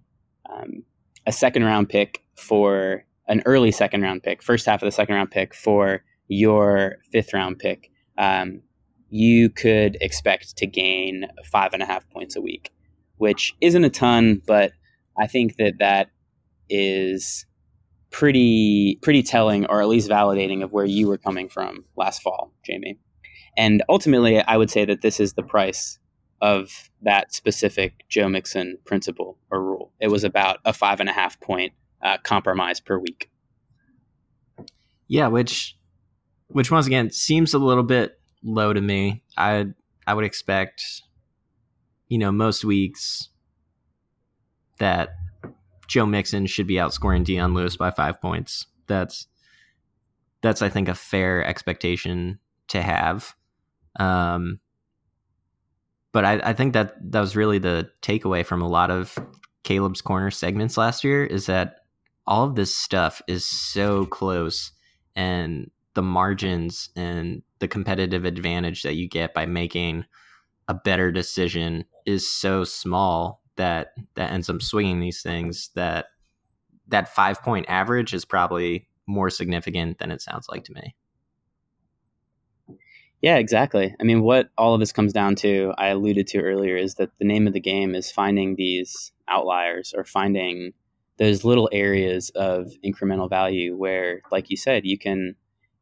um, 0.49 0.85
a 1.27 1.33
second 1.33 1.65
round 1.65 1.89
pick 1.89 2.23
for 2.37 3.05
an 3.29 3.43
early 3.47 3.73
second 3.73 4.03
round 4.03 4.23
pick, 4.23 4.43
first 4.43 4.67
half 4.67 4.83
of 4.83 4.87
the 4.87 4.93
second 4.93 5.17
round 5.17 5.31
pick 5.31 5.55
for 5.55 6.05
your 6.29 6.97
fifth 7.11 7.35
round 7.35 7.59
pick, 7.59 7.91
um, 8.19 8.63
you 9.09 9.51
could 9.51 9.97
expect 10.01 10.57
to 10.57 10.67
gain 10.67 11.27
five 11.45 11.73
and 11.73 11.83
a 11.83 11.87
half 11.87 12.09
points 12.11 12.37
a 12.37 12.41
week, 12.41 12.71
which 13.19 13.55
isn't 13.61 13.85
a 13.85 13.91
ton, 13.91 14.43
but 14.47 14.73
I 15.19 15.27
think 15.27 15.57
that 15.57 15.75
that 15.79 16.11
is 16.69 17.47
pretty 18.11 18.99
pretty 19.03 19.23
telling, 19.23 19.67
or 19.67 19.81
at 19.81 19.89
least 19.89 20.09
validating 20.11 20.63
of 20.63 20.73
where 20.73 20.85
you 20.85 21.09
were 21.09 21.19
coming 21.19 21.49
from 21.49 21.85
last 21.97 22.23
fall, 22.23 22.53
Jamie. 22.65 22.99
And 23.57 23.83
ultimately, 23.89 24.41
I 24.41 24.57
would 24.57 24.71
say 24.71 24.85
that 24.85 25.01
this 25.01 25.19
is 25.19 25.33
the 25.33 25.43
price 25.43 25.99
of 26.43 26.91
that 27.03 27.33
specific 27.33 28.05
Joe 28.09 28.29
Mixon 28.29 28.79
principle 28.85 29.39
or 29.51 29.63
rule. 29.63 29.93
It 30.01 30.09
was 30.09 30.25
about 30.25 30.59
a 30.65 30.73
five 30.73 31.01
and 31.01 31.09
a 31.09 31.13
half 31.13 31.41
point 31.41 31.73
uh, 32.03 32.19
compromise 32.23 32.81
per 32.81 32.99
week. 32.99 33.31
Yeah, 35.09 35.29
which 35.29 35.77
which 36.49 36.71
once 36.71 36.87
again 36.87 37.11
seems 37.11 37.55
a 37.55 37.59
little 37.59 37.83
bit 37.83 38.19
low 38.43 38.73
to 38.73 38.81
me. 38.81 39.23
I 39.37 39.67
I 40.07 40.15
would 40.15 40.25
expect, 40.25 40.83
you 42.09 42.19
know, 42.19 42.33
most 42.33 42.65
weeks 42.65 43.29
that 44.79 45.11
Joe 45.89 46.07
Mixon 46.07 46.47
should 46.47 46.67
be 46.67 46.75
outscoring 46.75 47.25
Dion 47.25 47.55
Lewis 47.55 47.77
by 47.77 47.91
five 47.91 48.21
points. 48.21 48.67
That's 48.87 49.27
that's 50.43 50.63
I 50.63 50.69
think 50.69 50.89
a 50.89 50.95
fair 50.95 51.45
expectation 51.45 52.39
to 52.69 52.83
have. 52.83 53.35
Um, 53.99 54.61
but 56.13 56.25
I, 56.25 56.41
I 56.43 56.53
think 56.53 56.73
that 56.75 56.95
that 57.13 57.21
was 57.21 57.37
really 57.37 57.59
the 57.59 57.91
takeaway 58.03 58.45
from 58.45 58.63
a 58.63 58.69
lot 58.69 58.91
of 58.91 59.17
Caleb's 59.65 60.01
corner 60.01 60.31
segments 60.31 60.77
last 60.77 61.05
year 61.05 61.25
is 61.25 61.47
that 61.47 61.81
all 62.27 62.45
of 62.45 62.55
this 62.55 62.75
stuff 62.75 63.23
is 63.27 63.45
so 63.45 64.07
close 64.07 64.73
and 65.15 65.71
the 65.95 66.03
margins 66.03 66.91
and 66.97 67.43
the 67.59 67.69
competitive 67.69 68.25
advantage 68.25 68.83
that 68.83 68.95
you 68.95 69.09
get 69.09 69.35
by 69.35 69.47
making 69.47 70.05
a 70.69 70.75
better 70.75 71.13
decision 71.13 71.85
is 72.05 72.31
so 72.31 72.65
small 72.65 73.43
that 73.57 73.89
that 74.15 74.33
ends 74.33 74.51
up 74.51 74.63
swinging 74.63 75.01
these 75.01 75.23
things 75.23 75.71
that 75.75 76.07
that 76.89 77.15
five 77.15 77.41
point 77.43 77.67
average 77.69 78.15
is 78.15 78.25
probably 78.25 78.89
more 79.07 79.31
significant 79.31 79.99
than 79.99 80.11
it 80.11 80.21
sounds 80.21 80.49
like 80.49 80.65
to 80.65 80.73
me. 80.73 80.95
Yeah, 83.23 83.37
exactly. 83.37 83.95
I 83.99 84.05
mean, 84.05 84.23
what 84.23 84.51
all 84.59 84.75
of 84.75 84.81
this 84.81 84.93
comes 84.93 85.13
down 85.13 85.37
to, 85.37 85.73
I 85.79 85.89
alluded 85.89 86.27
to 86.29 86.41
earlier, 86.41 86.77
is 86.77 86.97
that 86.97 87.11
the 87.19 87.25
name 87.25 87.47
of 87.47 87.55
the 87.55 87.61
game 87.61 87.95
is 87.95 88.11
finding 88.11 88.55
these 88.55 89.11
outliers 89.27 89.95
or 89.97 90.05
finding 90.05 90.73
those 91.17 91.45
little 91.45 91.69
areas 91.73 92.31
of 92.35 92.71
incremental 92.85 93.29
value 93.31 93.75
where, 93.75 94.21
like 94.31 94.51
you 94.51 94.57
said, 94.57 94.85
you 94.85 94.99
can 94.99 95.35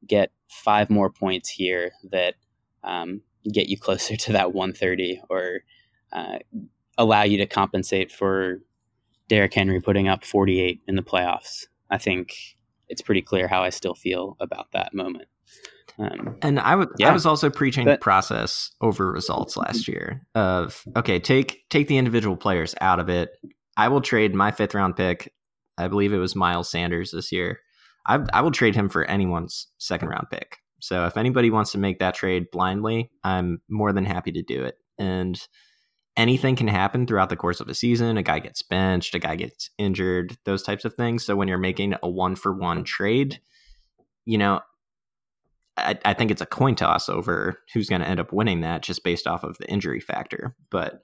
get 0.07 0.31
five 0.49 0.91
more 0.91 1.11
points 1.11 1.49
here 1.49 1.91
that 2.13 2.35
um, 2.85 3.21
get 3.53 3.69
you 3.69 3.79
closer 3.79 4.17
to 4.17 4.33
that 4.33 4.53
130 4.55 5.21
or 5.29 5.61
uh, 6.13 6.39
allow 6.99 7.23
you 7.23 7.39
to 7.39 7.47
compensate 7.47 8.11
for 8.13 8.59
Derrick 9.29 9.55
Henry 9.55 9.81
putting 9.81 10.09
up 10.09 10.25
48 10.25 10.81
in 10.87 10.97
the 10.97 11.03
playoffs. 11.03 11.67
I 11.91 11.99
think 11.99 12.35
it's 12.89 13.03
pretty 13.03 13.23
clear 13.23 13.49
how 13.49 13.63
I 13.63 13.71
still 13.71 13.95
feel 13.95 14.37
about 14.41 14.67
that 14.73 14.95
moment. 14.95 15.29
Um, 15.99 16.37
And 16.43 16.59
I 16.59 16.85
Yeah. 16.99 17.11
I 17.11 17.13
was 17.13 17.25
also 17.27 17.51
preaching 17.51 17.85
But- 17.85 18.01
process 18.01 18.73
over 18.81 19.11
results 19.13 19.57
last 19.57 19.87
year 19.89 20.27
of 20.35 20.85
okay, 20.97 21.19
take 21.21 21.65
take 21.71 21.87
the 21.89 21.99
individual 21.99 22.37
players 22.37 22.75
out 22.81 22.99
of 22.99 23.09
it. 23.09 23.31
I 23.77 23.89
will 23.89 24.01
trade 24.01 24.35
my 24.35 24.51
fifth 24.51 24.75
round 24.75 24.97
pick. 24.97 25.33
I 25.79 25.89
believe 25.89 26.13
it 26.13 26.19
was 26.19 26.35
Miles 26.37 26.71
Sanders 26.71 27.11
this 27.13 27.31
year. 27.33 27.61
I 28.07 28.21
I 28.33 28.41
will 28.43 28.51
trade 28.51 28.75
him 28.75 28.89
for 28.89 29.05
anyone's 29.05 29.69
second 29.79 30.09
round 30.09 30.27
pick. 30.31 30.59
So 30.85 31.07
if 31.07 31.17
anybody 31.17 31.51
wants 31.51 31.73
to 31.73 31.79
make 31.79 31.99
that 32.01 32.15
trade 32.15 32.51
blindly, 32.53 33.11
I'm 33.23 33.63
more 33.69 33.93
than 33.93 34.05
happy 34.05 34.33
to 34.33 34.43
do 34.43 34.65
it. 34.65 34.77
And 34.99 35.41
anything 36.17 36.57
can 36.57 36.69
happen 36.69 37.07
throughout 37.07 37.31
the 37.31 37.37
course 37.37 37.61
of 37.61 37.69
a 37.69 37.75
season. 37.75 38.19
A 38.19 38.23
guy 38.23 38.39
gets 38.39 38.63
benched, 38.63 39.15
a 39.15 39.19
guy 39.19 39.37
gets 39.37 39.71
injured, 39.79 40.37
those 40.45 40.63
types 40.63 40.85
of 40.85 40.95
things. 40.95 41.25
So 41.25 41.37
when 41.37 41.49
you're 41.49 41.57
making 41.57 41.95
a 42.03 42.09
one 42.09 42.37
for 42.37 42.53
one 42.53 42.85
trade, 42.85 43.41
you 44.27 44.37
know, 44.37 44.61
I, 45.79 45.99
I 46.05 46.13
think 46.13 46.31
it's 46.31 46.43
a 46.43 46.47
coin 46.47 46.75
toss 46.75 47.09
over 47.09 47.59
who's 47.73 47.89
going 47.89 48.03
to 48.03 48.09
end 48.09 48.21
up 48.21 48.33
winning 48.33 48.61
that 48.61 48.83
just 48.83 49.05
based 49.05 49.27
off 49.27 49.43
of 49.43 49.57
the 49.59 49.69
injury 49.71 50.01
factor. 50.01 50.55
But 50.71 51.01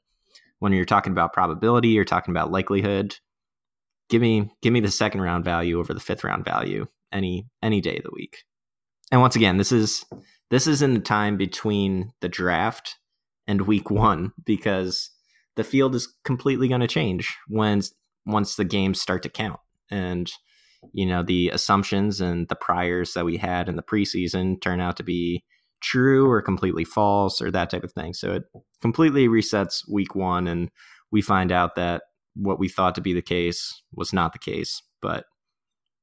when 0.58 0.72
you're 0.72 0.84
talking 0.84 1.12
about 1.12 1.32
probability, 1.32 1.88
you're 1.88 2.04
talking 2.04 2.32
about 2.32 2.52
likelihood. 2.52 3.16
Give 4.10 4.20
me 4.20 4.50
give 4.60 4.72
me 4.72 4.80
the 4.80 4.90
second 4.90 5.22
round 5.22 5.44
value 5.44 5.78
over 5.78 5.94
the 5.94 6.00
fifth 6.00 6.22
round 6.22 6.44
value 6.44 6.86
any 7.12 7.46
any 7.62 7.80
day 7.80 7.96
of 7.96 8.04
the 8.04 8.10
week. 8.12 8.44
And 9.10 9.20
once 9.20 9.36
again, 9.36 9.56
this 9.56 9.72
is 9.72 10.04
this 10.50 10.66
is 10.66 10.82
in 10.82 10.94
the 10.94 11.00
time 11.00 11.36
between 11.36 12.12
the 12.20 12.28
draft 12.28 12.96
and 13.46 13.62
week 13.62 13.90
one 13.90 14.32
because 14.44 15.10
the 15.56 15.64
field 15.64 15.94
is 15.94 16.12
completely 16.24 16.68
going 16.68 16.80
to 16.80 16.86
change 16.86 17.36
when 17.48 17.82
once 18.26 18.56
the 18.56 18.64
games 18.64 19.00
start 19.00 19.22
to 19.22 19.28
count 19.28 19.58
and 19.90 20.30
you 20.92 21.04
know 21.04 21.22
the 21.22 21.50
assumptions 21.50 22.20
and 22.20 22.48
the 22.48 22.56
priors 22.56 23.14
that 23.14 23.24
we 23.24 23.36
had 23.36 23.68
in 23.68 23.76
the 23.76 23.82
preseason 23.82 24.60
turn 24.60 24.80
out 24.80 24.96
to 24.96 25.02
be 25.02 25.42
true 25.82 26.30
or 26.30 26.40
completely 26.40 26.84
false 26.84 27.42
or 27.42 27.50
that 27.50 27.70
type 27.70 27.82
of 27.82 27.92
thing 27.92 28.12
so 28.14 28.32
it 28.32 28.44
completely 28.80 29.26
resets 29.28 29.82
week 29.90 30.14
one 30.14 30.46
and 30.46 30.70
we 31.10 31.20
find 31.20 31.50
out 31.50 31.74
that 31.74 32.02
what 32.34 32.58
we 32.58 32.68
thought 32.68 32.94
to 32.94 33.00
be 33.00 33.12
the 33.12 33.22
case 33.22 33.82
was 33.92 34.12
not 34.12 34.32
the 34.32 34.38
case. 34.38 34.82
But 35.02 35.24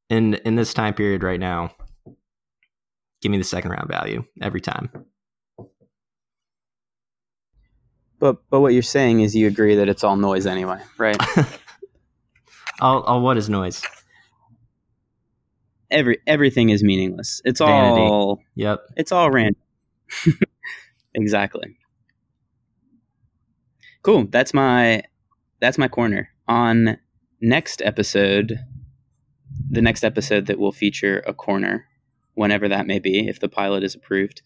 in 0.10 0.36
in 0.36 0.55
this 0.55 0.74
time 0.74 0.93
period 0.93 1.24
right 1.24 1.39
now, 1.39 1.72
give 3.22 3.32
me 3.32 3.38
the 3.38 3.43
second 3.43 3.72
round 3.72 3.89
value 3.89 4.24
every 4.41 4.61
time. 4.61 4.89
But 8.20 8.38
but 8.49 8.61
what 8.61 8.74
you're 8.74 8.82
saying 8.82 9.22
is 9.22 9.36
you 9.36 9.47
agree 9.47 9.76
that 9.76 9.89
it's 9.89 10.03
all 10.03 10.18
noise 10.18 10.47
anyway, 10.47 10.82
right? 10.97 11.18
all, 12.82 13.03
all 13.03 13.22
what 13.22 13.38
is 13.38 13.49
noise? 13.49 13.84
Every 15.91 16.18
everything 16.26 16.70
is 16.70 16.84
meaningless. 16.84 17.41
It's 17.45 17.59
Vanity. 17.59 18.01
all 18.01 18.39
Yep. 18.55 18.80
It's 18.97 19.11
all 19.11 19.30
random. 19.30 19.61
exactly. 21.13 21.78
Cool. 24.01 24.26
That's 24.30 24.53
my 24.53 25.03
that's 25.59 25.78
my 25.78 25.88
corner. 25.88 26.30
On 26.47 26.97
next 27.41 27.82
episode, 27.84 28.59
the 29.70 29.82
next 29.82 30.03
episode 30.03 30.47
that 30.47 30.59
will 30.59 30.72
feature 30.72 31.24
a 31.28 31.34
corner, 31.34 31.86
whenever 32.38 32.70
that 32.70 32.86
may 32.86 33.00
be, 33.00 33.28
if 33.28 33.40
the 33.40 33.50
pilot 33.50 33.84
is 33.84 33.96
approved, 33.96 34.42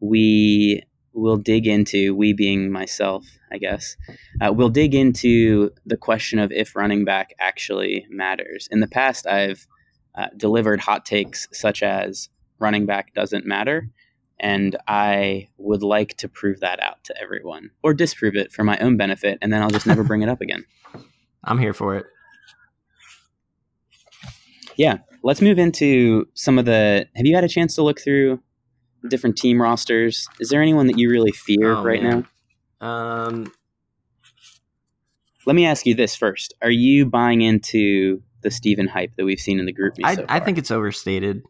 we 0.00 0.82
we'll 1.12 1.36
dig 1.36 1.66
into, 1.66 2.14
we 2.14 2.32
being 2.32 2.72
myself, 2.72 3.24
I 3.52 3.58
guess, 3.58 3.96
uh, 4.40 4.52
we'll 4.52 4.70
dig 4.70 4.94
into 4.94 5.70
the 5.86 5.96
question 5.96 6.40
of 6.40 6.50
if 6.50 6.74
running 6.74 7.04
back 7.04 7.34
actually 7.38 8.04
matters. 8.10 8.66
In 8.72 8.80
the 8.80 8.88
past, 8.88 9.24
I've 9.26 9.68
uh, 10.16 10.26
delivered 10.36 10.80
hot 10.80 11.04
takes 11.04 11.46
such 11.52 11.84
as 11.84 12.30
running 12.58 12.86
back 12.86 13.14
doesn't 13.14 13.46
matter. 13.46 13.90
And 14.40 14.76
I 14.88 15.48
would 15.58 15.84
like 15.84 16.16
to 16.16 16.28
prove 16.28 16.60
that 16.60 16.82
out 16.82 17.04
to 17.04 17.22
everyone 17.22 17.70
or 17.84 17.94
disprove 17.94 18.34
it 18.34 18.52
for 18.52 18.64
my 18.64 18.76
own 18.78 18.96
benefit. 18.96 19.38
And 19.40 19.52
then 19.52 19.62
I'll 19.62 19.70
just 19.70 19.86
never 19.86 20.02
bring 20.02 20.22
it 20.22 20.28
up 20.28 20.40
again. 20.40 20.64
I'm 21.44 21.58
here 21.58 21.74
for 21.74 21.94
it. 21.94 22.06
Yeah. 24.76 24.98
Let's 25.22 25.40
move 25.40 25.58
into 25.58 26.26
some 26.34 26.58
of 26.58 26.64
the. 26.64 27.06
Have 27.16 27.26
you 27.26 27.34
had 27.34 27.44
a 27.44 27.48
chance 27.48 27.74
to 27.76 27.82
look 27.82 28.00
through 28.00 28.40
different 29.08 29.36
team 29.36 29.60
rosters. 29.60 30.28
Is 30.40 30.48
there 30.48 30.62
anyone 30.62 30.86
that 30.86 30.98
you 30.98 31.10
really 31.10 31.32
fear 31.32 31.72
oh, 31.72 31.82
right 31.82 32.02
man. 32.02 32.26
now? 32.80 32.86
Um, 32.86 33.52
let 35.46 35.56
me 35.56 35.66
ask 35.66 35.86
you 35.86 35.94
this 35.94 36.16
first: 36.16 36.54
Are 36.62 36.70
you 36.70 37.06
buying 37.06 37.42
into 37.42 38.22
the 38.42 38.50
Steven 38.50 38.86
hype 38.86 39.14
that 39.16 39.24
we've 39.24 39.40
seen 39.40 39.58
in 39.58 39.66
the 39.66 39.72
group? 39.72 39.94
I, 40.02 40.14
so 40.14 40.24
I 40.28 40.40
think 40.40 40.58
it's 40.58 40.70
overstated, 40.70 41.42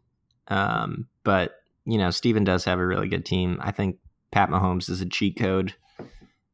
um, 0.48 1.06
but 1.22 1.54
you 1.84 1.98
know, 1.98 2.10
Steven 2.10 2.44
does 2.44 2.64
have 2.64 2.78
a 2.78 2.86
really 2.86 3.08
good 3.08 3.24
team. 3.24 3.58
I 3.60 3.70
think 3.70 3.98
Pat 4.32 4.50
Mahomes 4.50 4.88
is 4.90 5.00
a 5.00 5.06
cheat 5.06 5.38
code, 5.38 5.74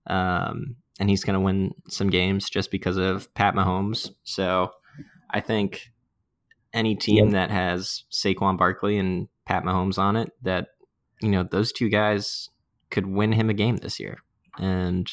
um, 0.06 0.76
and 0.98 1.08
he's 1.08 1.24
going 1.24 1.34
to 1.34 1.40
win 1.40 1.74
some 1.88 2.10
games 2.10 2.50
just 2.50 2.70
because 2.70 2.96
of 2.96 3.32
Pat 3.34 3.54
Mahomes. 3.54 4.10
So, 4.22 4.70
I 5.30 5.40
think 5.40 5.92
any 6.72 6.94
team 6.94 7.26
yep. 7.26 7.32
that 7.32 7.50
has 7.50 8.04
Saquon 8.12 8.56
Barkley 8.56 8.98
and 8.98 9.28
Pat 9.46 9.64
Mahomes 9.64 9.98
on 9.98 10.16
it 10.16 10.30
that 10.42 10.68
you 11.20 11.28
know, 11.28 11.42
those 11.42 11.72
two 11.72 11.88
guys 11.88 12.48
could 12.90 13.06
win 13.06 13.32
him 13.32 13.50
a 13.50 13.54
game 13.54 13.76
this 13.76 14.00
year. 14.00 14.18
And 14.58 15.10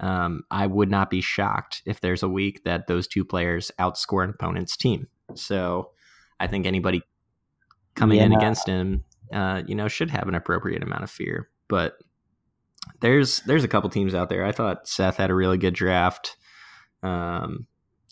um, 0.00 0.42
I 0.50 0.66
would 0.66 0.90
not 0.90 1.10
be 1.10 1.20
shocked 1.20 1.82
if 1.84 2.00
there's 2.00 2.22
a 2.22 2.28
week 2.28 2.64
that 2.64 2.86
those 2.86 3.06
two 3.06 3.24
players 3.24 3.70
outscore 3.78 4.24
an 4.24 4.30
opponent's 4.30 4.76
team. 4.76 5.08
So 5.34 5.90
I 6.40 6.46
think 6.46 6.66
anybody 6.66 7.02
coming 7.94 8.18
yeah. 8.18 8.24
in 8.24 8.32
against 8.32 8.66
him, 8.66 9.04
uh, 9.32 9.62
you 9.66 9.74
know, 9.74 9.88
should 9.88 10.10
have 10.10 10.26
an 10.26 10.34
appropriate 10.34 10.82
amount 10.82 11.04
of 11.04 11.10
fear. 11.10 11.50
But 11.68 11.98
there's 13.00 13.40
there's 13.40 13.62
a 13.62 13.68
couple 13.68 13.90
teams 13.90 14.14
out 14.14 14.30
there. 14.30 14.44
I 14.44 14.52
thought 14.52 14.88
Seth 14.88 15.18
had 15.18 15.30
a 15.30 15.34
really 15.34 15.58
good 15.58 15.74
draft. 15.74 16.36
Um, 17.02 17.66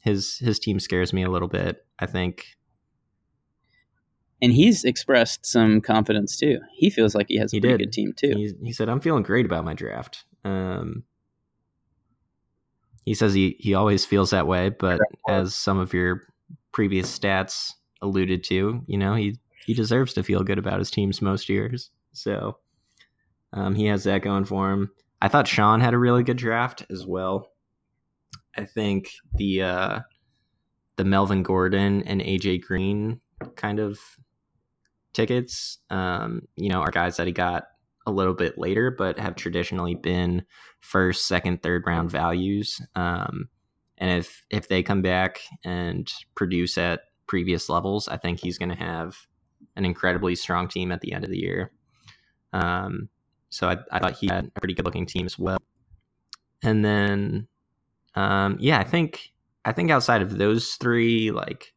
his 0.08 0.38
his 0.38 0.58
team 0.58 0.80
scares 0.80 1.12
me 1.12 1.22
a 1.22 1.30
little 1.30 1.48
bit. 1.48 1.84
I 1.98 2.06
think 2.06 2.58
and 4.40 4.52
he's 4.52 4.84
expressed 4.84 5.44
some 5.46 5.80
confidence 5.80 6.36
too. 6.36 6.60
He 6.72 6.90
feels 6.90 7.14
like 7.14 7.26
he 7.28 7.38
has 7.38 7.52
a 7.52 7.56
he 7.56 7.60
pretty 7.60 7.76
did. 7.76 7.84
good 7.86 7.92
team 7.92 8.12
too. 8.16 8.32
He, 8.36 8.52
he, 8.66 8.72
said, 8.72 8.88
"I'm 8.88 9.00
feeling 9.00 9.22
great 9.22 9.46
about 9.46 9.64
my 9.64 9.74
draft." 9.74 10.24
Um, 10.44 11.04
he 13.04 13.14
says 13.14 13.34
he 13.34 13.56
he 13.58 13.74
always 13.74 14.04
feels 14.04 14.30
that 14.30 14.46
way, 14.46 14.68
but 14.70 15.00
as 15.28 15.56
some 15.56 15.78
of 15.78 15.92
your 15.92 16.22
previous 16.72 17.16
stats 17.16 17.72
alluded 18.00 18.44
to, 18.44 18.82
you 18.86 18.98
know, 18.98 19.14
he 19.14 19.38
he 19.66 19.74
deserves 19.74 20.14
to 20.14 20.22
feel 20.22 20.44
good 20.44 20.58
about 20.58 20.78
his 20.78 20.90
teams 20.90 21.20
most 21.20 21.48
years. 21.48 21.90
So 22.12 22.58
um, 23.52 23.74
he 23.74 23.86
has 23.86 24.04
that 24.04 24.22
going 24.22 24.44
for 24.44 24.70
him. 24.70 24.90
I 25.20 25.28
thought 25.28 25.48
Sean 25.48 25.80
had 25.80 25.94
a 25.94 25.98
really 25.98 26.22
good 26.22 26.36
draft 26.36 26.86
as 26.90 27.04
well. 27.06 27.50
I 28.58 28.64
think 28.64 29.12
the 29.34 29.62
uh, 29.62 30.00
the 30.96 31.04
Melvin 31.04 31.44
Gordon 31.44 32.02
and 32.02 32.20
AJ 32.20 32.62
Green 32.62 33.20
kind 33.54 33.78
of 33.78 34.00
tickets, 35.12 35.78
um, 35.90 36.42
you 36.56 36.68
know, 36.68 36.80
are 36.80 36.90
guys 36.90 37.16
that 37.16 37.28
he 37.28 37.32
got 37.32 37.68
a 38.04 38.10
little 38.10 38.34
bit 38.34 38.58
later, 38.58 38.90
but 38.90 39.18
have 39.18 39.36
traditionally 39.36 39.94
been 39.94 40.44
first, 40.80 41.26
second, 41.26 41.62
third 41.62 41.84
round 41.86 42.10
values. 42.10 42.80
Um, 42.96 43.48
and 43.96 44.18
if 44.18 44.44
if 44.50 44.66
they 44.66 44.82
come 44.82 45.02
back 45.02 45.40
and 45.64 46.10
produce 46.34 46.76
at 46.78 47.02
previous 47.28 47.68
levels, 47.68 48.08
I 48.08 48.16
think 48.16 48.40
he's 48.40 48.58
going 48.58 48.70
to 48.70 48.74
have 48.74 49.16
an 49.76 49.84
incredibly 49.84 50.34
strong 50.34 50.66
team 50.66 50.90
at 50.90 51.00
the 51.00 51.12
end 51.12 51.24
of 51.24 51.30
the 51.30 51.38
year. 51.38 51.70
Um, 52.52 53.08
so 53.50 53.68
I, 53.68 53.76
I, 53.92 53.98
thought 53.98 54.16
he 54.16 54.26
had 54.26 54.50
a 54.56 54.60
pretty 54.60 54.74
good 54.74 54.84
looking 54.84 55.06
team 55.06 55.26
as 55.26 55.38
well. 55.38 55.58
And 56.62 56.84
then, 56.84 57.46
um, 58.18 58.56
yeah, 58.58 58.80
I 58.80 58.84
think 58.84 59.30
I 59.64 59.72
think 59.72 59.90
outside 59.90 60.22
of 60.22 60.38
those 60.38 60.74
three, 60.74 61.30
like 61.30 61.72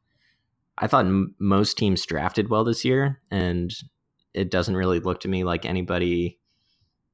I 0.78 0.88
thought 0.88 1.06
m- 1.06 1.36
most 1.40 1.78
teams 1.78 2.04
drafted 2.06 2.50
well 2.50 2.64
this 2.64 2.84
year, 2.84 3.22
and 3.30 3.72
it 4.34 4.50
doesn't 4.50 4.76
really 4.76 5.00
look 5.00 5.20
to 5.22 5.28
me 5.28 5.44
like 5.44 5.66
anybody 5.66 6.40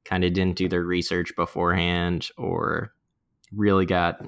kind 0.06 0.24
of 0.24 0.32
didn't 0.32 0.56
do 0.56 0.68
their 0.68 0.82
research 0.82 1.36
beforehand 1.36 2.28
or 2.38 2.94
really 3.52 3.84
got 3.84 4.24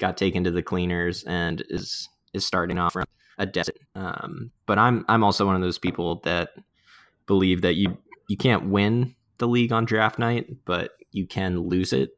got 0.00 0.16
taken 0.16 0.42
to 0.42 0.50
the 0.50 0.62
cleaners 0.62 1.22
and 1.24 1.62
is 1.68 2.08
is 2.34 2.44
starting 2.44 2.78
off 2.78 2.94
from 2.94 3.04
a 3.38 3.46
deficit. 3.46 3.78
Um, 3.94 4.50
but 4.66 4.76
I'm 4.76 5.04
I'm 5.08 5.22
also 5.22 5.46
one 5.46 5.54
of 5.54 5.62
those 5.62 5.78
people 5.78 6.20
that 6.24 6.50
believe 7.26 7.62
that 7.62 7.76
you 7.76 7.96
you 8.28 8.36
can't 8.36 8.70
win 8.70 9.14
the 9.38 9.46
league 9.46 9.72
on 9.72 9.84
draft 9.84 10.18
night, 10.18 10.48
but 10.64 10.92
you 11.12 11.28
can 11.28 11.60
lose 11.60 11.92
it. 11.92 12.10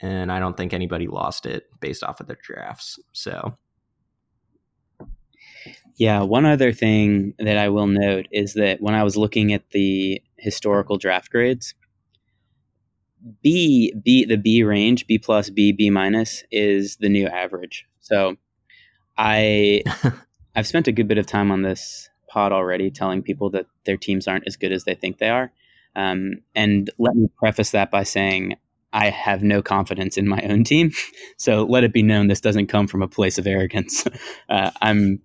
And 0.00 0.30
I 0.30 0.40
don't 0.40 0.56
think 0.56 0.72
anybody 0.72 1.06
lost 1.06 1.46
it 1.46 1.68
based 1.80 2.02
off 2.02 2.20
of 2.20 2.26
their 2.26 2.38
drafts. 2.42 2.98
So 3.12 3.56
yeah, 5.96 6.22
one 6.22 6.44
other 6.44 6.72
thing 6.72 7.34
that 7.38 7.56
I 7.56 7.68
will 7.70 7.86
note 7.86 8.26
is 8.30 8.54
that 8.54 8.82
when 8.82 8.94
I 8.94 9.02
was 9.02 9.16
looking 9.16 9.52
at 9.52 9.70
the 9.70 10.22
historical 10.36 10.98
draft 10.98 11.30
grades, 11.30 11.74
B 13.42 13.92
B 14.04 14.24
the 14.24 14.36
B 14.36 14.62
range, 14.62 15.06
B 15.06 15.18
plus, 15.18 15.48
B, 15.50 15.72
B 15.72 15.90
minus 15.90 16.44
is 16.50 16.96
the 16.96 17.08
new 17.08 17.26
average. 17.26 17.86
So 18.00 18.36
I 19.16 19.82
I've 20.54 20.66
spent 20.66 20.88
a 20.88 20.92
good 20.92 21.08
bit 21.08 21.18
of 21.18 21.26
time 21.26 21.50
on 21.50 21.62
this 21.62 22.08
pod 22.28 22.52
already 22.52 22.90
telling 22.90 23.22
people 23.22 23.50
that 23.50 23.66
their 23.86 23.96
teams 23.96 24.28
aren't 24.28 24.46
as 24.46 24.56
good 24.56 24.72
as 24.72 24.84
they 24.84 24.94
think 24.94 25.18
they 25.18 25.30
are. 25.30 25.50
Um, 25.94 26.42
and 26.54 26.90
let 26.98 27.16
me 27.16 27.30
preface 27.38 27.70
that 27.70 27.90
by 27.90 28.02
saying 28.02 28.56
I 28.96 29.10
have 29.10 29.42
no 29.42 29.60
confidence 29.60 30.16
in 30.16 30.26
my 30.26 30.40
own 30.42 30.64
team. 30.64 30.90
So 31.38 31.64
let 31.64 31.84
it 31.84 31.92
be 31.92 32.02
known 32.02 32.28
this 32.28 32.40
doesn't 32.40 32.68
come 32.68 32.86
from 32.86 33.02
a 33.02 33.08
place 33.08 33.36
of 33.38 33.46
arrogance. 33.46 34.04
Uh, 34.48 34.70
I'm 34.80 35.20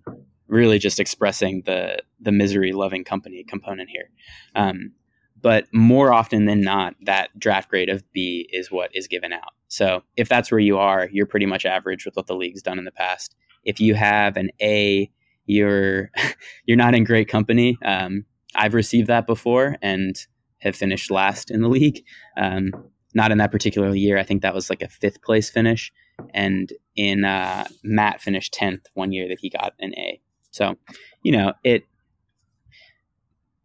really 0.48 0.78
just 0.78 1.00
expressing 1.00 1.62
the 1.64 2.02
the 2.20 2.32
misery 2.32 2.72
loving 2.72 3.04
company 3.04 3.44
component 3.44 3.88
here. 3.88 4.10
Um, 4.54 4.92
but 5.40 5.66
more 5.72 6.12
often 6.12 6.44
than 6.46 6.60
not, 6.60 6.94
that 7.02 7.36
draft 7.38 7.70
grade 7.70 7.88
of 7.88 8.02
B 8.12 8.48
is 8.52 8.70
what 8.70 8.90
is 8.94 9.08
given 9.08 9.32
out. 9.32 9.54
So 9.68 10.02
if 10.16 10.28
that's 10.28 10.50
where 10.50 10.60
you 10.60 10.76
are, 10.76 11.08
you're 11.12 11.26
pretty 11.26 11.46
much 11.46 11.64
average 11.64 12.04
with 12.04 12.14
what 12.16 12.26
the 12.26 12.36
league's 12.36 12.62
done 12.62 12.78
in 12.78 12.84
the 12.84 12.92
past. 12.92 13.34
If 13.64 13.80
you 13.80 13.94
have 13.94 14.36
an 14.36 14.50
A, 14.60 15.10
you're 15.46 16.10
you're 16.66 16.76
not 16.76 16.94
in 16.94 17.04
great 17.04 17.28
company. 17.28 17.78
Um, 17.84 18.26
I've 18.54 18.74
received 18.74 19.06
that 19.06 19.26
before 19.26 19.76
and 19.80 20.14
have 20.58 20.76
finished 20.76 21.10
last 21.10 21.50
in 21.50 21.62
the 21.62 21.68
league. 21.68 22.04
Um, 22.36 22.72
not 23.14 23.30
in 23.30 23.38
that 23.38 23.52
particular 23.52 23.94
year. 23.94 24.18
I 24.18 24.22
think 24.22 24.42
that 24.42 24.54
was 24.54 24.70
like 24.70 24.82
a 24.82 24.88
fifth 24.88 25.22
place 25.22 25.50
finish. 25.50 25.92
And 26.34 26.72
in 26.96 27.24
uh, 27.24 27.66
Matt 27.82 28.20
finished 28.20 28.52
tenth 28.52 28.86
one 28.94 29.12
year 29.12 29.28
that 29.28 29.38
he 29.40 29.50
got 29.50 29.74
an 29.80 29.94
A. 29.96 30.20
So, 30.50 30.76
you 31.22 31.32
know, 31.32 31.54
it. 31.64 31.84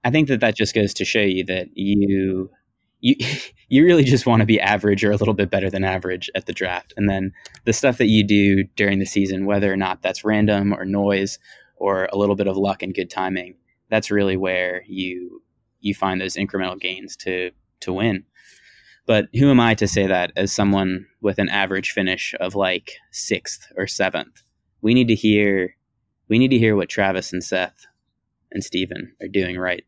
I 0.03 0.11
think 0.11 0.29
that 0.29 0.39
that 0.39 0.55
just 0.55 0.73
goes 0.73 0.93
to 0.95 1.05
show 1.05 1.21
you 1.21 1.43
that 1.45 1.67
you 1.73 2.49
you 3.01 3.15
you 3.69 3.83
really 3.83 4.03
just 4.03 4.25
want 4.25 4.39
to 4.39 4.45
be 4.45 4.59
average 4.59 5.03
or 5.03 5.11
a 5.11 5.17
little 5.17 5.33
bit 5.33 5.51
better 5.51 5.69
than 5.69 5.83
average 5.83 6.29
at 6.35 6.45
the 6.45 6.53
draft, 6.53 6.93
and 6.97 7.09
then 7.09 7.33
the 7.65 7.73
stuff 7.73 7.97
that 7.97 8.07
you 8.07 8.23
do 8.25 8.63
during 8.75 8.99
the 8.99 9.05
season, 9.05 9.45
whether 9.45 9.71
or 9.71 9.77
not 9.77 10.01
that's 10.01 10.23
random 10.23 10.73
or 10.73 10.85
noise 10.85 11.39
or 11.75 12.05
a 12.11 12.17
little 12.17 12.35
bit 12.35 12.47
of 12.47 12.57
luck 12.57 12.81
and 12.81 12.95
good 12.95 13.09
timing, 13.09 13.55
that's 13.89 14.09
really 14.09 14.37
where 14.37 14.83
you 14.87 15.41
you 15.81 15.93
find 15.93 16.19
those 16.19 16.35
incremental 16.35 16.79
gains 16.79 17.15
to 17.17 17.51
to 17.81 17.93
win. 17.93 18.23
But 19.07 19.29
who 19.33 19.49
am 19.49 19.59
I 19.59 19.73
to 19.75 19.87
say 19.87 20.05
that 20.05 20.33
as 20.35 20.51
someone 20.51 21.07
with 21.21 21.39
an 21.39 21.49
average 21.49 21.91
finish 21.91 22.35
of 22.39 22.55
like 22.55 22.91
sixth 23.11 23.71
or 23.77 23.87
seventh? 23.87 24.43
We 24.81 24.93
need 24.93 25.07
to 25.07 25.15
hear 25.15 25.75
we 26.29 26.37
need 26.37 26.49
to 26.49 26.59
hear 26.59 26.75
what 26.75 26.89
Travis 26.89 27.31
and 27.31 27.43
Seth 27.43 27.87
and 28.51 28.63
Steven 28.63 29.13
are 29.21 29.29
doing 29.29 29.57
right. 29.57 29.85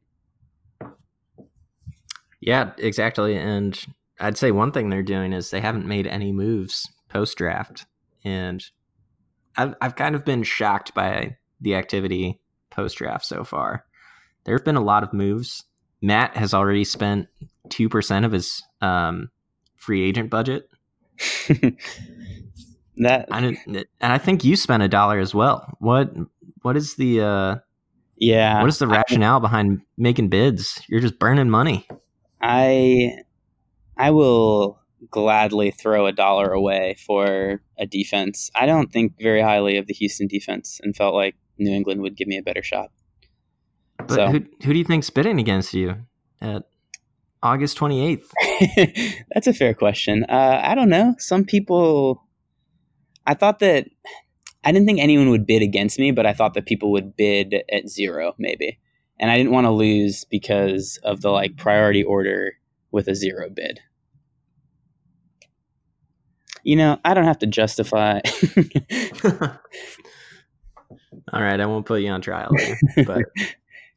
Yeah, 2.40 2.72
exactly. 2.78 3.36
And 3.36 3.78
I'd 4.22 4.38
say 4.38 4.52
one 4.52 4.72
thing 4.72 4.90
they're 4.90 5.04
doing 5.04 5.34
is 5.34 5.52
they 5.52 5.60
haven't 5.60 5.86
made 5.86 6.08
any 6.08 6.32
moves 6.32 6.90
post 7.10 7.38
draft. 7.38 7.86
And 8.24 8.64
I've 9.58 9.76
I've 9.82 9.96
kind 9.98 10.16
of 10.16 10.24
been 10.24 10.44
shocked 10.44 10.94
by 10.94 11.36
the 11.60 11.76
activity 11.76 12.40
post 12.70 12.98
draft 12.98 13.26
so 13.26 13.44
far. 13.44 13.84
There 14.46 14.56
have 14.56 14.66
been 14.66 14.78
a 14.78 14.82
lot 14.82 15.04
of 15.04 15.12
moves. 15.12 15.66
Matt 16.02 16.36
has 16.38 16.54
already 16.54 16.84
spent 16.84 17.28
two 17.70 17.90
percent 17.90 18.26
of 18.26 18.32
his 18.32 18.64
um, 18.82 19.30
free 19.76 20.04
agent 20.08 20.30
budget. 20.30 20.70
that 22.98 23.28
I 23.32 23.58
and 23.68 23.86
I 24.02 24.18
think 24.18 24.44
you 24.44 24.56
spent 24.56 24.84
a 24.84 24.88
dollar 24.88 25.20
as 25.20 25.34
well. 25.34 25.76
What 25.80 26.12
what 26.62 26.78
is 26.78 26.96
the 26.96 27.22
uh, 27.22 27.56
yeah? 28.18 28.62
What 28.62 28.70
is 28.70 28.80
the 28.80 28.88
rationale 28.88 29.38
I, 29.38 29.42
behind 29.42 29.82
making 29.98 30.30
bids? 30.30 30.82
You're 30.88 31.02
just 31.02 31.20
burning 31.20 31.50
money. 31.50 31.88
I 32.42 33.18
I 33.98 34.12
will 34.12 34.80
gladly 35.10 35.72
throw 35.72 36.06
a 36.06 36.12
dollar 36.12 36.52
away 36.52 36.96
for 37.06 37.62
a 37.78 37.86
defense. 37.86 38.52
I 38.56 38.66
don't 38.66 38.92
think 38.92 39.14
very 39.20 39.42
highly 39.42 39.78
of 39.78 39.88
the 39.88 39.94
Houston 39.94 40.28
defense 40.28 40.80
and 40.84 40.96
felt 40.96 41.16
like 41.16 41.36
New 41.58 41.72
England 41.72 42.02
would 42.02 42.18
give 42.18 42.28
me 42.28 42.38
a 42.38 42.44
better 42.44 42.64
shot. 42.64 42.92
But 44.10 44.16
so. 44.16 44.28
who 44.28 44.40
who 44.64 44.74
do 44.74 44.80
you 44.80 44.86
think's 44.86 45.10
bidding 45.10 45.40
against 45.40 45.74
you 45.74 45.96
at 46.42 46.64
August 47.42 47.78
28th? 47.78 48.26
That's 49.34 49.48
a 49.48 49.54
fair 49.54 49.74
question. 49.74 50.26
Uh, 50.28 50.62
I 50.64 50.76
don't 50.76 50.90
know. 50.90 51.16
Some 51.18 51.46
people 51.46 52.24
I 53.26 53.34
thought 53.34 53.60
that 53.60 53.88
I 54.64 54.72
didn't 54.72 54.88
think 54.88 55.00
anyone 55.00 55.30
would 55.30 55.46
bid 55.46 55.62
against 55.62 56.00
me, 56.00 56.12
but 56.12 56.26
I 56.26 56.34
thought 56.34 56.54
that 56.56 56.66
people 56.66 56.92
would 56.92 57.16
bid 57.16 57.64
at 57.72 57.88
zero 57.88 58.36
maybe. 58.38 58.80
And 59.22 59.32
I 59.32 59.38
didn't 59.38 59.52
want 59.52 59.66
to 59.66 59.72
lose 59.72 60.26
because 60.26 61.00
of 61.04 61.22
the 61.22 61.30
like 61.30 61.58
priority 61.58 62.04
order 62.04 62.54
with 62.92 63.08
a 63.08 63.16
zero 63.16 63.50
bid 63.50 63.80
you 66.64 66.76
know, 66.76 67.00
I 67.04 67.14
don't 67.14 67.26
have 67.26 67.40
to 67.40 67.48
justify. 67.48 68.20
All 71.34 71.42
right, 71.42 71.60
I 71.60 71.66
won't 71.66 71.86
put 71.86 72.02
you 72.02 72.10
on 72.10 72.22
trial, 72.22 72.52
but 73.06 73.24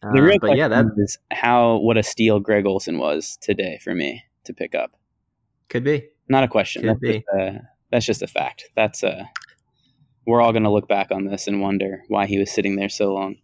the 0.02 0.22
real 0.22 0.34
um, 0.34 0.38
but 0.40 0.56
yeah, 0.56 0.68
that 0.68 0.86
is 0.96 1.18
how 1.30 1.76
what 1.78 1.96
a 1.96 2.02
steal 2.02 2.40
Greg 2.40 2.66
Olsen 2.66 2.98
was 2.98 3.38
today 3.40 3.78
for 3.82 3.94
me 3.94 4.22
to 4.44 4.52
pick 4.52 4.74
up. 4.74 4.92
Could 5.68 5.84
be 5.84 6.08
not 6.28 6.44
a 6.44 6.48
question. 6.48 6.82
Could 6.82 6.90
that's, 6.90 7.00
be. 7.00 7.12
Just 7.12 7.26
a, 7.34 7.60
that's 7.90 8.06
just 8.06 8.22
a 8.22 8.26
fact. 8.26 8.64
That's 8.74 9.02
a. 9.02 9.30
We're 10.26 10.40
all 10.40 10.52
going 10.52 10.62
to 10.64 10.70
look 10.70 10.88
back 10.88 11.10
on 11.10 11.26
this 11.26 11.48
and 11.48 11.60
wonder 11.60 12.02
why 12.08 12.26
he 12.26 12.38
was 12.38 12.50
sitting 12.50 12.76
there 12.76 12.88
so 12.88 13.12
long. 13.12 13.36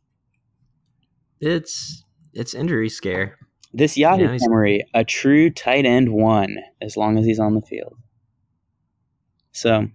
It's 1.41 2.05
it's 2.33 2.55
injury 2.55 2.89
scare. 2.89 3.39
This 3.73 3.97
Yahoo 3.97 4.23
you 4.23 4.29
know, 4.29 4.39
summary, 4.39 4.85
a 4.95 5.05
true 5.05 5.51
tight 5.51 5.85
end 5.85 6.13
one 6.13 6.57
as 6.81 6.97
long 6.97 7.19
as 7.19 7.25
he's 7.25 7.39
on 7.39 7.55
the 7.55 7.63
field. 7.63 7.97
So 9.53 9.89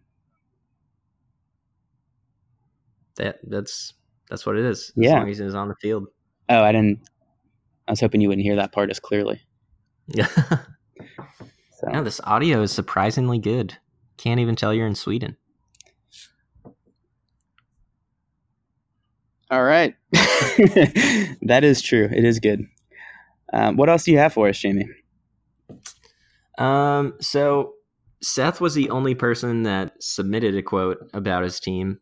that 3.16 3.40
that's 3.44 3.94
that's 4.30 4.46
what 4.46 4.58
it 4.58 4.66
is. 4.66 4.90
As 4.90 5.04
yeah. 5.04 5.20
long 5.20 5.30
as 5.30 5.40
he's 5.40 5.56
on 5.56 5.68
the 5.68 5.76
field. 5.82 6.08
Oh, 6.50 6.64
I 6.64 6.72
didn't. 6.72 7.00
I 7.88 7.92
was 7.92 8.00
hoping 8.00 8.22
you 8.22 8.30
wouldn't 8.30 8.46
hear 8.46 8.56
that 8.56 8.72
part 8.72 8.90
as 8.90 9.00
clearly. 9.00 9.42
Yeah. 10.08 10.28
so. 10.38 11.90
Yeah, 11.92 12.02
this 12.02 12.22
audio 12.24 12.62
is 12.62 12.72
surprisingly 12.72 13.40
good. 13.40 13.78
Can't 14.18 14.40
even 14.40 14.56
tell 14.56 14.74
you're 14.74 14.88
in 14.88 14.96
Sweden. 14.96 15.38
All 19.52 19.64
right. 19.64 19.96
that 21.44 21.62
is 21.64 21.82
true. 21.82 22.10
It 22.12 22.24
is 22.26 22.40
good. 22.40 22.66
Um, 23.52 23.78
what 23.78 23.90
else 23.90 24.04
do 24.04 24.12
you 24.12 24.18
have 24.18 24.34
for 24.34 24.50
us, 24.50 24.58
Jamie? 24.58 24.90
Um, 26.58 27.14
so 27.20 27.74
Seth 28.22 28.62
was 28.62 28.74
the 28.74 28.90
only 28.90 29.16
person 29.16 29.64
that 29.64 30.02
submitted 30.02 30.56
a 30.56 30.64
quote 30.64 30.98
about 31.14 31.44
his 31.44 31.60
team. 31.60 32.00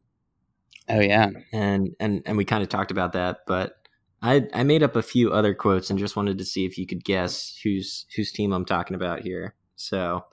Oh 0.89 0.99
yeah, 0.99 1.29
and 1.53 1.89
and 1.99 2.21
and 2.25 2.37
we 2.37 2.45
kind 2.45 2.63
of 2.63 2.69
talked 2.69 2.91
about 2.91 3.13
that, 3.13 3.39
but 3.47 3.80
I 4.21 4.47
I 4.53 4.63
made 4.63 4.83
up 4.83 4.95
a 4.95 5.01
few 5.01 5.31
other 5.31 5.53
quotes 5.53 5.89
and 5.89 5.99
just 5.99 6.15
wanted 6.15 6.37
to 6.37 6.45
see 6.45 6.65
if 6.65 6.77
you 6.77 6.85
could 6.85 7.03
guess 7.03 7.59
whose 7.63 8.05
whose 8.15 8.31
team 8.31 8.53
I'm 8.53 8.65
talking 8.65 8.95
about 8.95 9.21
here. 9.21 9.55
So 9.75 10.25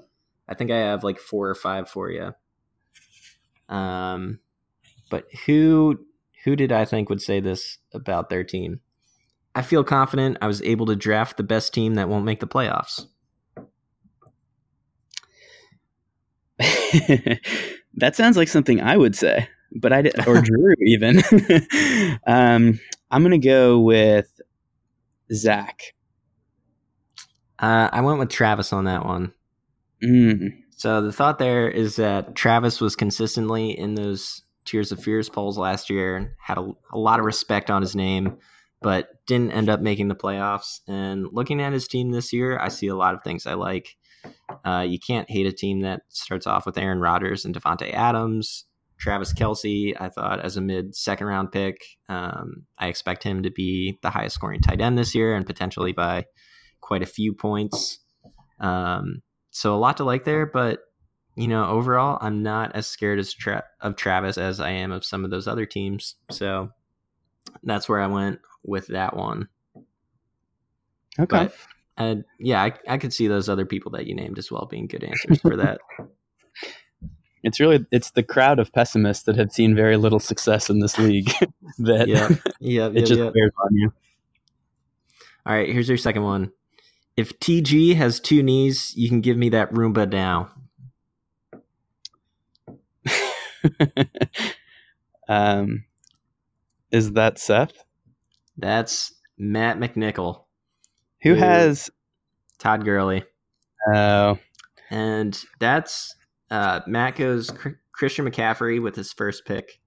I 0.48 0.54
think 0.54 0.70
I 0.70 0.78
have 0.78 1.04
like 1.04 1.18
four 1.18 1.48
or 1.48 1.54
five 1.54 1.88
for 1.88 2.10
you. 2.10 2.32
Um, 3.68 4.40
but 5.10 5.26
who 5.46 5.98
who 6.44 6.56
did 6.56 6.72
I 6.72 6.84
think 6.84 7.08
would 7.08 7.22
say 7.22 7.40
this 7.40 7.78
about 7.92 8.28
their 8.28 8.44
team? 8.44 8.80
I 9.54 9.62
feel 9.62 9.84
confident 9.84 10.38
I 10.40 10.46
was 10.46 10.62
able 10.62 10.86
to 10.86 10.96
draft 10.96 11.36
the 11.36 11.42
best 11.42 11.74
team 11.74 11.94
that 11.94 12.08
won't 12.08 12.24
make 12.24 12.40
the 12.40 12.46
playoffs. 12.46 13.06
that 17.94 18.14
sounds 18.14 18.36
like 18.36 18.48
something 18.48 18.80
I 18.80 18.96
would 18.96 19.16
say, 19.16 19.48
but 19.72 19.92
I 19.92 20.02
did, 20.02 20.26
or 20.26 20.40
Drew 20.42 20.74
even. 20.86 21.22
um, 22.26 22.78
I'm 23.10 23.22
gonna 23.22 23.38
go 23.38 23.78
with 23.80 24.40
Zach. 25.32 25.94
Uh, 27.58 27.88
I 27.92 28.00
went 28.02 28.18
with 28.18 28.28
Travis 28.28 28.72
on 28.72 28.84
that 28.84 29.04
one. 29.04 29.32
Mm. 30.02 30.50
So 30.76 31.00
the 31.00 31.12
thought 31.12 31.38
there 31.38 31.68
is 31.68 31.96
that 31.96 32.34
Travis 32.36 32.80
was 32.80 32.94
consistently 32.94 33.76
in 33.76 33.94
those 33.94 34.42
Tiers 34.64 34.92
of 34.92 35.02
Fears 35.02 35.28
polls 35.28 35.58
last 35.58 35.90
year, 35.90 36.16
and 36.16 36.30
had 36.38 36.58
a, 36.58 36.70
a 36.92 36.98
lot 36.98 37.18
of 37.18 37.24
respect 37.24 37.70
on 37.70 37.82
his 37.82 37.96
name, 37.96 38.36
but 38.80 39.08
didn't 39.26 39.52
end 39.52 39.68
up 39.68 39.80
making 39.80 40.08
the 40.08 40.14
playoffs. 40.14 40.80
And 40.86 41.26
looking 41.32 41.60
at 41.60 41.72
his 41.72 41.88
team 41.88 42.10
this 42.10 42.32
year, 42.32 42.58
I 42.58 42.68
see 42.68 42.86
a 42.86 42.94
lot 42.94 43.14
of 43.14 43.24
things 43.24 43.46
I 43.46 43.54
like. 43.54 43.96
Uh, 44.64 44.84
you 44.86 44.98
can't 44.98 45.30
hate 45.30 45.46
a 45.46 45.52
team 45.52 45.80
that 45.80 46.02
starts 46.08 46.46
off 46.46 46.66
with 46.66 46.78
Aaron 46.78 47.00
Rodgers 47.00 47.44
and 47.44 47.54
Davante 47.54 47.92
Adams. 47.92 48.66
Travis 48.98 49.32
Kelce, 49.32 49.94
I 50.00 50.08
thought 50.08 50.40
as 50.40 50.56
a 50.56 50.60
mid 50.60 50.94
second 50.94 51.26
round 51.26 51.52
pick, 51.52 51.84
um, 52.08 52.64
I 52.78 52.88
expect 52.88 53.22
him 53.22 53.42
to 53.44 53.50
be 53.50 53.98
the 54.02 54.10
highest 54.10 54.34
scoring 54.34 54.60
tight 54.60 54.80
end 54.80 54.98
this 54.98 55.14
year 55.14 55.34
and 55.34 55.46
potentially 55.46 55.92
by 55.92 56.26
quite 56.80 57.02
a 57.02 57.06
few 57.06 57.32
points. 57.32 58.00
Um, 58.60 59.22
so 59.50 59.74
a 59.74 59.78
lot 59.78 59.96
to 59.98 60.04
like 60.04 60.24
there, 60.24 60.46
but 60.46 60.80
you 61.36 61.46
know, 61.46 61.68
overall, 61.68 62.18
I'm 62.20 62.42
not 62.42 62.74
as 62.74 62.88
scared 62.88 63.20
as 63.20 63.32
tra- 63.32 63.64
of 63.80 63.94
Travis 63.94 64.36
as 64.36 64.58
I 64.58 64.70
am 64.70 64.90
of 64.90 65.04
some 65.04 65.24
of 65.24 65.30
those 65.30 65.46
other 65.46 65.66
teams. 65.66 66.16
So 66.32 66.70
that's 67.62 67.88
where 67.88 68.00
I 68.00 68.08
went 68.08 68.40
with 68.64 68.88
that 68.88 69.16
one. 69.16 69.48
Okay. 71.20 71.26
But 71.26 71.54
and 71.96 72.24
yeah, 72.40 72.62
I, 72.62 72.72
I 72.88 72.98
could 72.98 73.12
see 73.12 73.28
those 73.28 73.48
other 73.48 73.66
people 73.66 73.92
that 73.92 74.06
you 74.06 74.14
named 74.14 74.38
as 74.38 74.50
well 74.50 74.66
being 74.66 74.88
good 74.88 75.04
answers 75.04 75.40
for 75.40 75.56
that. 75.56 75.80
it's 77.42 77.60
really 77.60 77.84
it's 77.90 78.10
the 78.12 78.22
crowd 78.22 78.58
of 78.58 78.72
pessimists 78.72 79.24
that 79.24 79.36
have 79.36 79.52
seen 79.52 79.74
very 79.74 79.96
little 79.96 80.20
success 80.20 80.70
in 80.70 80.80
this 80.80 80.98
league 80.98 81.30
that 81.78 82.08
yeah, 82.08 82.28
yeah, 82.60 82.86
it 82.88 82.94
yeah, 82.94 83.00
just 83.00 83.20
yeah. 83.20 83.30
bears 83.30 83.52
on 83.64 83.74
you. 83.74 83.92
All 85.46 85.54
right, 85.54 85.68
here's 85.68 85.88
your 85.88 85.98
second 85.98 86.22
one. 86.22 86.52
If 87.16 87.38
TG 87.40 87.96
has 87.96 88.20
two 88.20 88.42
knees, 88.42 88.92
you 88.96 89.08
can 89.08 89.20
give 89.20 89.36
me 89.36 89.48
that 89.50 89.72
Roomba 89.72 90.10
now. 90.10 90.50
um, 95.28 95.84
is 96.92 97.12
that 97.12 97.38
Seth? 97.38 97.72
That's 98.56 99.14
Matt 99.36 99.78
McNichol. 99.78 100.44
Who 101.22 101.34
has 101.34 101.90
Todd 102.58 102.84
Gurley? 102.84 103.24
Oh, 103.92 104.38
and 104.90 105.38
that's 105.58 106.14
uh, 106.50 106.80
Matt 106.86 107.16
goes 107.16 107.50
Christian 107.92 108.26
McCaffrey 108.26 108.82
with 108.82 108.96
his 108.96 109.12
first 109.12 109.44
pick, 109.44 109.80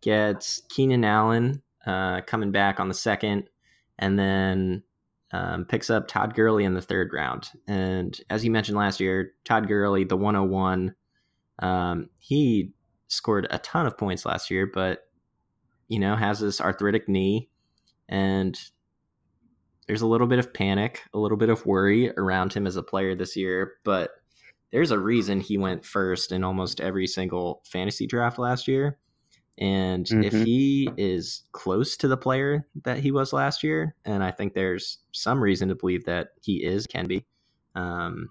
gets 0.00 0.62
Keenan 0.68 1.04
Allen 1.04 1.62
uh, 1.86 2.20
coming 2.22 2.52
back 2.52 2.80
on 2.80 2.88
the 2.88 2.94
second, 2.94 3.48
and 3.98 4.18
then 4.18 4.82
um, 5.32 5.64
picks 5.64 5.90
up 5.90 6.08
Todd 6.08 6.34
Gurley 6.34 6.64
in 6.64 6.74
the 6.74 6.82
third 6.82 7.12
round. 7.12 7.50
And 7.66 8.18
as 8.30 8.44
you 8.44 8.50
mentioned 8.50 8.76
last 8.76 9.00
year, 9.00 9.32
Todd 9.44 9.68
Gurley, 9.68 10.04
the 10.04 10.16
101, 10.16 10.94
um, 11.60 12.10
he 12.18 12.72
scored 13.08 13.46
a 13.50 13.58
ton 13.58 13.86
of 13.86 13.98
points 13.98 14.24
last 14.24 14.50
year, 14.50 14.70
but 14.72 15.00
you 15.88 15.98
know 15.98 16.16
has 16.16 16.40
this 16.40 16.60
arthritic 16.60 17.08
knee, 17.08 17.48
and 18.08 18.58
there's 19.86 20.02
a 20.02 20.06
little 20.06 20.26
bit 20.26 20.38
of 20.38 20.54
panic, 20.54 21.02
a 21.12 21.18
little 21.18 21.36
bit 21.36 21.48
of 21.48 21.66
worry 21.66 22.10
around 22.12 22.52
him 22.52 22.66
as 22.66 22.76
a 22.76 22.82
player 22.82 23.14
this 23.14 23.36
year, 23.36 23.74
but 23.84 24.10
there's 24.72 24.90
a 24.90 24.98
reason 24.98 25.40
he 25.40 25.58
went 25.58 25.84
first 25.84 26.32
in 26.32 26.44
almost 26.44 26.80
every 26.80 27.06
single 27.06 27.62
fantasy 27.64 28.06
draft 28.06 28.38
last 28.38 28.68
year. 28.68 28.98
And 29.58 30.06
mm-hmm. 30.06 30.22
if 30.22 30.32
he 30.32 30.90
is 30.96 31.42
close 31.52 31.96
to 31.98 32.08
the 32.08 32.16
player 32.16 32.66
that 32.84 32.98
he 32.98 33.10
was 33.10 33.32
last 33.32 33.62
year, 33.62 33.94
and 34.04 34.24
I 34.24 34.30
think 34.30 34.54
there's 34.54 34.98
some 35.12 35.42
reason 35.42 35.68
to 35.68 35.74
believe 35.74 36.04
that 36.06 36.28
he 36.40 36.64
is, 36.64 36.86
can 36.86 37.06
be, 37.06 37.26
um, 37.74 38.30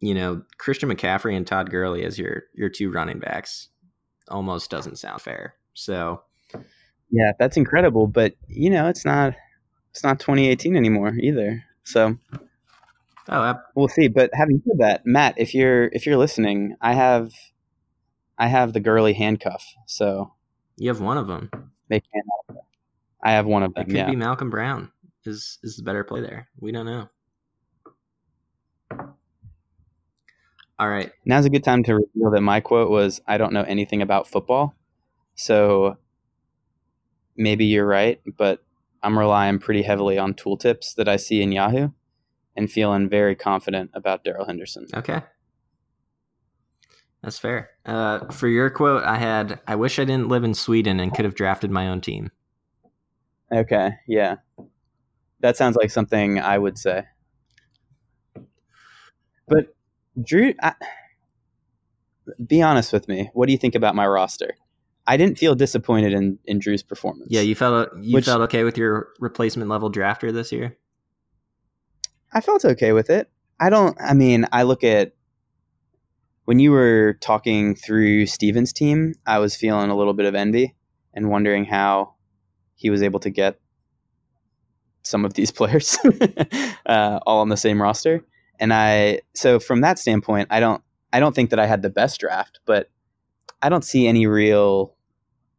you 0.00 0.14
know, 0.14 0.42
Christian 0.56 0.88
McCaffrey 0.88 1.36
and 1.36 1.46
Todd 1.46 1.70
Gurley 1.70 2.04
as 2.04 2.18
your 2.18 2.44
your 2.54 2.68
two 2.68 2.90
running 2.90 3.18
backs 3.18 3.68
almost 4.28 4.70
doesn't 4.70 4.98
sound 4.98 5.20
fair. 5.20 5.54
So 5.74 6.22
yeah, 7.10 7.32
that's 7.38 7.56
incredible, 7.56 8.06
but 8.06 8.34
you 8.46 8.70
know, 8.70 8.88
it's 8.88 9.04
not 9.04 9.34
it's 9.90 10.04
not 10.04 10.20
2018 10.20 10.76
anymore 10.76 11.12
either. 11.20 11.62
So 11.84 12.16
oh, 13.28 13.40
I, 13.40 13.54
we'll 13.74 13.88
see. 13.88 14.08
But 14.08 14.30
having 14.32 14.62
said 14.66 14.78
that, 14.78 15.02
Matt, 15.04 15.34
if 15.38 15.54
you're 15.54 15.86
if 15.86 16.06
you're 16.06 16.16
listening, 16.16 16.76
I 16.80 16.94
have 16.94 17.32
I 18.38 18.48
have 18.48 18.72
the 18.72 18.80
Gurley 18.80 19.14
handcuff. 19.14 19.64
So 19.86 20.32
you 20.76 20.88
have 20.88 21.00
one 21.00 21.18
of 21.18 21.26
them. 21.26 21.50
They 21.88 22.00
can't. 22.00 22.60
I 23.22 23.32
have 23.32 23.46
one 23.46 23.62
of 23.62 23.74
them. 23.74 23.82
It 23.82 23.86
could 23.86 23.96
yeah. 23.96 24.10
be 24.10 24.16
Malcolm 24.16 24.50
Brown. 24.50 24.90
Is 25.24 25.58
is 25.62 25.76
the 25.76 25.82
better 25.82 26.04
play 26.04 26.20
there? 26.20 26.48
We 26.60 26.72
don't 26.72 26.86
know. 26.86 27.08
All 30.78 30.88
right. 30.88 31.10
Now's 31.24 31.44
a 31.44 31.50
good 31.50 31.64
time 31.64 31.82
to 31.84 31.94
reveal 31.94 32.30
that 32.30 32.40
my 32.40 32.60
quote 32.60 32.90
was 32.90 33.20
I 33.26 33.36
don't 33.36 33.52
know 33.52 33.62
anything 33.62 34.00
about 34.00 34.28
football. 34.28 34.74
So 35.34 35.96
maybe 37.36 37.64
you're 37.66 37.86
right, 37.86 38.20
but 38.36 38.62
I'm 39.02 39.18
relying 39.18 39.58
pretty 39.58 39.82
heavily 39.82 40.18
on 40.18 40.34
tooltips 40.34 40.94
that 40.94 41.08
I 41.08 41.16
see 41.16 41.42
in 41.42 41.52
Yahoo 41.52 41.90
and 42.58 42.70
feeling 42.70 43.08
very 43.08 43.36
confident 43.36 43.88
about 43.94 44.24
Darrell 44.24 44.44
Henderson. 44.44 44.88
Okay. 44.92 45.22
That's 47.22 47.38
fair. 47.38 47.70
Uh, 47.86 48.26
for 48.32 48.48
your 48.48 48.68
quote, 48.68 49.04
I 49.04 49.16
had, 49.16 49.60
I 49.68 49.76
wish 49.76 50.00
I 50.00 50.04
didn't 50.04 50.28
live 50.28 50.42
in 50.42 50.54
Sweden 50.54 50.98
and 50.98 51.14
could 51.14 51.24
have 51.24 51.36
drafted 51.36 51.70
my 51.70 51.88
own 51.88 52.00
team. 52.00 52.32
Okay. 53.52 53.92
Yeah. 54.08 54.36
That 55.38 55.56
sounds 55.56 55.76
like 55.76 55.90
something 55.90 56.40
I 56.40 56.58
would 56.58 56.76
say. 56.78 57.04
But 59.46 59.74
Drew, 60.20 60.52
I, 60.60 60.74
be 62.44 62.60
honest 62.60 62.92
with 62.92 63.06
me. 63.06 63.30
What 63.34 63.46
do 63.46 63.52
you 63.52 63.58
think 63.58 63.76
about 63.76 63.94
my 63.94 64.06
roster? 64.06 64.56
I 65.06 65.16
didn't 65.16 65.38
feel 65.38 65.54
disappointed 65.54 66.12
in, 66.12 66.40
in 66.44 66.58
Drew's 66.58 66.82
performance. 66.82 67.28
Yeah, 67.30 67.40
you 67.40 67.54
felt 67.54 67.90
you 68.00 68.14
Which, 68.14 68.24
felt 68.24 68.42
okay 68.42 68.64
with 68.64 68.76
your 68.76 69.10
replacement 69.20 69.70
level 69.70 69.92
drafter 69.92 70.32
this 70.32 70.50
year. 70.50 70.76
I 72.32 72.40
felt 72.40 72.64
okay 72.64 72.92
with 72.92 73.10
it. 73.10 73.30
I 73.60 73.70
don't. 73.70 73.96
I 74.00 74.14
mean, 74.14 74.46
I 74.52 74.62
look 74.62 74.84
at 74.84 75.14
when 76.44 76.58
you 76.58 76.70
were 76.70 77.18
talking 77.20 77.74
through 77.74 78.26
Steven's 78.26 78.72
team. 78.72 79.14
I 79.26 79.38
was 79.38 79.56
feeling 79.56 79.90
a 79.90 79.96
little 79.96 80.14
bit 80.14 80.26
of 80.26 80.34
envy 80.34 80.74
and 81.14 81.30
wondering 81.30 81.64
how 81.64 82.14
he 82.74 82.90
was 82.90 83.02
able 83.02 83.20
to 83.20 83.30
get 83.30 83.58
some 85.02 85.24
of 85.24 85.34
these 85.34 85.50
players 85.58 85.98
uh, 86.86 87.20
all 87.26 87.40
on 87.40 87.48
the 87.48 87.56
same 87.56 87.80
roster. 87.82 88.24
And 88.60 88.72
I 88.72 89.20
so 89.34 89.58
from 89.58 89.80
that 89.80 89.98
standpoint, 89.98 90.48
I 90.50 90.60
don't 90.60 90.82
I 91.12 91.20
don't 91.20 91.34
think 91.34 91.50
that 91.50 91.58
I 91.58 91.66
had 91.66 91.82
the 91.82 91.90
best 91.90 92.20
draft, 92.20 92.60
but 92.66 92.90
I 93.62 93.68
don't 93.68 93.84
see 93.84 94.06
any 94.06 94.26
real 94.26 94.94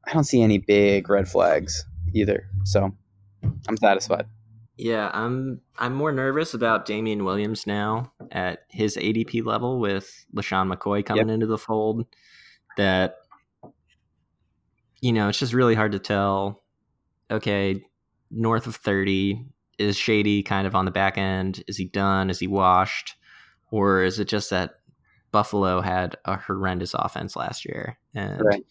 I 0.06 0.14
don't 0.14 0.24
see 0.24 0.42
any 0.42 0.58
big 0.58 1.10
red 1.10 1.28
flags 1.28 1.86
either. 2.14 2.48
So 2.64 2.92
I'm 3.68 3.78
satisfied. 3.78 4.26
Yeah, 4.80 5.12
I'm 5.14 5.60
I'm 5.78 5.94
more 5.94 6.14
nervous 6.14 6.54
about 6.54 6.86
Damien 6.86 7.26
Williams 7.26 7.68
now 7.68 8.14
at 8.32 8.60
his 8.70 8.96
ADP 8.96 9.44
level 9.44 9.78
with 9.78 10.26
LeSean 10.34 10.74
McCoy 10.74 11.06
coming 11.06 11.28
yep. 11.28 11.34
into 11.34 11.48
the 11.48 11.58
fold. 11.58 12.06
That 12.78 13.18
you 15.02 15.12
know, 15.12 15.28
it's 15.28 15.38
just 15.38 15.52
really 15.52 15.76
hard 15.76 15.92
to 15.92 16.00
tell. 16.00 16.64
Okay, 17.30 17.84
north 18.32 18.68
of 18.68 18.78
30 18.78 19.46
is 19.78 19.98
Shady 19.98 20.44
kind 20.44 20.66
of 20.66 20.76
on 20.76 20.86
the 20.86 20.92
back 20.92 21.18
end? 21.18 21.62
Is 21.68 21.76
he 21.76 21.86
done? 21.86 22.30
Is 22.30 22.40
he 22.40 22.48
washed? 22.48 23.16
Or 23.72 24.04
is 24.04 24.18
it 24.18 24.30
just 24.30 24.50
that 24.50 24.76
Buffalo 25.34 25.82
had 25.82 26.16
a 26.24 26.38
horrendous 26.38 26.94
offense 26.94 27.36
last 27.36 27.66
year? 27.66 27.98
And, 28.16 28.42
right. 28.42 28.66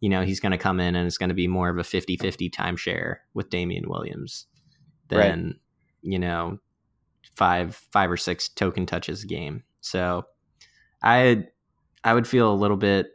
you 0.00 0.10
know, 0.10 0.22
he's 0.24 0.40
going 0.40 0.52
to 0.52 0.58
come 0.58 0.78
in 0.78 0.94
and 0.94 1.06
it's 1.06 1.18
going 1.18 1.30
to 1.30 1.34
be 1.34 1.48
more 1.48 1.70
of 1.70 1.78
a 1.78 1.84
50 1.84 2.16
50 2.18 2.50
timeshare 2.50 3.16
with 3.32 3.50
Damien 3.50 3.88
Williams 3.88 4.46
than, 5.14 5.46
right. 5.46 5.54
you 6.02 6.18
know, 6.18 6.58
five 7.36 7.76
five 7.92 8.10
or 8.10 8.16
six 8.16 8.48
token 8.48 8.86
touches 8.86 9.24
a 9.24 9.26
game. 9.26 9.64
So 9.80 10.24
I 11.02 11.44
I 12.02 12.14
would 12.14 12.26
feel 12.26 12.52
a 12.52 12.54
little 12.54 12.76
bit 12.76 13.08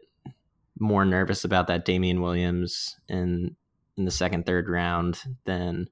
more 0.79 1.05
nervous 1.05 1.43
about 1.43 1.67
that 1.67 1.85
Damien 1.85 2.21
Williams 2.21 2.95
in 3.07 3.55
in 3.97 4.05
the 4.05 4.11
second 4.11 4.45
third 4.45 4.69
round 4.69 5.21
than 5.45 5.87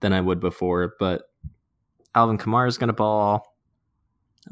than 0.00 0.12
I 0.12 0.20
would 0.20 0.40
before. 0.40 0.94
But 0.98 1.22
Alvin 2.14 2.38
Kamara 2.38 2.68
is 2.68 2.78
going 2.78 2.88
to 2.88 2.94
ball. 2.94 3.54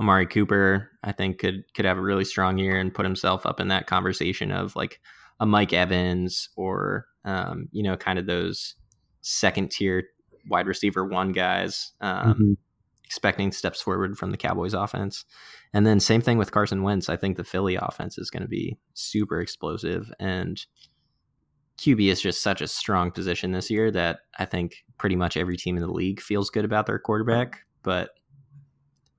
Amari 0.01 0.27
Cooper, 0.27 0.91
I 1.03 1.13
think, 1.13 1.39
could 1.39 1.65
could 1.75 1.85
have 1.85 1.99
a 1.99 2.03
really 2.03 2.25
strong 2.25 2.59
year 2.59 2.79
and 2.79 2.95
put 2.95 3.05
himself 3.05 3.47
up 3.47 3.61
in 3.61 3.69
that 3.69 3.87
conversation 3.87 4.51
of 4.51 4.75
like 4.75 5.01
a 5.41 5.47
Mike 5.47 5.73
Evans 5.73 6.49
or 6.57 7.07
um, 7.25 7.69
you 7.73 7.83
know, 7.83 7.97
kind 7.97 8.19
of 8.19 8.27
those 8.27 8.75
second 9.23 9.71
tier 9.71 10.05
wide 10.49 10.67
receiver 10.67 11.05
one 11.05 11.33
guys. 11.33 11.93
Um, 12.01 12.35
mm-hmm. 12.35 12.53
Expecting 13.05 13.53
steps 13.53 13.81
forward 13.81 14.17
from 14.17 14.31
the 14.31 14.37
Cowboys 14.37 14.75
offense. 14.75 15.25
And 15.73 15.87
then 15.87 16.01
same 16.01 16.21
thing 16.21 16.39
with 16.39 16.53
Carson 16.53 16.83
Wentz. 16.83 17.09
I 17.09 17.17
think 17.17 17.37
the 17.37 17.45
Philly 17.45 17.77
offense 17.77 18.17
is 18.19 18.31
going 18.31 18.43
to 18.43 18.49
be 18.49 18.79
super 18.95 19.41
explosive. 19.41 20.11
And 20.19 20.65
QB 21.79 22.09
is 22.09 22.21
just 22.21 22.43
such 22.43 22.61
a 22.61 22.67
strong 22.67 23.11
position 23.11 23.53
this 23.53 23.71
year 23.71 23.91
that 23.91 24.21
I 24.39 24.45
think 24.47 24.85
pretty 24.99 25.17
much 25.17 25.37
every 25.37 25.57
team 25.57 25.77
in 25.77 25.83
the 25.83 25.93
league 25.93 26.21
feels 26.21 26.51
good 26.51 26.65
about 26.65 26.87
their 26.87 26.99
quarterback. 26.99 27.61
But 27.83 28.11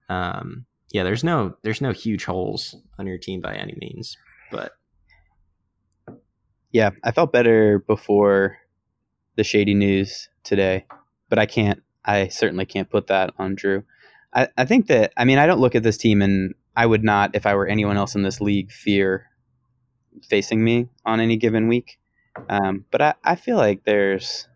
um, 0.09 0.65
yeah, 0.91 1.03
there's 1.03 1.23
no 1.23 1.55
there's 1.63 1.81
no 1.81 1.91
huge 1.91 2.25
holes 2.25 2.75
on 2.97 3.07
your 3.07 3.17
team 3.17 3.41
by 3.41 3.55
any 3.55 3.75
means. 3.79 4.17
But 4.51 4.71
yeah, 6.71 6.91
I 7.03 7.11
felt 7.11 7.33
better 7.33 7.79
before 7.79 8.57
the 9.35 9.43
shady 9.43 9.73
news 9.73 10.29
today, 10.43 10.85
but 11.29 11.39
I 11.39 11.45
can't. 11.45 11.81
I 12.03 12.27
certainly 12.27 12.65
can't 12.65 12.89
put 12.89 13.07
that 13.07 13.33
on 13.39 13.55
Drew. 13.55 13.83
I, 14.33 14.47
I 14.57 14.65
think 14.65 14.87
that 14.87 15.13
I 15.17 15.25
mean 15.25 15.37
I 15.37 15.47
don't 15.47 15.59
look 15.59 15.75
at 15.75 15.83
this 15.83 15.97
team 15.97 16.21
and 16.21 16.53
I 16.75 16.85
would 16.85 17.03
not 17.03 17.31
if 17.35 17.45
I 17.45 17.55
were 17.55 17.67
anyone 17.67 17.97
else 17.97 18.15
in 18.15 18.23
this 18.23 18.41
league 18.41 18.71
fear 18.71 19.27
facing 20.29 20.63
me 20.63 20.89
on 21.05 21.19
any 21.19 21.37
given 21.37 21.67
week. 21.67 21.97
Um, 22.49 22.85
but 22.91 23.01
I, 23.01 23.13
I 23.23 23.35
feel 23.35 23.57
like 23.57 23.85
there's 23.85 24.47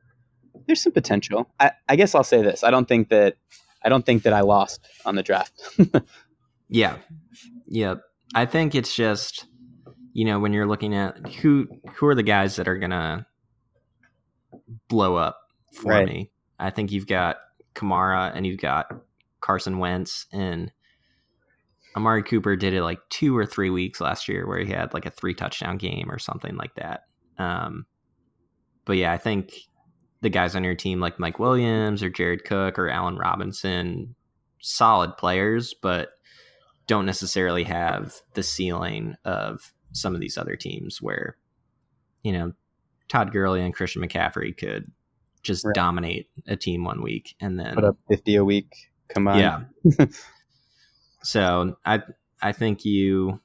there's 0.67 0.81
some 0.81 0.91
potential. 0.91 1.49
I, 1.59 1.71
I 1.87 1.95
guess 1.95 2.13
I'll 2.13 2.23
say 2.23 2.41
this. 2.41 2.63
I 2.63 2.71
don't 2.71 2.87
think 2.87 3.09
that 3.09 3.37
I 3.83 3.89
don't 3.89 4.05
think 4.05 4.23
that 4.23 4.33
I 4.33 4.41
lost 4.41 4.87
on 5.05 5.15
the 5.15 5.23
draft. 5.23 5.53
yeah. 6.69 6.97
Yeah. 7.67 7.95
I 8.35 8.45
think 8.45 8.75
it's 8.75 8.95
just 8.95 9.47
you 10.13 10.25
know, 10.25 10.39
when 10.39 10.53
you're 10.53 10.67
looking 10.67 10.93
at 10.95 11.33
who 11.35 11.67
who 11.95 12.07
are 12.07 12.15
the 12.15 12.23
guys 12.23 12.57
that 12.57 12.67
are 12.67 12.77
gonna 12.77 13.25
blow 14.87 15.15
up 15.15 15.39
for 15.73 15.91
right. 15.91 16.07
me. 16.07 16.31
I 16.59 16.69
think 16.69 16.91
you've 16.91 17.07
got 17.07 17.37
Kamara 17.75 18.31
and 18.35 18.45
you've 18.45 18.59
got 18.59 18.91
Carson 19.41 19.79
Wentz 19.79 20.25
and 20.31 20.71
Amari 21.95 22.23
Cooper 22.23 22.55
did 22.55 22.73
it 22.73 22.83
like 22.83 22.99
two 23.09 23.35
or 23.35 23.45
three 23.45 23.69
weeks 23.69 23.99
last 24.01 24.27
year 24.27 24.47
where 24.47 24.59
he 24.59 24.71
had 24.71 24.93
like 24.93 25.05
a 25.05 25.11
three 25.11 25.33
touchdown 25.33 25.77
game 25.77 26.11
or 26.11 26.19
something 26.19 26.55
like 26.55 26.75
that. 26.75 27.05
Um, 27.37 27.85
but 28.85 28.97
yeah, 28.97 29.11
I 29.11 29.17
think 29.17 29.53
the 30.21 30.29
guys 30.29 30.55
on 30.55 30.63
your 30.63 30.75
team 30.75 30.99
like 30.99 31.19
Mike 31.19 31.39
Williams 31.39 32.03
or 32.03 32.09
Jared 32.09 32.43
Cook 32.43 32.77
or 32.77 32.89
Allen 32.89 33.17
Robinson, 33.17 34.15
solid 34.61 35.17
players, 35.17 35.73
but 35.73 36.09
don't 36.87 37.05
necessarily 37.05 37.63
have 37.63 38.15
the 38.33 38.43
ceiling 38.43 39.15
of 39.23 39.73
some 39.91 40.13
of 40.13 40.21
these 40.21 40.37
other 40.37 40.55
teams 40.55 41.01
where, 41.01 41.37
you 42.23 42.31
know, 42.31 42.51
Todd 43.07 43.31
Gurley 43.31 43.61
and 43.61 43.73
Christian 43.73 44.01
McCaffrey 44.01 44.55
could 44.55 44.91
just 45.41 45.65
right. 45.65 45.75
dominate 45.75 46.29
a 46.47 46.55
team 46.55 46.83
one 46.83 47.01
week 47.01 47.35
and 47.39 47.59
then 47.59 47.75
put 47.75 47.83
up 47.83 47.97
50 48.09 48.35
a 48.35 48.45
week. 48.45 48.73
Come 49.09 49.27
on. 49.27 49.39
Yeah. 49.39 50.05
so 51.23 51.77
I, 51.85 52.01
I 52.41 52.51
think 52.51 52.85
you, 52.85 53.39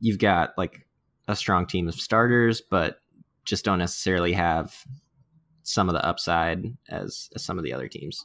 you've 0.00 0.18
got 0.18 0.50
like 0.56 0.86
a 1.28 1.36
strong 1.36 1.66
team 1.66 1.88
of 1.88 1.94
starters, 1.94 2.60
but 2.60 3.00
just 3.44 3.64
don't 3.64 3.78
necessarily 3.78 4.32
have 4.32 4.74
some 5.62 5.88
of 5.88 5.94
the 5.94 6.04
upside 6.04 6.64
as, 6.88 7.28
as 7.34 7.44
some 7.44 7.58
of 7.58 7.64
the 7.64 7.72
other 7.72 7.88
teams. 7.88 8.24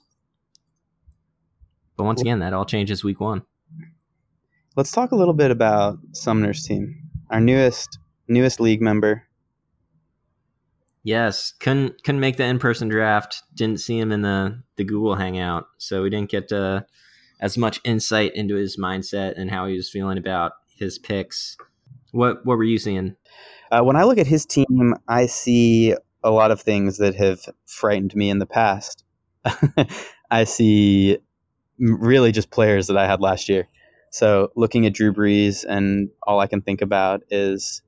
But 1.98 2.04
once 2.04 2.22
again, 2.22 2.40
that 2.40 2.54
all 2.54 2.66
changes 2.66 3.04
week 3.04 3.20
one. 3.20 3.42
Let's 4.76 4.92
talk 4.92 5.12
a 5.12 5.16
little 5.16 5.34
bit 5.34 5.50
about 5.50 5.98
Sumner's 6.12 6.64
team, 6.64 6.96
our 7.32 7.40
newest 7.40 7.98
newest 8.28 8.60
league 8.60 8.82
member. 8.82 9.27
Yes, 11.08 11.54
couldn't 11.62 12.04
couldn't 12.04 12.20
make 12.20 12.36
the 12.36 12.44
in 12.44 12.60
person 12.60 12.90
draft. 12.90 13.42
Didn't 13.54 13.80
see 13.80 13.98
him 13.98 14.12
in 14.12 14.24
the 14.24 14.62
the 14.76 14.84
Google 14.84 15.16
Hangout, 15.16 15.68
so 15.78 16.04
we 16.04 16.10
didn't 16.10 16.30
get 16.30 16.52
uh, 16.52 16.82
as 17.40 17.58
much 17.58 17.80
insight 17.86 18.36
into 18.36 18.56
his 18.56 18.76
mindset 18.76 19.40
and 19.40 19.50
how 19.50 19.68
he 19.68 19.78
was 19.78 19.90
feeling 19.90 20.18
about 20.18 20.52
his 20.76 21.00
picks. 21.00 21.56
What 22.12 22.46
what 22.46 22.58
were 22.58 22.66
you 22.66 22.78
seeing? 22.78 23.16
Uh, 23.72 23.84
when 23.84 23.96
I 23.96 24.04
look 24.04 24.18
at 24.18 24.28
his 24.28 24.46
team, 24.46 24.96
I 25.08 25.28
see 25.28 25.96
a 26.26 26.30
lot 26.30 26.52
of 26.52 26.60
things 26.60 26.98
that 26.98 27.16
have 27.16 27.40
frightened 27.66 28.14
me 28.14 28.30
in 28.30 28.40
the 28.40 28.46
past. 28.46 29.06
I 30.30 30.44
see 30.44 31.20
really 31.80 32.34
just 32.34 32.52
players 32.52 32.88
that 32.88 32.98
I 32.98 33.08
had 33.08 33.22
last 33.22 33.48
year. 33.48 33.70
So 34.12 34.52
looking 34.58 34.86
at 34.86 34.94
Drew 34.94 35.14
Brees, 35.14 35.64
and 35.64 36.10
all 36.24 36.42
I 36.42 36.48
can 36.48 36.62
think 36.62 36.82
about 36.82 37.22
is 37.30 37.82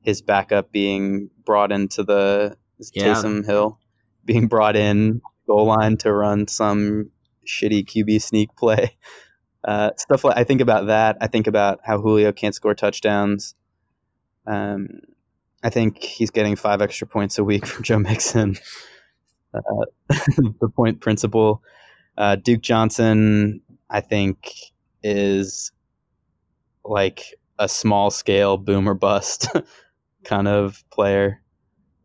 his 0.00 0.22
backup 0.22 0.72
being 0.72 1.28
brought 1.44 1.70
into 1.70 2.02
the 2.02 2.56
yeah. 2.94 3.14
Taysom 3.14 3.44
Hill 3.44 3.78
being 4.24 4.48
brought 4.48 4.76
in 4.76 5.20
goal 5.46 5.66
line 5.66 5.96
to 5.98 6.12
run 6.12 6.48
some 6.48 7.10
shitty 7.46 7.84
QB 7.86 8.22
sneak 8.22 8.56
play. 8.56 8.96
Uh, 9.64 9.90
stuff 9.96 10.24
like 10.24 10.36
I 10.36 10.42
think 10.42 10.60
about 10.60 10.88
that. 10.88 11.18
I 11.20 11.28
think 11.28 11.46
about 11.46 11.78
how 11.84 12.00
Julio 12.00 12.32
can't 12.32 12.52
score 12.52 12.74
touchdowns. 12.74 13.54
Um, 14.44 14.88
I 15.62 15.70
think 15.70 16.02
he's 16.02 16.30
getting 16.30 16.56
five 16.56 16.82
extra 16.82 17.06
points 17.06 17.38
a 17.38 17.44
week 17.44 17.66
from 17.68 17.84
Joe 17.84 18.00
Mixon. 18.00 18.56
Uh, 19.54 19.60
the 20.08 20.68
point 20.74 21.00
principle. 21.00 21.62
Uh, 22.18 22.36
Duke 22.36 22.60
Johnson, 22.60 23.60
I 23.88 24.00
think, 24.00 24.50
is 25.02 25.70
like 26.84 27.22
a 27.58 27.68
small 27.68 28.10
scale 28.10 28.56
boomer 28.56 28.94
bust 28.94 29.46
kind 30.24 30.48
of 30.48 30.82
player. 30.90 31.41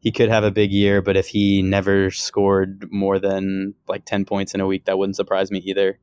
He 0.08 0.12
could 0.14 0.30
have 0.30 0.46
a 0.46 0.52
big 0.52 0.72
year, 0.72 1.02
but 1.02 1.18
if 1.18 1.28
he 1.28 1.62
never 1.62 2.12
scored 2.12 2.90
more 2.90 3.20
than 3.20 3.74
like 3.90 4.06
10 4.06 4.24
points 4.24 4.54
in 4.54 4.62
a 4.62 4.66
week, 4.66 4.86
that 4.86 4.98
wouldn't 4.98 5.18
surprise 5.18 5.52
me 5.52 5.60
either. 5.60 6.00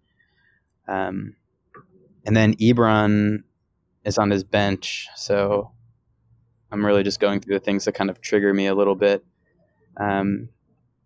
Um, 0.87 1.37
and 2.27 2.37
then 2.37 2.55
Ebron 2.57 3.45
is 4.05 4.19
on 4.19 4.31
his 4.31 4.45
bench, 4.45 5.09
so 5.17 5.73
I'm 6.71 6.85
really 6.85 7.03
just 7.03 7.19
going 7.19 7.41
through 7.41 7.55
the 7.55 7.65
things 7.65 7.87
that 7.87 7.93
kind 7.93 8.11
of 8.11 8.21
trigger 8.21 8.53
me 8.53 8.67
a 8.67 8.75
little 8.75 8.95
bit. 8.95 9.25
Um, 9.97 10.51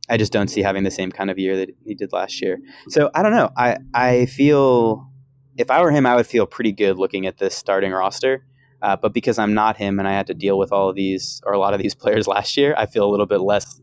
I 0.09 0.17
just 0.17 0.33
don't 0.33 0.49
see 0.49 0.63
having 0.63 0.83
the 0.83 0.91
same 0.91 1.13
kind 1.13 1.31
of 1.31 1.39
year 1.39 1.57
that 1.59 1.71
he 1.85 1.95
did 1.95 2.13
last 2.13 2.43
year. 2.43 2.59
So 2.89 3.13
I 3.15 3.23
don't 3.23 3.31
know. 3.31 3.51
I 3.57 3.77
I 3.95 4.27
feel 4.27 5.09
if 5.57 5.71
I 5.71 5.83
were 5.83 5.93
him, 5.93 6.05
I 6.05 6.17
would 6.17 6.27
feel 6.27 6.47
pretty 6.47 6.73
good 6.73 6.99
looking 6.99 7.27
at 7.29 7.39
this 7.39 7.55
starting 7.55 7.93
roster. 7.93 8.45
Uh, 8.81 8.97
but 8.97 9.13
because 9.13 9.39
I'm 9.39 9.55
not 9.55 9.77
him 9.77 9.99
and 9.99 10.07
I 10.07 10.13
had 10.13 10.27
to 10.29 10.35
deal 10.35 10.59
with 10.59 10.73
all 10.73 10.89
of 10.89 10.97
these 10.97 11.41
or 11.45 11.53
a 11.53 11.59
lot 11.59 11.75
of 11.75 11.81
these 11.81 11.95
players 12.03 12.27
last 12.27 12.57
year, 12.57 12.75
I 12.77 12.87
feel 12.87 13.09
a 13.09 13.11
little 13.11 13.27
bit 13.27 13.41
less 13.41 13.81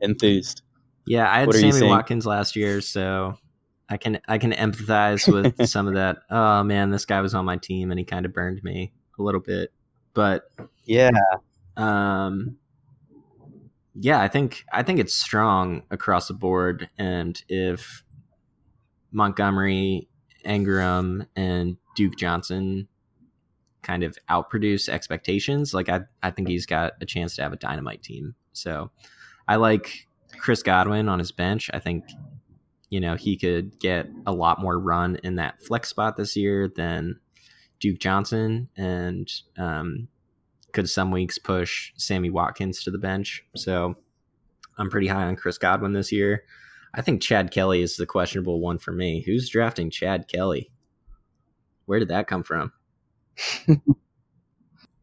enthused. 0.00 0.62
Yeah, 1.06 1.30
I 1.30 1.40
had 1.40 1.46
what 1.48 1.56
Sammy 1.56 1.86
Watkins 1.86 2.26
last 2.26 2.56
year, 2.56 2.80
so 2.80 3.36
I 3.88 3.96
can 3.96 4.20
I 4.26 4.38
can 4.38 4.52
empathize 4.52 5.30
with 5.30 5.68
some 5.68 5.86
of 5.86 5.94
that. 5.94 6.18
Oh 6.30 6.62
man, 6.62 6.90
this 6.90 7.04
guy 7.04 7.20
was 7.20 7.34
on 7.34 7.44
my 7.44 7.56
team 7.56 7.90
and 7.90 7.98
he 7.98 8.04
kind 8.04 8.24
of 8.24 8.32
burned 8.32 8.62
me 8.62 8.92
a 9.18 9.22
little 9.22 9.40
bit. 9.40 9.70
But 10.14 10.44
yeah, 10.84 11.10
um, 11.76 12.56
yeah, 13.94 14.20
I 14.20 14.28
think 14.28 14.64
I 14.72 14.82
think 14.82 14.98
it's 14.98 15.14
strong 15.14 15.82
across 15.90 16.28
the 16.28 16.34
board, 16.34 16.88
and 16.98 17.40
if 17.48 18.02
Montgomery, 19.12 20.08
Engram, 20.44 21.26
and 21.36 21.76
Duke 21.94 22.16
Johnson 22.16 22.88
kind 23.84 24.02
of 24.02 24.18
outproduce 24.28 24.88
expectations, 24.88 25.72
like 25.72 25.88
I 25.88 26.00
I 26.22 26.30
think 26.30 26.48
he's 26.48 26.66
got 26.66 26.94
a 27.00 27.06
chance 27.06 27.36
to 27.36 27.42
have 27.42 27.52
a 27.52 27.56
dynamite 27.56 28.02
team. 28.02 28.34
So 28.52 28.90
I 29.46 29.56
like 29.56 30.08
Chris 30.38 30.62
Godwin 30.62 31.08
on 31.08 31.18
his 31.20 31.30
bench. 31.30 31.70
I 31.72 31.78
think 31.78 32.04
you 32.90 33.00
know 33.00 33.14
he 33.14 33.36
could 33.36 33.78
get 33.78 34.08
a 34.26 34.32
lot 34.32 34.60
more 34.60 34.78
run 34.78 35.16
in 35.22 35.36
that 35.36 35.62
flex 35.62 35.88
spot 35.88 36.16
this 36.16 36.34
year 36.36 36.68
than 36.68 37.20
Duke 37.78 37.98
Johnson, 37.98 38.68
and 38.76 39.30
um, 39.56 40.08
could 40.72 40.90
some 40.90 41.10
weeks 41.10 41.38
push 41.38 41.92
Sammy 41.96 42.30
Watkins 42.30 42.82
to 42.82 42.90
the 42.90 42.98
bench. 42.98 43.44
So 43.54 43.94
I'm 44.76 44.90
pretty 44.90 45.06
high 45.06 45.24
on 45.24 45.36
Chris 45.36 45.58
Godwin 45.58 45.92
this 45.92 46.10
year. 46.10 46.44
I 46.94 47.02
think 47.02 47.22
Chad 47.22 47.50
Kelly 47.50 47.82
is 47.82 47.96
the 47.96 48.06
questionable 48.06 48.60
one 48.60 48.78
for 48.78 48.92
me. 48.92 49.22
Who's 49.22 49.48
drafting 49.48 49.90
Chad 49.90 50.28
Kelly? 50.28 50.70
Where 51.86 51.98
did 51.98 52.08
that 52.08 52.26
come 52.26 52.42
from? 52.42 52.72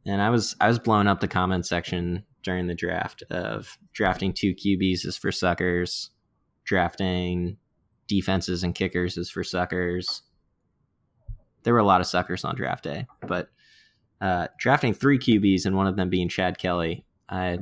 and 0.05 0.21
I 0.21 0.29
was 0.29 0.55
I 0.59 0.67
was 0.67 0.79
blowing 0.79 1.07
up 1.07 1.19
the 1.19 1.27
comment 1.27 1.65
section 1.65 2.23
during 2.43 2.67
the 2.67 2.75
draft 2.75 3.23
of 3.29 3.77
drafting 3.93 4.33
two 4.33 4.55
QBs 4.55 5.05
is 5.05 5.17
for 5.17 5.31
suckers, 5.31 6.09
drafting 6.63 7.57
defenses 8.07 8.63
and 8.63 8.75
kickers 8.75 9.17
is 9.17 9.29
for 9.29 9.43
suckers. 9.43 10.23
There 11.63 11.73
were 11.73 11.79
a 11.79 11.85
lot 11.85 12.01
of 12.01 12.07
suckers 12.07 12.43
on 12.43 12.55
draft 12.55 12.83
day, 12.83 13.05
but 13.21 13.49
uh, 14.19 14.47
drafting 14.57 14.93
three 14.93 15.19
QBs 15.19 15.65
and 15.65 15.75
one 15.75 15.87
of 15.87 15.95
them 15.95 16.09
being 16.09 16.29
Chad 16.29 16.57
Kelly, 16.57 17.05
I 17.29 17.59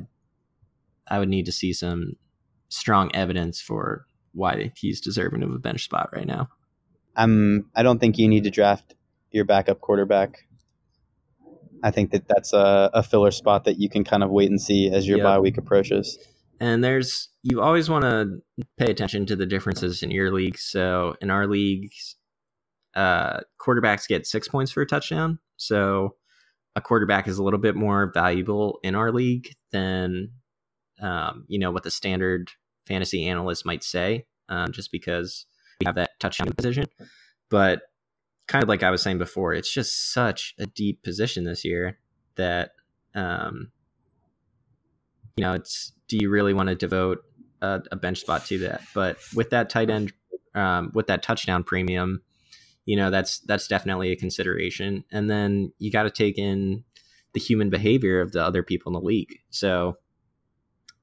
I 1.06 1.18
would 1.18 1.28
need 1.28 1.46
to 1.46 1.52
see 1.52 1.72
some 1.72 2.16
strong 2.68 3.10
evidence 3.14 3.60
for 3.60 4.06
why 4.32 4.72
he's 4.76 5.00
deserving 5.00 5.42
of 5.42 5.52
a 5.52 5.58
bench 5.58 5.84
spot 5.84 6.10
right 6.12 6.26
now. 6.26 6.48
I'm. 7.16 7.70
I 7.74 7.82
don't 7.82 7.98
think 7.98 8.18
you 8.18 8.28
need 8.28 8.44
to 8.44 8.50
draft 8.50 8.94
your 9.30 9.44
backup 9.44 9.80
quarterback. 9.80 10.46
I 11.82 11.90
think 11.90 12.10
that 12.10 12.28
that's 12.28 12.52
a, 12.52 12.90
a 12.94 13.02
filler 13.02 13.30
spot 13.30 13.64
that 13.64 13.78
you 13.78 13.88
can 13.88 14.04
kind 14.04 14.22
of 14.22 14.30
wait 14.30 14.50
and 14.50 14.60
see 14.60 14.90
as 14.90 15.06
your 15.08 15.18
yep. 15.18 15.24
bye 15.24 15.38
week 15.38 15.58
approaches. 15.58 16.18
And 16.60 16.84
there's 16.84 17.28
you 17.42 17.62
always 17.62 17.88
want 17.88 18.04
to 18.04 18.66
pay 18.76 18.90
attention 18.90 19.24
to 19.26 19.36
the 19.36 19.46
differences 19.46 20.02
in 20.02 20.10
your 20.10 20.32
league. 20.32 20.58
So 20.58 21.16
in 21.22 21.30
our 21.30 21.46
leagues, 21.46 22.16
uh, 22.94 23.40
quarterbacks 23.60 24.06
get 24.06 24.26
six 24.26 24.46
points 24.46 24.72
for 24.72 24.82
a 24.82 24.86
touchdown. 24.86 25.38
So 25.56 26.16
a 26.76 26.80
quarterback 26.80 27.28
is 27.28 27.38
a 27.38 27.42
little 27.42 27.58
bit 27.58 27.76
more 27.76 28.10
valuable 28.12 28.78
in 28.82 28.94
our 28.94 29.10
league 29.10 29.54
than 29.72 30.30
um, 31.00 31.44
you 31.48 31.58
know 31.58 31.70
what 31.70 31.82
the 31.82 31.90
standard 31.90 32.50
fantasy 32.86 33.26
analyst 33.26 33.64
might 33.64 33.82
say, 33.82 34.26
um, 34.48 34.72
just 34.72 34.92
because 34.92 35.46
we 35.80 35.86
have 35.86 35.94
that 35.94 36.10
touchdown 36.20 36.52
position. 36.52 36.86
But 37.48 37.82
kind 38.50 38.62
of 38.62 38.68
like 38.68 38.82
I 38.82 38.90
was 38.90 39.02
saying 39.02 39.18
before, 39.18 39.54
it's 39.54 39.72
just 39.72 40.12
such 40.12 40.54
a 40.58 40.66
deep 40.66 41.02
position 41.02 41.44
this 41.44 41.64
year 41.64 41.98
that 42.36 42.72
um, 43.14 43.70
you 45.36 45.42
know 45.42 45.54
it's 45.54 45.92
do 46.08 46.18
you 46.20 46.28
really 46.28 46.52
want 46.52 46.68
to 46.68 46.74
devote 46.74 47.18
a, 47.62 47.80
a, 47.92 47.96
bench 47.96 48.20
spot 48.20 48.44
to 48.46 48.58
that? 48.58 48.82
But 48.94 49.18
with 49.34 49.50
that 49.50 49.70
tight 49.70 49.90
end, 49.90 50.12
um, 50.54 50.90
with 50.94 51.06
that 51.06 51.22
touchdown 51.22 51.62
premium, 51.62 52.22
you 52.84 52.96
know 52.96 53.10
that's 53.10 53.38
that's 53.40 53.68
definitely 53.68 54.10
a 54.10 54.16
consideration 54.16 55.04
and 55.12 55.30
then 55.30 55.72
you 55.78 55.92
got 55.92 56.04
to 56.04 56.10
take 56.10 56.38
in 56.38 56.82
the 57.34 57.40
human 57.40 57.70
behavior 57.70 58.20
of 58.20 58.32
the 58.32 58.44
other 58.44 58.62
people 58.64 58.90
in 58.90 58.94
the 58.94 59.06
league 59.06 59.38
so 59.50 59.96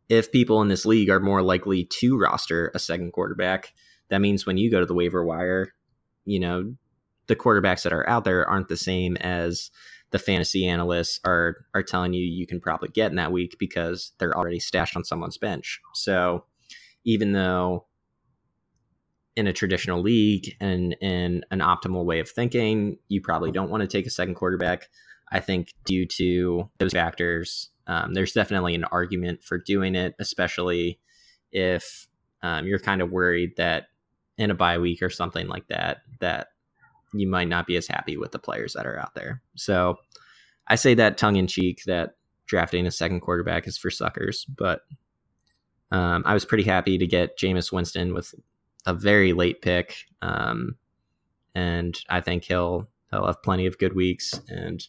if 0.10 0.32
people 0.32 0.62
in 0.62 0.68
this 0.68 0.86
league 0.86 1.10
are 1.10 1.20
more 1.20 1.42
likely 1.42 1.86
to 1.86 2.18
roster 2.18 2.72
a 2.74 2.80
second 2.80 3.14
quarterback 3.14 3.74
that 4.10 4.20
means 4.20 4.46
when 4.46 4.58
you 4.58 4.70
go 4.70 4.82
to 4.82 4.86
the 4.86 4.94
waiver 4.94 5.24
wire 5.24 5.74
you 6.26 6.40
know 6.40 6.74
the 7.28 7.36
quarterbacks 7.36 7.84
that 7.84 7.94
are 7.94 8.08
out 8.10 8.24
there 8.24 8.48
aren't 8.48 8.68
the 8.68 8.78
same 8.78 9.18
as 9.18 9.72
the 10.12 10.20
fantasy 10.20 10.66
analysts 10.66 11.20
are 11.26 11.58
are 11.74 11.84
telling 11.84 12.14
you 12.14 12.24
you 12.24 12.48
can 12.48 12.60
probably 12.60 12.90
get 12.90 13.12
in 13.12 13.18
that 13.18 13.32
week 13.32 13.56
because 13.60 14.14
they're 14.18 14.38
already 14.38 14.60
stashed 14.60 14.96
on 14.96 15.04
someone's 15.04 15.38
bench 15.38 15.80
so 15.94 16.46
even 17.04 17.34
though 17.34 17.86
in 19.38 19.46
a 19.46 19.54
traditional 19.54 20.02
league 20.02 20.56
and 20.60 20.94
in 21.00 21.46
an 21.52 21.60
optimal 21.60 22.04
way 22.04 22.20
of 22.20 22.28
thinking, 22.28 22.98
you 23.08 23.22
probably 23.22 23.52
don't 23.52 23.70
want 23.70 23.82
to 23.82 23.88
take 23.88 24.08
a 24.08 24.10
second 24.10 24.34
quarterback. 24.34 24.90
I 25.32 25.40
think 25.40 25.74
due 25.86 26.08
to 26.08 26.68
those 26.80 26.92
factors, 26.94 27.70
um, 27.86 28.16
there's 28.16 28.34
definitely 28.34 28.74
an 28.74 28.86
argument 28.86 29.44
for 29.44 29.60
doing 29.60 29.94
it, 29.94 30.16
especially 30.18 31.00
if 31.52 32.08
um, 32.42 32.66
you're 32.66 32.80
kind 32.80 33.00
of 33.00 33.12
worried 33.12 33.52
that 33.58 33.90
in 34.40 34.50
a 34.50 34.56
bye 34.56 34.80
week 34.80 35.04
or 35.04 35.10
something 35.12 35.48
like 35.48 35.68
that, 35.68 36.00
that 36.20 36.48
you 37.14 37.28
might 37.28 37.48
not 37.48 37.68
be 37.68 37.78
as 37.78 37.88
happy 37.88 38.18
with 38.18 38.32
the 38.32 38.40
players 38.40 38.74
that 38.74 38.86
are 38.86 39.00
out 39.00 39.16
there. 39.16 39.42
So 39.56 39.98
I 40.68 40.76
say 40.76 40.94
that 40.96 41.18
tongue 41.18 41.38
in 41.38 41.48
cheek 41.48 41.84
that 41.86 42.16
drafting 42.46 42.88
a 42.88 42.92
second 42.92 43.22
quarterback 43.22 43.68
is 43.68 43.78
for 43.78 43.90
suckers, 43.90 44.46
but 44.46 44.82
um, 45.92 46.24
I 46.26 46.34
was 46.34 46.46
pretty 46.46 46.64
happy 46.64 46.98
to 46.98 47.08
get 47.08 47.38
Jameis 47.38 47.72
Winston 47.72 48.14
with 48.14 48.34
a 48.86 48.94
very 48.94 49.34
late 49.34 49.62
pick, 49.62 49.96
um, 50.22 50.76
and 51.56 51.98
I 52.10 52.22
think 52.22 52.44
he'll 52.44 52.90
he'll 53.12 53.26
have 53.26 53.42
plenty 53.42 53.66
of 53.66 53.78
good 53.78 53.96
weeks, 53.96 54.40
and 54.50 54.86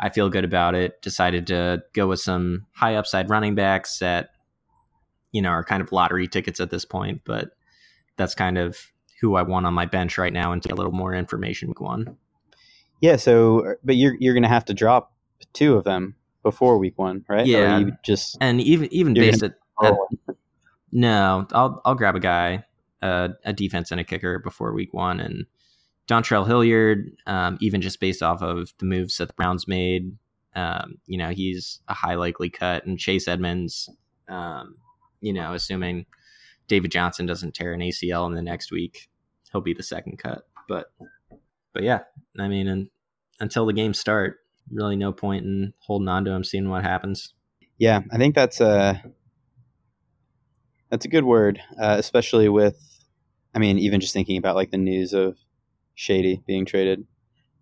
I 0.00 0.08
feel 0.08 0.30
good 0.30 0.44
about 0.44 0.74
it. 0.74 1.02
Decided 1.02 1.46
to 1.48 1.82
go 1.92 2.08
with 2.08 2.20
some 2.20 2.66
high 2.72 2.94
upside 2.94 3.28
running 3.28 3.54
backs 3.54 3.98
that 3.98 4.30
you 5.32 5.42
know 5.42 5.50
are 5.50 5.64
kind 5.64 5.82
of 5.82 5.92
lottery 5.92 6.28
tickets 6.28 6.60
at 6.60 6.70
this 6.70 6.86
point, 6.86 7.22
but 7.24 7.50
that's 8.16 8.34
kind 8.34 8.56
of 8.56 8.78
who 9.20 9.34
I 9.34 9.42
want 9.42 9.66
on 9.66 9.74
my 9.74 9.86
bench 9.86 10.18
right 10.18 10.32
now, 10.32 10.52
and 10.52 10.62
get 10.62 10.72
a 10.72 10.76
little 10.76 10.92
more 10.92 11.14
information 11.14 11.68
week 11.68 11.80
one. 11.80 12.16
Yeah. 13.00 13.16
So, 13.16 13.74
but 13.84 13.96
you're 13.96 14.16
you're 14.18 14.34
gonna 14.34 14.48
have 14.48 14.64
to 14.66 14.74
drop 14.74 15.12
two 15.52 15.76
of 15.76 15.84
them 15.84 16.14
before 16.42 16.78
week 16.78 16.98
one, 16.98 17.24
right? 17.28 17.46
Yeah. 17.46 17.84
just 18.04 18.36
and 18.40 18.60
even 18.60 18.92
even 18.92 19.14
based 19.14 19.42
at, 19.42 19.54
at 19.82 19.94
no, 20.92 21.46
I'll 21.52 21.80
I'll 21.84 21.94
grab 21.94 22.16
a 22.16 22.20
guy 22.20 22.64
a, 23.02 23.30
a 23.44 23.52
defense 23.52 23.90
and 23.90 24.00
a 24.00 24.04
kicker 24.04 24.38
before 24.38 24.72
week 24.72 24.92
one. 24.92 25.20
And 25.20 25.46
Dontrell 26.08 26.46
Hilliard, 26.46 27.12
um, 27.26 27.58
even 27.60 27.80
just 27.80 28.00
based 28.00 28.22
off 28.22 28.42
of 28.42 28.72
the 28.78 28.86
moves 28.86 29.18
that 29.18 29.28
the 29.28 29.34
Browns 29.34 29.68
made, 29.68 30.16
um, 30.54 30.98
you 31.06 31.18
know, 31.18 31.30
he's 31.30 31.80
a 31.88 31.94
high 31.94 32.14
likely 32.14 32.50
cut. 32.50 32.86
And 32.86 32.98
Chase 32.98 33.28
Edmonds, 33.28 33.88
um, 34.28 34.76
you 35.20 35.32
know, 35.32 35.54
assuming 35.54 36.06
David 36.68 36.90
Johnson 36.90 37.26
doesn't 37.26 37.54
tear 37.54 37.72
an 37.72 37.80
ACL 37.80 38.26
in 38.26 38.34
the 38.34 38.42
next 38.42 38.70
week, 38.70 39.08
he'll 39.50 39.60
be 39.60 39.74
the 39.74 39.82
second 39.82 40.18
cut. 40.18 40.42
But, 40.68 40.92
but 41.72 41.82
yeah, 41.82 42.00
I 42.38 42.48
mean, 42.48 42.68
and 42.68 42.88
until 43.40 43.66
the 43.66 43.72
games 43.72 43.98
start. 43.98 44.36
Really, 44.70 44.96
no 44.96 45.12
point 45.12 45.46
in 45.46 45.72
holding 45.78 46.08
on 46.08 46.26
to 46.26 46.30
him, 46.30 46.44
seeing 46.44 46.68
what 46.68 46.82
happens. 46.82 47.32
Yeah, 47.78 48.02
I 48.12 48.18
think 48.18 48.34
that's 48.34 48.60
a 48.60 49.02
that's 50.90 51.06
a 51.06 51.08
good 51.08 51.24
word, 51.24 51.60
uh, 51.80 51.96
especially 51.98 52.48
with. 52.48 52.76
I 53.54 53.60
mean, 53.60 53.78
even 53.78 54.00
just 54.00 54.12
thinking 54.12 54.36
about 54.36 54.56
like 54.56 54.70
the 54.70 54.76
news 54.76 55.14
of 55.14 55.38
Shady 55.94 56.42
being 56.46 56.66
traded 56.66 57.06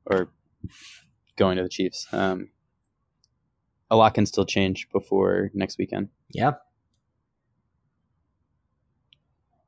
or 0.04 0.32
going 1.36 1.58
to 1.58 1.62
the 1.62 1.68
Chiefs. 1.68 2.08
Um, 2.12 2.50
a 3.88 3.96
lot 3.96 4.14
can 4.14 4.26
still 4.26 4.44
change 4.44 4.88
before 4.92 5.50
next 5.54 5.78
weekend. 5.78 6.08
Yeah. 6.32 6.54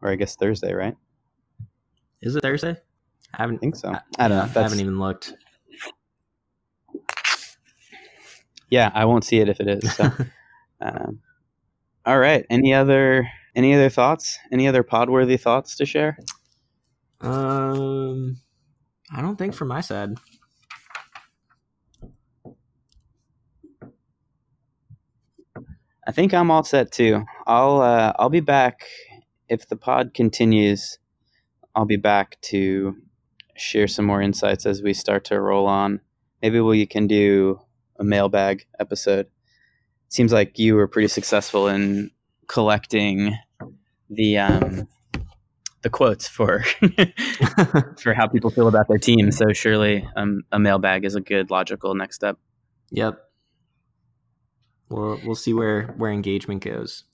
Or 0.03 0.11
I 0.11 0.15
guess 0.15 0.37
Thursday, 0.37 0.73
right? 0.73 0.97
Is 2.21 2.37
it 2.37 2.43
Thursday? 2.43 2.77
I 3.35 3.43
haven't 3.43 3.57
I 3.57 3.59
think 3.59 3.77
so. 3.77 3.95
I, 4.19 4.29
don't 4.29 4.39
know. 4.39 4.61
I 4.61 4.63
haven't 4.63 4.81
even 4.81 4.99
looked. 4.99 5.35
Yeah, 8.71 8.91
I 8.95 9.05
won't 9.05 9.25
see 9.25 9.39
it 9.39 9.49
if 9.49 9.61
it 9.61 9.69
is. 9.69 9.95
So. 9.95 10.11
um, 10.81 11.21
all 12.07 12.19
right. 12.19 12.47
Any 12.49 12.73
other 12.73 13.29
any 13.55 13.75
other 13.75 13.89
thoughts? 13.89 14.39
Any 14.53 14.69
other 14.69 14.83
podworthy 14.83 15.41
thoughts 15.41 15.77
to 15.77 15.87
share? 15.87 16.19
Um, 17.21 18.37
I 19.13 19.21
don't 19.21 19.37
think 19.37 19.55
from 19.55 19.69
my 19.69 19.81
side. 19.81 20.17
I 26.07 26.13
think 26.13 26.33
I'm 26.33 26.51
all 26.51 26.65
set 26.65 26.91
too. 26.93 27.25
I'll 27.47 27.81
uh, 27.83 28.13
I'll 28.19 28.31
be 28.31 28.41
back 28.41 28.87
if 29.49 29.69
the 29.69 29.77
pod 29.77 30.15
continues. 30.15 30.99
I'll 31.75 31.85
be 31.85 31.97
back 31.97 32.41
to 32.43 32.97
share 33.57 33.89
some 33.89 34.05
more 34.05 34.23
insights 34.23 34.67
as 34.67 34.83
we 34.83 34.95
start 34.95 35.25
to 35.27 35.41
roll 35.41 35.67
on. 35.67 36.01
Maybe 36.43 36.61
we 36.61 36.87
can 36.87 37.07
do 37.07 37.61
a 37.99 38.05
mailbag 38.05 38.67
episode. 38.79 39.27
Seems 40.09 40.33
like 40.33 40.59
you 40.59 40.75
were 40.75 40.89
pretty 40.89 41.09
successful 41.09 41.69
in 41.69 42.11
collecting 42.47 43.37
the 44.09 44.39
um, 44.39 44.89
the 45.83 45.91
quotes 45.91 46.27
for 46.27 46.65
for 48.01 48.15
how 48.15 48.27
people 48.27 48.51
feel 48.51 48.69
about 48.69 48.89
their 48.89 48.99
team. 48.99 49.31
So 49.31 49.53
surely 49.53 50.09
um, 50.17 50.43
a 50.51 50.59
mailbag 50.59 51.05
is 51.05 51.15
a 51.15 51.21
good 51.21 51.51
logical 51.51 51.95
next 51.95 52.17
step. 52.17 52.39
Yep. 52.91 53.21
We'll 54.89 55.21
we'll 55.25 55.35
see 55.35 55.53
where 55.53 55.95
where 55.99 56.11
engagement 56.11 56.65
goes. 56.65 57.05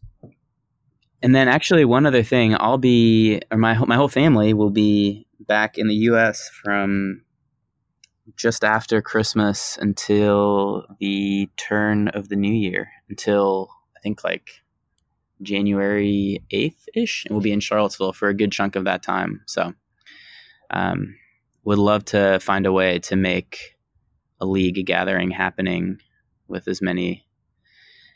And 1.24 1.34
then 1.34 1.48
actually 1.48 1.86
one 1.86 2.04
other 2.04 2.22
thing, 2.22 2.54
I'll 2.60 2.76
be 2.76 3.40
or 3.50 3.56
my 3.56 3.78
my 3.86 3.96
whole 3.96 4.08
family 4.08 4.52
will 4.52 4.68
be 4.68 5.26
back 5.40 5.78
in 5.78 5.88
the 5.88 5.94
US 6.10 6.50
from 6.50 7.22
just 8.36 8.62
after 8.62 9.00
Christmas 9.00 9.78
until 9.80 10.84
the 11.00 11.48
turn 11.56 12.08
of 12.08 12.28
the 12.28 12.36
new 12.36 12.52
year, 12.52 12.90
until 13.08 13.70
I 13.96 14.00
think 14.00 14.22
like 14.22 14.50
January 15.40 16.44
8th 16.52 16.84
ish. 16.94 17.24
And 17.24 17.34
we'll 17.34 17.42
be 17.42 17.52
in 17.52 17.60
Charlottesville 17.60 18.12
for 18.12 18.28
a 18.28 18.34
good 18.34 18.52
chunk 18.52 18.76
of 18.76 18.84
that 18.84 19.02
time. 19.02 19.40
So, 19.46 19.72
um, 20.68 21.16
would 21.64 21.78
love 21.78 22.04
to 22.06 22.38
find 22.40 22.66
a 22.66 22.72
way 22.72 22.98
to 22.98 23.16
make 23.16 23.78
a 24.42 24.44
league 24.44 24.84
gathering 24.84 25.30
happening 25.30 26.00
with 26.48 26.68
as 26.68 26.82
many 26.82 27.24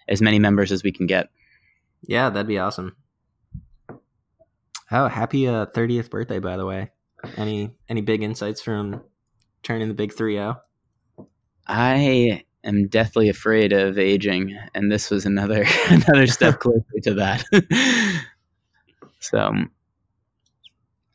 as 0.07 0.21
many 0.21 0.39
members 0.39 0.73
as 0.73 0.83
we 0.83 0.93
can 0.93 1.07
get. 1.07 1.31
Yeah, 2.07 2.29
that'd 2.29 2.47
be 2.47 2.59
awesome. 2.59 2.95
Oh, 4.91 5.07
happy 5.09 5.47
uh, 5.47 5.67
30th 5.67 6.11
birthday 6.11 6.39
by 6.39 6.57
the 6.57 6.67
way. 6.67 6.91
Any 7.37 7.75
any 7.89 8.01
big 8.01 8.23
insights 8.23 8.63
from 8.63 9.03
turning 9.63 9.89
the 9.89 9.95
big 9.95 10.13
3-0? 10.13 10.59
I 11.67 12.45
am 12.65 12.89
deathly 12.89 13.29
afraid 13.29 13.73
of 13.73 13.99
aging 13.99 14.57
and 14.75 14.91
this 14.91 15.11
was 15.11 15.27
another 15.27 15.65
another 15.89 16.27
step 16.27 16.59
closer 16.61 17.01
to 17.03 17.15
that. 17.15 17.45
so 19.21 19.53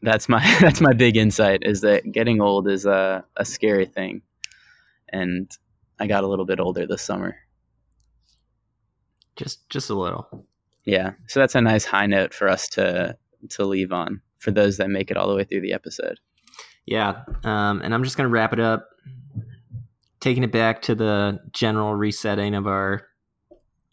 that's 0.03 0.27
my 0.29 0.39
that's 0.59 0.81
my 0.81 0.93
big 0.93 1.17
insight 1.17 1.63
is 1.63 1.81
that 1.81 2.11
getting 2.11 2.41
old 2.41 2.67
is 2.67 2.85
a, 2.85 3.23
a 3.37 3.45
scary 3.45 3.85
thing. 3.85 4.21
And 5.09 5.49
I 5.99 6.07
got 6.07 6.23
a 6.23 6.27
little 6.27 6.45
bit 6.45 6.59
older 6.59 6.85
this 6.85 7.01
summer. 7.01 7.37
Just 9.35 9.67
just 9.69 9.89
a 9.89 9.95
little. 9.95 10.45
Yeah. 10.85 11.13
So 11.27 11.39
that's 11.39 11.55
a 11.55 11.61
nice 11.61 11.85
high 11.85 12.07
note 12.07 12.33
for 12.33 12.49
us 12.49 12.67
to 12.69 13.17
to 13.49 13.65
leave 13.65 13.91
on 13.91 14.21
for 14.39 14.51
those 14.51 14.77
that 14.77 14.89
make 14.89 15.11
it 15.11 15.17
all 15.17 15.27
the 15.27 15.35
way 15.35 15.43
through 15.43 15.61
the 15.61 15.73
episode. 15.73 16.19
Yeah. 16.85 17.23
Um, 17.43 17.81
and 17.81 17.93
I'm 17.93 18.03
just 18.03 18.17
gonna 18.17 18.29
wrap 18.29 18.53
it 18.53 18.59
up, 18.59 18.89
taking 20.19 20.43
it 20.43 20.51
back 20.51 20.81
to 20.83 20.95
the 20.95 21.39
general 21.51 21.95
resetting 21.95 22.55
of 22.55 22.67
our 22.67 23.07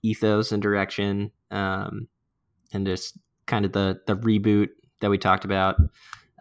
ethos 0.02 0.52
and 0.52 0.62
direction, 0.62 1.30
um, 1.50 2.08
and 2.72 2.86
just 2.86 3.18
kind 3.46 3.64
of 3.64 3.72
the 3.72 4.00
the 4.06 4.16
reboot 4.16 4.68
that 5.00 5.10
we 5.10 5.18
talked 5.18 5.44
about. 5.44 5.76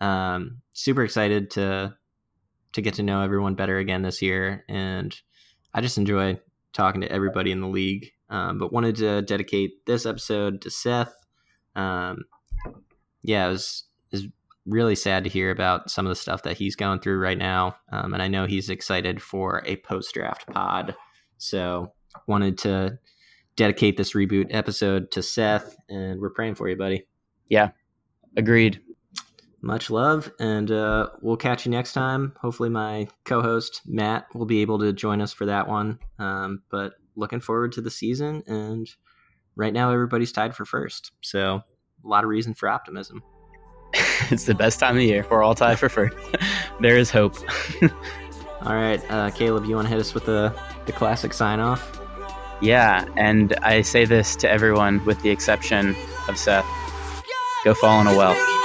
Um, 0.02 0.62
super 0.74 1.04
excited 1.04 1.52
to 1.52 1.96
to 2.74 2.82
get 2.82 2.96
to 2.96 3.04
know 3.04 3.22
everyone 3.22 3.56
better 3.56 3.78
again 3.78 4.02
this 4.02 4.22
year, 4.22 4.64
and 4.70 5.16
I 5.74 5.82
just 5.82 5.98
enjoy 5.98 6.40
talking 6.74 7.02
to 7.02 7.12
everybody 7.12 7.52
in 7.52 7.62
the 7.62 7.68
league 7.68 8.12
um, 8.30 8.60
but 8.60 8.72
wanted 8.72 8.96
to 8.98 9.22
dedicate 9.24 9.86
this 9.86 10.06
episode 10.06 10.62
to 10.62 10.70
Seth. 10.70 11.14
Um, 11.76 12.26
yeah, 13.22 13.48
it 13.48 13.52
was, 13.52 13.84
it 14.12 14.16
was 14.18 14.28
really 14.66 14.96
sad 14.96 15.24
to 15.24 15.30
hear 15.30 15.52
about 15.52 15.90
some 15.90 16.06
of 16.06 16.10
the 16.10 16.16
stuff 16.16 16.44
that 16.44 16.58
he's 16.58 16.76
going 16.76 17.00
through 17.00 17.20
right 17.20 17.38
now. 17.38 17.76
Um, 17.92 18.14
and 18.14 18.22
I 18.22 18.28
know 18.28 18.46
he's 18.46 18.70
excited 18.70 19.22
for 19.22 19.64
a 19.66 19.78
post 19.78 20.14
draft 20.14 20.48
pod. 20.48 20.96
So 21.38 21.94
wanted 22.28 22.58
to 22.60 23.00
dedicate 23.56 23.98
this 23.98 24.14
reboot 24.14 24.48
episode 24.52 25.12
to 25.12 25.22
Seth, 25.22 25.76
and 25.90 26.20
we're 26.20 26.30
praying 26.30 26.56
for 26.56 26.70
you, 26.70 26.78
buddy. 26.78 27.06
Yeah, 27.50 27.72
agreed. 28.38 28.82
Much 29.62 29.90
love, 29.90 30.32
and 30.40 30.72
uh, 30.72 31.10
we'll 31.22 31.36
catch 31.36 31.66
you 31.66 31.72
next 31.72 31.92
time. 31.92 32.34
Hopefully, 32.42 32.70
my 32.70 33.10
co 33.26 33.42
host, 33.42 33.82
Matt, 33.86 34.28
will 34.34 34.46
be 34.46 34.62
able 34.62 34.80
to 34.80 34.94
join 34.94 35.20
us 35.20 35.34
for 35.34 35.46
that 35.48 35.68
one. 35.68 36.00
Um, 36.18 36.62
but 36.72 36.94
looking 37.20 37.42
forward 37.42 37.74
to 37.74 37.82
the 37.82 37.92
season. 37.92 38.44
And 38.48 38.90
right 39.56 39.74
now, 39.74 39.92
everybody's 39.92 40.32
tied 40.32 40.56
for 40.56 40.66
first. 40.66 41.12
So, 41.22 41.62
a 42.04 42.08
lot 42.08 42.24
of 42.24 42.30
reason 42.30 42.54
for 42.54 42.70
optimism. 42.70 43.24
it's 44.30 44.46
the 44.46 44.54
best 44.54 44.80
time 44.80 44.96
of 44.98 45.04
year. 45.04 45.26
We're 45.30 45.44
all 45.44 45.56
tied 45.56 45.80
for 45.80 45.90
first. 45.90 46.16
there 46.80 46.98
is 46.98 47.12
hope. 47.12 47.36
all 48.62 48.76
right, 48.76 49.02
uh, 49.10 49.32
Caleb, 49.32 49.66
you 49.66 49.76
want 49.76 49.88
to 49.88 49.94
hit 49.94 50.00
us 50.00 50.14
with 50.14 50.26
the, 50.26 50.54
the 50.86 50.92
classic 50.92 51.34
sign 51.34 51.60
off? 51.60 52.00
Yeah, 52.62 53.06
and 53.16 53.56
I 53.62 53.82
say 53.82 54.06
this 54.06 54.36
to 54.38 54.50
everyone 54.50 55.04
with 55.06 55.22
the 55.22 55.30
exception 55.30 55.96
of 56.28 56.38
Seth 56.38 56.66
go 57.64 57.74
fall 57.74 58.02
in 58.02 58.08
a 58.08 58.16
well. 58.16 58.59